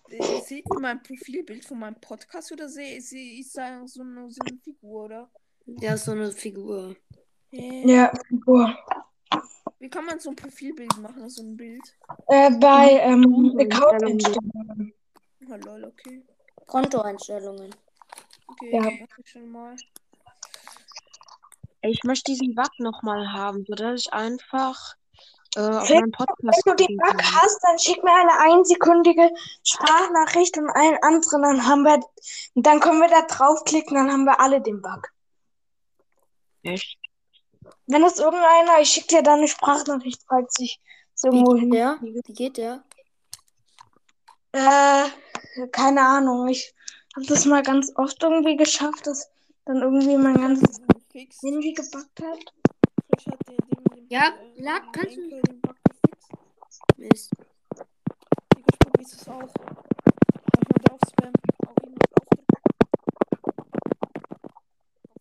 Äh, 0.10 0.42
Seht 0.42 0.66
ihr 0.70 0.80
mein 0.80 1.02
Profilbild 1.02 1.64
von 1.66 1.80
meinem 1.80 2.00
Podcast 2.00 2.52
oder 2.52 2.68
sehe 2.68 3.00
seh 3.02 3.40
ich 3.40 3.52
da 3.54 3.86
so 3.88 4.02
eine, 4.02 4.30
so 4.30 4.40
eine 4.46 4.58
Figur, 4.64 5.06
oder? 5.06 5.30
Ja, 5.66 5.98
so 5.98 6.12
eine 6.12 6.32
Figur. 6.32 6.96
Hä? 7.52 7.84
Ja, 7.86 8.12
Figur. 8.28 8.76
Wie 9.80 9.90
kann 9.90 10.06
man 10.06 10.20
so 10.20 10.30
ein 10.32 10.36
Profilbild 10.36 10.98
machen, 10.98 11.30
so 11.30 11.44
ein 11.44 11.56
Bild? 11.56 11.84
Äh, 12.28 12.52
bei 12.58 13.00
ähm, 13.02 13.22
Mhm. 13.22 13.60
Account-Einstellungen. 13.60 14.94
Oh 15.50 15.56
lol, 15.56 15.84
okay. 15.86 16.24
Kontoeinstellungen. 16.68 17.74
Okay, 18.48 18.72
Ja. 18.76 18.88
ich 19.18 19.30
schon 19.30 19.50
mal. 19.52 19.76
ich 21.82 22.04
möchte 22.04 22.32
diesen 22.32 22.54
Bug 22.56 22.70
nochmal 22.80 23.32
haben, 23.34 23.66
sodass 23.68 24.02
ich 24.02 24.14
einfach 24.14 24.96
äh, 25.56 25.60
auf 25.62 25.88
Phil, 25.88 25.96
meinen 26.00 26.12
Podcast 26.12 26.62
Wenn 26.66 26.76
du 26.76 26.86
den 26.86 26.98
Bug 26.98 27.08
kann. 27.18 27.36
hast, 27.42 27.60
dann 27.64 27.80
schick 27.80 28.04
mir 28.04 28.14
eine 28.14 28.40
einsekündige 28.40 29.32
Sprachnachricht 29.64 30.58
und 30.58 30.70
einen 30.70 30.98
anderen, 31.02 31.42
dann 31.44 31.66
haben 31.68 31.84
wir, 31.84 32.00
dann 32.56 32.80
können 32.80 33.00
wir 33.00 33.08
da 33.10 33.22
draufklicken, 33.22 33.96
dann 33.96 34.12
haben 34.12 34.26
wir 34.26 34.40
alle 34.40 34.62
den 34.62 34.82
Bug. 34.82 35.08
Echt? 36.64 36.98
Wenn 37.86 38.04
es 38.04 38.20
irgendeiner, 38.20 38.80
ich 38.82 38.90
schicke 38.90 39.08
dir 39.08 39.24
dann 39.24 39.38
eine 39.40 39.48
Sprachnachricht, 39.48 40.22
falls 40.28 40.56
ich 40.60 40.82
es 41.16 41.24
irgendwo 41.24 41.54
der? 41.54 42.00
hinkriege. 42.00 42.22
Wie 42.28 42.34
geht 42.34 42.58
der? 42.58 42.84
Äh, 44.52 45.06
keine 45.66 46.02
Ahnung. 46.02 46.48
Ich 46.48 46.74
habe 47.16 47.26
das 47.26 47.46
mal 47.46 47.64
ganz 47.64 47.92
oft 47.96 48.22
irgendwie 48.22 48.56
geschafft, 48.58 49.08
dass 49.08 49.30
dann 49.66 49.78
irgendwie 49.82 50.18
mein 50.18 50.36
ganzes 50.36 50.80
Gefixt. 50.88 51.42
Handy 51.44 51.74
gebackt 51.74 52.22
hat. 52.22 52.40
Ja, 54.10 54.30
äh, 54.30 54.62
Lack, 54.62 54.84
dem 54.84 55.02
kannst 55.02 55.18
du- 55.18 55.30
gefixt. 55.30 56.32
Mist. 56.98 57.32
Digga, 57.76 57.86
ich 58.72 58.80
probiere 58.80 59.04
es 59.10 59.28
auch. 59.28 59.40
Kann 59.40 60.64
mal 60.70 60.82
drauf 60.86 61.00
spammen. 61.10 61.34
Auch 61.66 61.76
irgendwas 61.84 62.12
aufdrücken. 62.22 62.46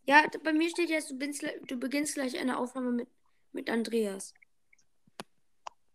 Ja, 0.05 0.23
bei 0.45 0.53
mir 0.53 0.69
steht 0.71 0.91
jetzt, 0.91 1.11
du, 1.11 1.19
binst, 1.19 1.41
gleich- 1.41 1.61
du 1.67 1.77
beginnst 1.79 2.15
gleich 2.15 2.39
eine 2.39 2.59
Aufnahme 2.59 2.93
mit, 2.93 3.09
mit 3.53 3.69
Andreas. 3.71 4.33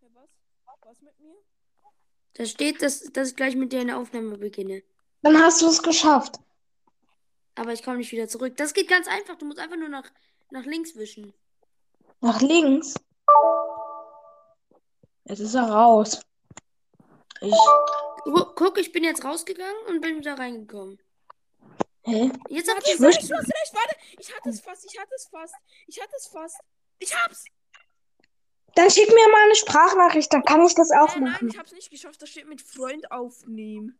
Ja, 0.01 0.07
was? 0.13 0.29
Was 0.81 1.01
mit 1.01 1.17
mir? 1.19 1.35
Da 2.33 2.45
steht, 2.45 2.81
dass, 2.81 3.01
dass 3.11 3.29
ich 3.29 3.35
gleich 3.35 3.55
mit 3.55 3.71
dir 3.73 3.81
eine 3.81 3.97
Aufnahme 3.97 4.37
beginne. 4.37 4.83
Dann 5.21 5.37
hast 5.41 5.61
du 5.61 5.67
es 5.67 5.83
geschafft. 5.83 6.37
Aber 7.55 7.73
ich 7.73 7.83
komme 7.83 7.97
nicht 7.97 8.11
wieder 8.11 8.27
zurück. 8.27 8.55
Das 8.57 8.73
geht 8.73 8.87
ganz 8.87 9.07
einfach. 9.07 9.35
Du 9.35 9.45
musst 9.45 9.59
einfach 9.59 9.75
nur 9.77 9.89
nach, 9.89 10.09
nach 10.51 10.65
links 10.65 10.95
wischen. 10.95 11.33
Nach 12.21 12.41
links. 12.41 12.95
Jetzt 15.25 15.39
ist 15.39 15.55
er 15.55 15.69
raus. 15.69 16.21
Ich. 17.41 17.53
Gu- 18.23 18.53
Guck, 18.55 18.77
ich 18.77 18.91
bin 18.91 19.03
jetzt 19.03 19.23
rausgegangen 19.23 19.75
und 19.87 20.01
bin 20.01 20.17
wieder 20.17 20.37
reingekommen. 20.37 20.99
Hä? 22.03 22.31
Jetzt 22.49 22.69
habt 22.73 22.87
Ich 22.87 22.99
was 22.99 23.15
recht, 23.17 23.29
warte. 23.31 23.95
Ich 24.19 24.35
hatte 24.35 24.49
es 24.49 24.61
fast, 24.61 24.85
ich 24.85 24.99
hatte 24.99 25.13
es 25.15 25.27
fast. 25.27 25.55
Ich 25.87 26.01
hatte 26.01 26.13
es 26.17 26.27
fast. 26.27 26.59
Ich 26.99 27.15
hab's. 27.15 27.45
Dann 28.75 28.89
schick 28.89 29.07
mir 29.09 29.27
mal 29.29 29.43
eine 29.43 29.55
Sprachnachricht, 29.55 30.31
dann 30.33 30.43
kann 30.43 30.65
ich 30.65 30.73
das 30.75 30.91
auch 30.91 31.15
Äh, 31.15 31.19
nein, 31.19 31.31
machen. 31.31 31.49
ich 31.49 31.57
hab's 31.57 31.71
nicht 31.73 31.89
geschafft. 31.89 32.21
Da 32.21 32.25
steht 32.25 32.47
mit 32.47 32.61
Freund 32.61 33.11
aufnehmen. 33.11 33.99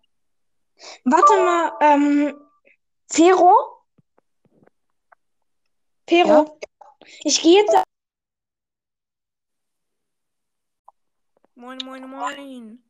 Warte 1.04 1.34
mal, 1.34 1.74
ähm, 1.82 2.42
Fero? 3.12 3.54
Fero? 6.08 6.58
Ich 7.24 7.42
gehe 7.42 7.62
jetzt. 7.62 7.76
Moin, 11.56 11.78
moin, 11.86 12.10
moin. 12.10 12.84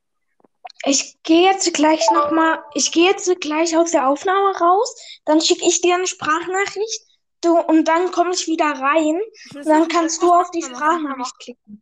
Ich 0.85 1.21
gehe 1.23 1.43
jetzt 1.51 1.73
gleich 1.73 2.09
nochmal. 2.11 2.63
Ich 2.73 2.91
gehe 2.91 3.09
jetzt 3.09 3.29
gleich 3.41 3.75
aus 3.75 3.91
der 3.91 4.07
Aufnahme 4.07 4.57
raus. 4.57 4.95
Dann 5.25 5.41
schicke 5.41 5.65
ich 5.65 5.81
dir 5.81 5.95
eine 5.95 6.07
Sprachnachricht. 6.07 7.05
Du, 7.41 7.59
und 7.59 7.85
dann 7.85 8.11
komme 8.11 8.33
ich 8.33 8.47
wieder 8.47 8.65
rein. 8.65 9.19
Und 9.55 9.65
dann 9.65 9.87
kannst 9.87 10.21
du 10.21 10.31
auf 10.31 10.51
die 10.51 10.61
Sprachnachricht 10.61 11.39
klicken. 11.39 11.81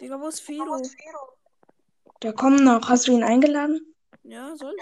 Digga, 0.00 0.20
wo 0.20 0.28
ist 0.28 0.40
Fero? 0.40 0.80
Der 2.22 2.32
kommt 2.32 2.60
noch. 2.60 2.88
Hast 2.88 3.06
du 3.06 3.12
ihn 3.12 3.22
eingeladen? 3.22 3.94
Ja, 4.22 4.56
sollte 4.56 4.76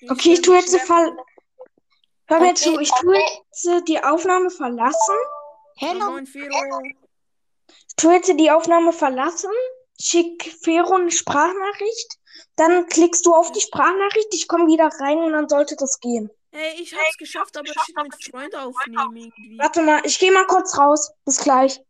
ich. 0.00 0.10
Okay, 0.10 0.32
ich 0.34 0.42
tue 0.42 0.56
jetzt 0.56 0.76
Fall. 0.80 1.16
Hör 2.28 2.40
mir 2.40 2.54
zu, 2.54 2.78
ich 2.80 2.90
tue 2.90 3.16
jetzt 3.16 3.88
die 3.88 4.02
Aufnahme 4.02 4.50
verlassen. 4.50 5.14
Ja, 5.76 5.94
Moin, 5.94 6.26
Fero. 6.26 6.80
Ich 7.68 7.96
tue 7.96 8.14
jetzt 8.14 8.32
die 8.38 8.50
Aufnahme 8.50 8.92
verlassen. 8.92 9.50
Schick 10.00 10.56
Fero 10.62 10.94
eine 10.94 11.10
Sprachnachricht. 11.10 12.18
Dann 12.56 12.86
klickst 12.86 13.24
du 13.24 13.34
auf 13.34 13.52
die 13.52 13.60
Sprachnachricht. 13.60 14.34
Ich 14.34 14.48
komme 14.48 14.66
wieder 14.66 14.90
rein 15.00 15.18
und 15.18 15.32
dann 15.32 15.48
sollte 15.48 15.76
das 15.76 16.00
gehen. 16.00 16.30
Ey, 16.56 16.80
ich 16.80 16.94
hab's 16.94 17.18
geschafft, 17.18 17.54
aber 17.58 17.68
es 17.68 17.82
steht 17.82 17.96
mit 18.02 18.24
Freund 18.30 18.54
aufnehmen 18.54 19.16
irgendwie. 19.16 19.58
Warte 19.58 19.82
mal, 19.82 20.00
ich 20.06 20.18
gehe 20.18 20.32
mal 20.32 20.46
kurz 20.46 20.78
raus. 20.78 21.12
Bis 21.26 21.38
gleich. 21.38 21.82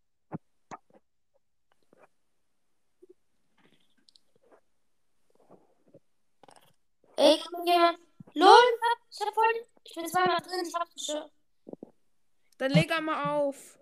Ey, 7.14 7.41
kommt 7.49 7.69
jemand? 7.69 7.99
LOL, 8.35 8.59
ich 9.09 9.21
hab 9.21 9.33
voll. 9.35 9.67
Ich 9.85 9.95
bin 9.95 10.09
zweimal 10.09 10.41
drin, 10.41 10.67
ich 10.67 10.75
hab's 10.75 10.95
geschafft. 10.95 11.33
Dann 12.59 12.73
leg 12.73 12.91
einmal 12.91 13.29
auf. 13.29 13.79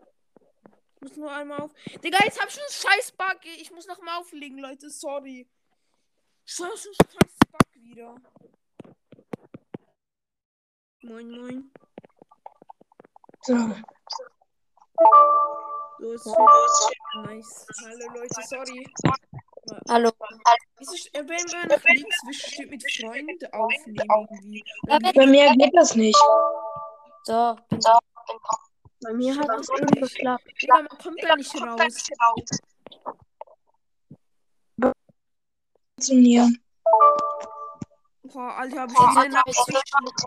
Ich 0.96 1.00
muss 1.00 1.16
nur 1.16 1.32
einmal 1.32 1.62
auf. 1.62 1.72
Digga, 2.02 2.18
jetzt 2.24 2.38
hab 2.38 2.50
ich 2.50 2.58
einen 2.58 2.70
scheiß 2.70 3.12
Bug. 3.12 3.38
Ich 3.56 3.70
muss 3.70 3.86
noch 3.86 4.02
mal 4.02 4.18
auflegen, 4.18 4.58
Leute. 4.58 4.90
Sorry. 4.90 5.48
Scheiß 6.44 6.82
scheiß 6.84 7.38
Bug 7.50 7.74
wieder. 7.74 8.16
Moin, 11.04 11.30
moin. 11.30 11.70
So. 13.42 13.54
So 15.98 16.12
ist 16.14 16.26
es. 16.26 16.90
Nice. 17.26 17.66
Hallo, 17.84 18.06
Leute. 18.14 18.42
Sorry. 18.48 18.86
Hallo. 19.86 20.10
Wieso 20.78 20.94
äh, 21.12 21.20
wenn 21.28 21.28
wir 21.28 21.66
nach 21.66 21.84
links 21.84 22.16
steht 22.38 22.70
mit 22.70 22.82
Freund 22.90 23.52
aufnehmen 23.52 24.30
irgendwie. 24.30 24.64
Ja, 24.88 24.98
Bei 25.14 25.26
mir 25.26 25.52
geht 25.56 25.76
das 25.76 25.94
nicht. 25.94 26.18
So, 27.24 27.54
bin 27.68 27.80
Bei 29.02 29.12
mir 29.12 29.36
hat 29.36 29.48
nicht 29.58 29.70
nicht? 29.72 30.14
geklappt. 30.14 30.44
Digga, 30.62 30.76
man 30.76 30.88
kommt 30.88 31.22
da 31.22 31.36
nicht 31.36 31.54
raus. 31.60 32.08
Funktionieren. 35.98 36.64
Boah, 38.32 38.56
Alter, 38.56 38.80
hab 38.82 38.90
ich 38.90 39.30
Nacht 39.30 40.26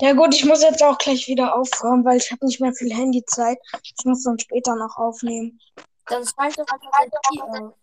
Ja 0.00 0.12
gut, 0.12 0.34
ich 0.34 0.44
muss 0.44 0.62
jetzt 0.62 0.82
auch 0.82 0.98
gleich 0.98 1.28
wieder 1.28 1.54
aufhören, 1.54 2.04
weil 2.04 2.16
ich 2.18 2.32
habe 2.32 2.44
nicht 2.46 2.60
mehr 2.60 2.72
viel 2.72 2.92
Handyzeit. 2.92 3.58
Ich 3.82 4.04
muss 4.04 4.24
dann 4.24 4.38
später 4.38 4.74
noch 4.74 4.96
aufnehmen. 4.96 5.60
Dann 6.06 6.24
schalt 6.26 6.58
doch 6.58 6.66
einfach 6.66 6.90
dein 6.98 7.10
Handy 7.12 7.42
aus. 7.42 7.74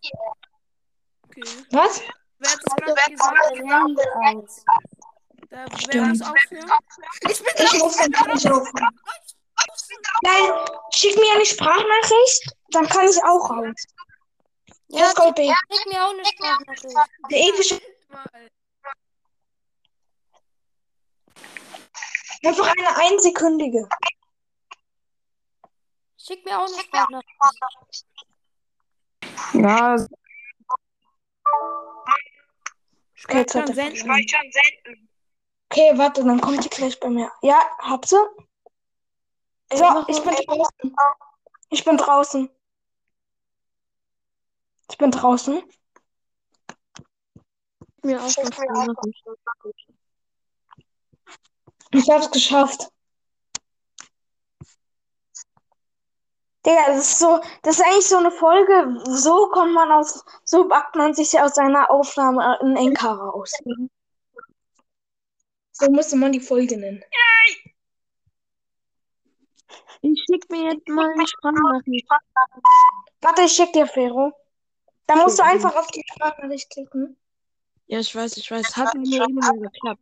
Okay. 1.24 1.42
Was? 1.70 2.02
Wer 2.38 2.50
hat 2.50 2.60
das 2.64 2.76
gerade 2.76 3.10
gesagt? 3.12 3.36
dein 3.50 3.70
Handy 3.70 4.44
aus. 4.44 4.64
Da, 5.48 5.64
wer 5.70 6.14
Stimmt. 6.14 6.22
Ich 7.28 7.42
bin 7.42 7.64
Ich 7.64 7.78
muss 7.78 7.96
dann 7.96 8.10
gleich 8.12 8.50
aufhören. 8.50 9.00
Nein, 10.22 10.52
schick 10.90 11.16
mir 11.16 11.32
eine 11.34 11.46
Sprachnachricht, 11.46 12.56
dann 12.70 12.88
kann 12.88 13.08
ich 13.08 13.22
auch 13.24 13.50
raus. 13.50 13.74
Ja, 14.88 15.00
Das 15.00 15.14
kommt 15.14 15.38
schick, 15.38 15.54
schick 15.72 15.92
mir 15.92 16.04
auch 16.04 16.10
eine 16.10 16.24
Sprachnachricht. 16.24 16.96
Der 17.30 17.48
epische 17.48 17.80
mal. 18.10 18.50
einfach 22.42 22.74
eine 22.76 22.96
einsekündige. 22.96 23.88
Schick 26.16 26.44
mir 26.44 26.58
auch 26.58 26.66
eine 26.66 26.82
Sprachnachricht. 26.82 28.06
Ja, 29.52 29.96
Okay, 33.24 33.38
jetzt 33.38 33.52
Speichern, 33.52 33.68
er 33.68 34.52
senden. 34.52 35.08
Okay, 35.70 35.92
warte, 35.96 36.24
dann 36.24 36.40
kommt 36.40 36.64
die 36.64 36.68
gleich 36.68 36.98
bei 36.98 37.08
mir. 37.10 37.30
Ja, 37.42 37.60
habt 37.78 38.08
sie? 38.08 38.16
So, 39.72 40.04
ich 40.08 40.20
bin 40.22 40.34
draußen. 40.34 40.96
Ich 41.70 41.84
bin 41.84 41.96
draußen. 41.96 42.50
Ich 44.90 44.98
bin 44.98 45.10
draußen. 45.10 45.62
Mir 48.02 48.20
auch 48.20 48.24
was. 48.24 48.50
Ich 51.92 52.08
hab's 52.10 52.30
geschafft. 52.30 52.90
Digga, 56.64 56.86
das 56.88 56.98
ist 56.98 57.18
so, 57.18 57.40
das 57.62 57.78
ist 57.78 57.84
eigentlich 57.84 58.06
so 58.06 58.18
eine 58.18 58.30
Folge. 58.30 59.02
So 59.06 59.48
kommt 59.48 59.72
man 59.72 59.90
aus, 59.90 60.24
so 60.44 60.68
backt 60.68 60.94
man 60.94 61.14
sich 61.14 61.40
aus 61.40 61.54
seiner 61.54 61.90
Aufnahme 61.90 62.58
in 62.60 62.76
Enka 62.76 63.12
raus. 63.12 63.52
So 65.72 65.90
müsste 65.90 66.16
man 66.16 66.32
die 66.32 66.40
Folge 66.40 66.76
nennen. 66.76 67.02
Ich 70.02 70.24
schick 70.24 70.50
mir 70.50 70.72
jetzt 70.72 70.88
mal 70.88 71.10
eine 71.10 71.26
Sprachnachricht. 71.26 72.08
Warte, 73.20 73.42
ich 73.42 73.52
schick 73.52 73.72
dir, 73.72 73.86
Fero. 73.86 74.32
Da 75.06 75.16
musst 75.16 75.38
du 75.38 75.44
einfach 75.44 75.74
auf 75.74 75.86
die 75.88 76.04
Sprachnachricht 76.12 76.70
klicken. 76.70 77.16
Ja, 77.90 77.98
ich 77.98 78.14
weiß, 78.14 78.36
ich 78.36 78.48
weiß. 78.48 78.76
Hat 78.76 78.94
nur 78.94 79.28
immer 79.28 79.52
geklappt. 79.52 80.00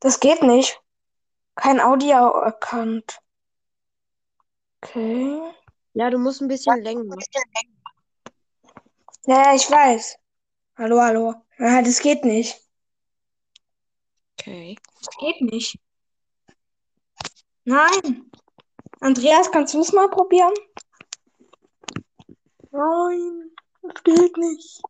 Das 0.00 0.18
geht 0.18 0.42
nicht. 0.42 0.80
Kein 1.54 1.80
Audio 1.80 2.40
erkannt. 2.40 3.20
Okay. 4.82 5.40
Ja, 5.94 6.10
du 6.10 6.18
musst 6.18 6.40
ein 6.40 6.48
bisschen 6.48 6.82
länger. 6.82 7.16
Ja, 9.26 9.42
ja, 9.44 9.54
ich 9.54 9.70
weiß. 9.70 10.18
Hallo, 10.76 11.00
hallo. 11.00 11.34
Ja, 11.58 11.82
das 11.82 12.00
geht 12.00 12.24
nicht. 12.24 12.60
Okay. 14.32 14.76
Das 14.98 15.08
geht 15.20 15.40
nicht. 15.42 15.78
Nein. 17.62 18.28
Andreas, 18.98 19.52
kannst 19.52 19.72
du 19.72 19.80
es 19.82 19.92
mal 19.92 20.10
probieren? 20.10 20.54
Nein, 22.72 23.52
das 23.82 24.02
geht 24.02 24.36
nicht. 24.36 24.82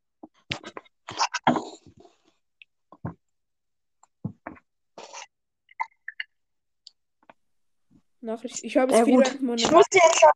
Nachricht. 8.20 8.62
Ich 8.64 8.76
habe 8.76 8.92
Ja, 8.92 8.98
jetzt 8.98 9.08
gut. 9.08 9.26
wieder 9.26 9.42
meine 9.42 9.60
Ich 9.62 9.70
musste 9.70 9.98
jetzt. 9.98 10.26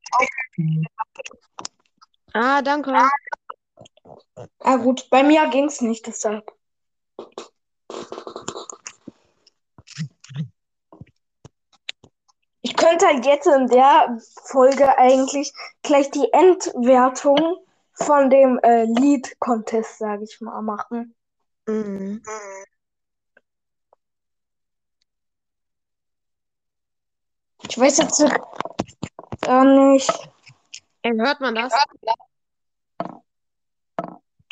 Ah, 2.32 2.62
danke. 2.62 2.94
Ah, 4.61 4.76
gut, 4.76 5.11
bei 5.11 5.22
mir 5.22 5.48
ging 5.48 5.66
es 5.66 5.80
nicht, 5.80 6.06
deshalb. 6.06 6.50
Ich 12.62 12.76
könnte 12.76 13.06
halt 13.06 13.24
jetzt 13.26 13.46
in 13.46 13.66
der 13.68 14.18
Folge 14.44 14.96
eigentlich 14.98 15.52
gleich 15.82 16.11
die 16.11 16.30
Endwertung 16.32 17.56
von 18.03 18.30
dem 18.30 18.59
äh, 18.62 18.84
Lied-Contest, 18.84 19.98
sage 19.98 20.24
ich 20.24 20.40
mal, 20.40 20.62
machen. 20.62 21.14
Mhm. 21.66 22.22
Ich 27.68 27.78
weiß 27.78 27.98
jetzt 27.98 28.24
gar 29.42 29.64
nicht. 29.64 30.11
Ey, 31.03 31.12
hört 31.16 31.40
man 31.40 31.55
das? 31.55 31.72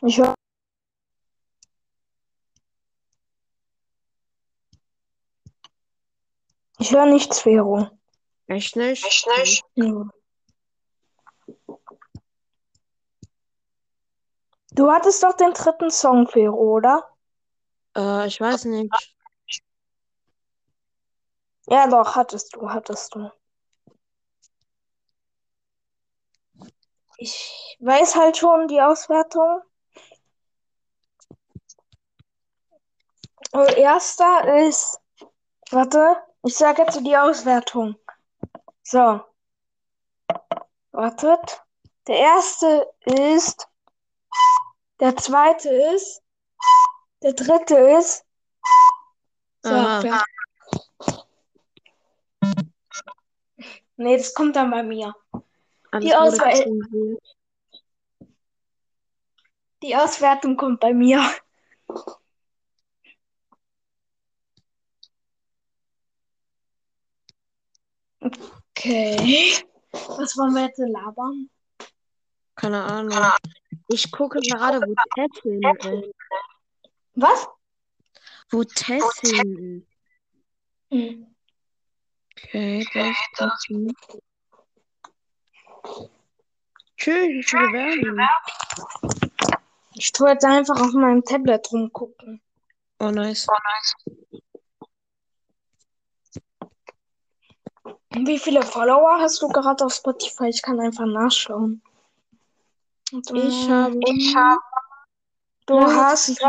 Ich 0.03 0.19
höre. 0.19 0.35
Ich 6.79 6.93
höre 6.93 7.07
nichts, 7.07 7.41
Vero. 7.41 7.89
Echt 8.47 8.77
nicht? 8.77 9.05
Echt 9.05 9.27
nicht? 9.37 9.65
Ja. 9.75 10.09
Du 14.79 14.93
hattest 14.93 15.25
doch 15.25 15.33
den 15.33 15.53
dritten 15.55 15.91
Song, 15.91 16.29
Vero, 16.29 16.55
oder? 16.55 17.11
Äh, 17.97 18.29
ich 18.29 18.41
weiß 18.41 18.67
nicht. 18.67 18.95
Ja, 21.67 21.89
doch, 21.89 22.15
hattest 22.15 22.55
du, 22.55 22.71
hattest 22.71 23.13
du. 23.13 23.29
Ich 27.17 27.77
weiß 27.81 28.15
halt 28.15 28.37
schon 28.37 28.69
die 28.69 28.81
Auswertung. 28.81 29.63
Und 33.51 33.77
erster 33.77 34.59
ist, 34.65 35.01
warte, 35.73 36.19
ich 36.45 36.55
sage 36.55 36.83
jetzt 36.83 37.05
die 37.05 37.17
Auswertung. 37.17 37.97
So. 38.85 39.23
Wartet. 40.93 41.65
Der 42.07 42.17
erste 42.17 42.89
ist, 43.07 43.67
der 45.01 45.17
zweite 45.17 45.69
ist, 45.95 46.23
der 47.23 47.33
dritte 47.33 47.77
ist. 47.99 48.25
So, 49.63 49.71
fertig. 49.71 50.13
Nee, 53.97 54.17
das 54.17 54.33
kommt 54.33 54.55
dann 54.55 54.71
bei 54.71 54.83
mir. 54.83 55.15
Alles 55.91 56.05
Die 56.05 56.15
Auswahl- 56.15 56.55
zensiert. 56.55 57.37
Die 59.83 59.97
Auswertung 59.97 60.57
kommt 60.57 60.81
bei 60.81 60.93
mir. 60.93 61.21
Okay. 68.21 69.55
Was 69.93 70.37
wollen 70.37 70.55
wir 70.55 70.67
jetzt 70.67 70.79
labern? 70.79 71.49
Keine 72.55 72.83
Ahnung. 72.85 73.17
Ich 73.89 74.11
gucke 74.11 74.39
gerade, 74.41 74.81
wo 74.81 74.95
Tessin 75.15 75.63
ist. 75.63 76.15
Was? 77.15 77.49
Wo 78.51 78.63
Tessin 78.65 79.87
ist. 80.91 80.97
Hm. 80.97 81.35
Okay, 82.37 82.87
da 82.93 83.11
ist 83.11 83.29
Tessin. 83.35 83.95
Tschüss, 86.97 87.47
ich 87.47 87.53
will 87.53 87.73
Werbung. 87.73 88.29
Ich 89.95 90.13
tue 90.13 90.29
jetzt 90.29 90.45
einfach 90.45 90.81
auf 90.81 90.93
meinem 90.93 91.25
Tablet 91.25 91.73
rumgucken. 91.73 92.43
Oh, 93.01 93.11
nice. 93.11 93.47
Wie 98.11 98.39
viele 98.39 98.63
Follower 98.63 99.19
hast 99.21 99.41
du 99.41 99.49
gerade 99.49 99.85
auf 99.85 99.95
Spotify? 99.95 100.49
Ich 100.49 100.63
kann 100.63 100.79
einfach 100.81 101.07
nachschauen. 101.07 101.83
Und, 103.13 103.31
Ich 103.31 103.69
habe. 103.69 103.99
Ich 104.07 104.35
habe. 104.35 104.61
Du 105.67 105.81
hast. 105.81 106.41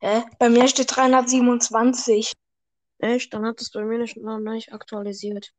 Hä? 0.00 0.22
Bei 0.38 0.48
mir 0.48 0.68
steht 0.68 0.94
327. 0.94 2.32
Echt? 2.98 3.34
Dann 3.34 3.44
hat 3.46 3.60
es 3.60 3.70
bei 3.70 3.84
mir 3.84 3.98
nicht, 3.98 4.16
noch 4.16 4.38
nicht 4.38 4.72
aktualisiert. 4.72 5.52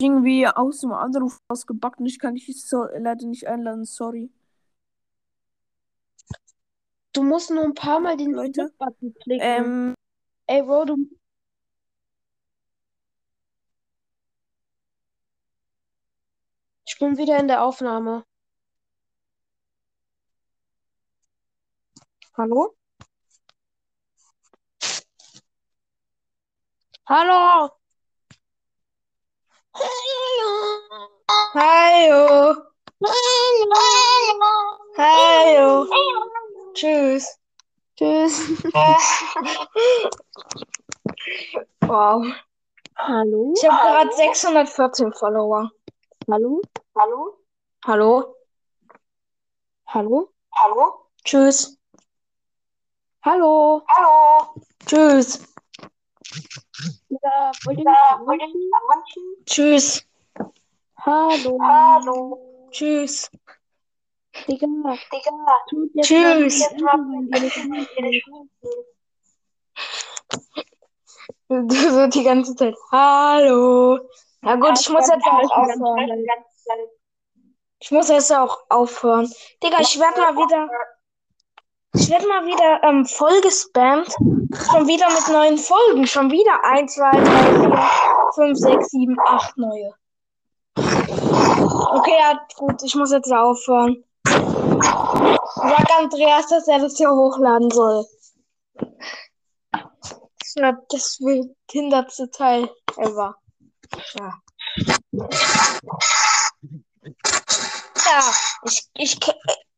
Irgendwie 0.00 0.46
aus 0.46 0.80
dem 0.80 0.92
Anruf 0.92 1.38
ausgebacken. 1.48 2.06
Ich 2.06 2.18
kann 2.18 2.34
dich 2.34 2.46
so, 2.62 2.84
leider 2.84 3.26
nicht 3.26 3.46
einladen, 3.46 3.84
sorry. 3.84 4.30
Du 7.12 7.22
musst 7.22 7.50
nur 7.50 7.62
ein 7.62 7.74
paar 7.74 8.00
Mal 8.00 8.16
den 8.16 8.32
Leute, 8.32 8.72
Button 8.76 9.14
klicken. 9.14 9.40
Ähm, 9.40 9.94
Ey, 10.46 10.62
Bro, 10.62 10.84
du. 10.84 10.96
Ich 16.86 16.98
bin 16.98 17.16
wieder 17.16 17.38
in 17.38 17.48
der 17.48 17.62
Aufnahme. 17.62 18.24
Hallo? 22.36 22.74
Hallo? 27.06 27.70
Hallo? 31.54 32.54
Hallo. 33.02 33.84
Hallo. 34.96 35.86
Tschüss. 36.74 37.38
Tschüss. 37.96 38.62
Wow. 41.80 42.26
Hallo? 42.96 43.54
Ich 43.56 43.68
habe 43.68 43.76
gerade 43.76 44.12
614 44.12 45.12
Follower. 45.12 45.70
Hallo? 46.26 46.62
Hallo? 46.96 47.36
Hallo? 47.84 48.34
Hallo? 49.86 50.32
Hallo? 50.52 51.10
Tschüss. 51.22 51.78
Hallo? 53.22 53.82
Hallo. 53.86 54.54
Tschüss. 54.86 55.44
Ja, 57.10 57.52
wollt 57.66 57.78
ihr 57.78 57.84
mich 58.48 58.70
verarschen? 58.72 59.22
Tschüss. 59.44 60.02
Hallo? 61.04 61.58
Hallo. 61.60 62.68
Tschüss. 62.70 63.30
Digga, 64.48 64.66
Digga. 64.66 64.96
tut 65.68 65.90
jetzt 65.94 66.08
Tschüss. 66.08 66.60
so 71.48 72.06
die 72.06 72.24
ganze 72.24 72.56
Zeit. 72.56 72.74
Hallo. 72.90 73.98
Na 74.44 74.56
gut, 74.56 74.78
ich 74.78 74.90
muss 74.90 75.08
jetzt 75.08 75.24
auch 75.26 75.50
aufhören. 75.50 76.26
Ich 77.80 77.90
muss 77.90 78.08
jetzt 78.08 78.32
auch 78.32 78.58
aufhören. 78.68 79.30
Digga, 79.62 79.78
ich 79.80 79.98
werde 79.98 80.20
mal 80.20 80.36
wieder. 80.36 80.68
Ich 81.94 82.10
werde 82.10 82.26
mal 82.26 82.44
wieder 82.44 82.82
ähm, 82.82 83.06
voll 83.06 83.40
gespammt. 83.40 84.08
Schon 84.10 84.86
wieder 84.86 85.08
mit 85.10 85.28
neuen 85.28 85.58
Folgen. 85.58 86.06
Schon 86.06 86.30
wieder 86.30 86.62
1, 86.64 86.94
2, 86.94 87.10
3, 87.10 87.22
4, 87.24 88.30
5, 88.34 88.58
6, 88.58 88.90
7, 88.90 89.16
8 89.26 89.56
neue. 89.58 89.94
Okay, 90.76 92.16
ja, 92.18 92.38
gut, 92.56 92.82
ich 92.82 92.94
muss 92.94 93.12
jetzt 93.12 93.32
aufhören. 93.32 94.04
Sag 94.24 95.98
Andreas, 95.98 96.48
dass 96.48 96.68
er 96.68 96.80
das 96.80 96.96
hier 96.96 97.10
hochladen 97.10 97.70
soll. 97.70 98.04
Das 99.70 100.56
war 100.56 100.82
das 100.90 101.18
behindertste 101.18 102.30
Teil 102.30 102.68
ever. 102.96 103.36
Ja. 104.14 104.40
Ja, 108.06 108.34
ich, 108.64 108.88
ich, 108.94 109.18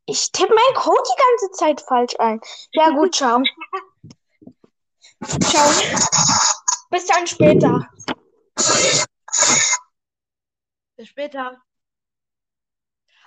ich 0.07 0.33
tippe 0.33 0.55
meinen 0.55 0.75
Code 0.75 1.03
die 1.03 1.23
ganze 1.23 1.51
Zeit 1.53 1.81
falsch 1.81 2.15
ein. 2.19 2.41
Ja, 2.73 2.91
gut, 2.91 3.15
ciao. 3.15 3.43
Ciao. 5.41 5.71
Bis 6.91 7.07
dann 7.07 7.27
später. 7.27 7.89
Bis 10.97 11.09
später. 11.09 11.61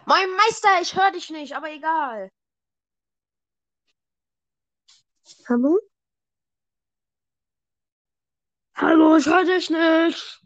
Mein 0.06 0.32
Meister, 0.32 0.82
ich 0.82 0.96
höre 0.96 1.12
dich 1.12 1.30
nicht, 1.30 1.56
aber 1.56 1.70
egal. 1.72 2.32
Hallo? 5.48 5.80
Hallo, 8.76 9.18
ich 9.18 9.26
höre 9.26 9.44
dich 9.44 9.70
nicht. 9.70 10.39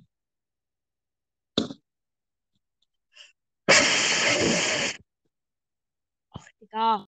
Ach, 6.31 6.47
egal. 6.61 7.07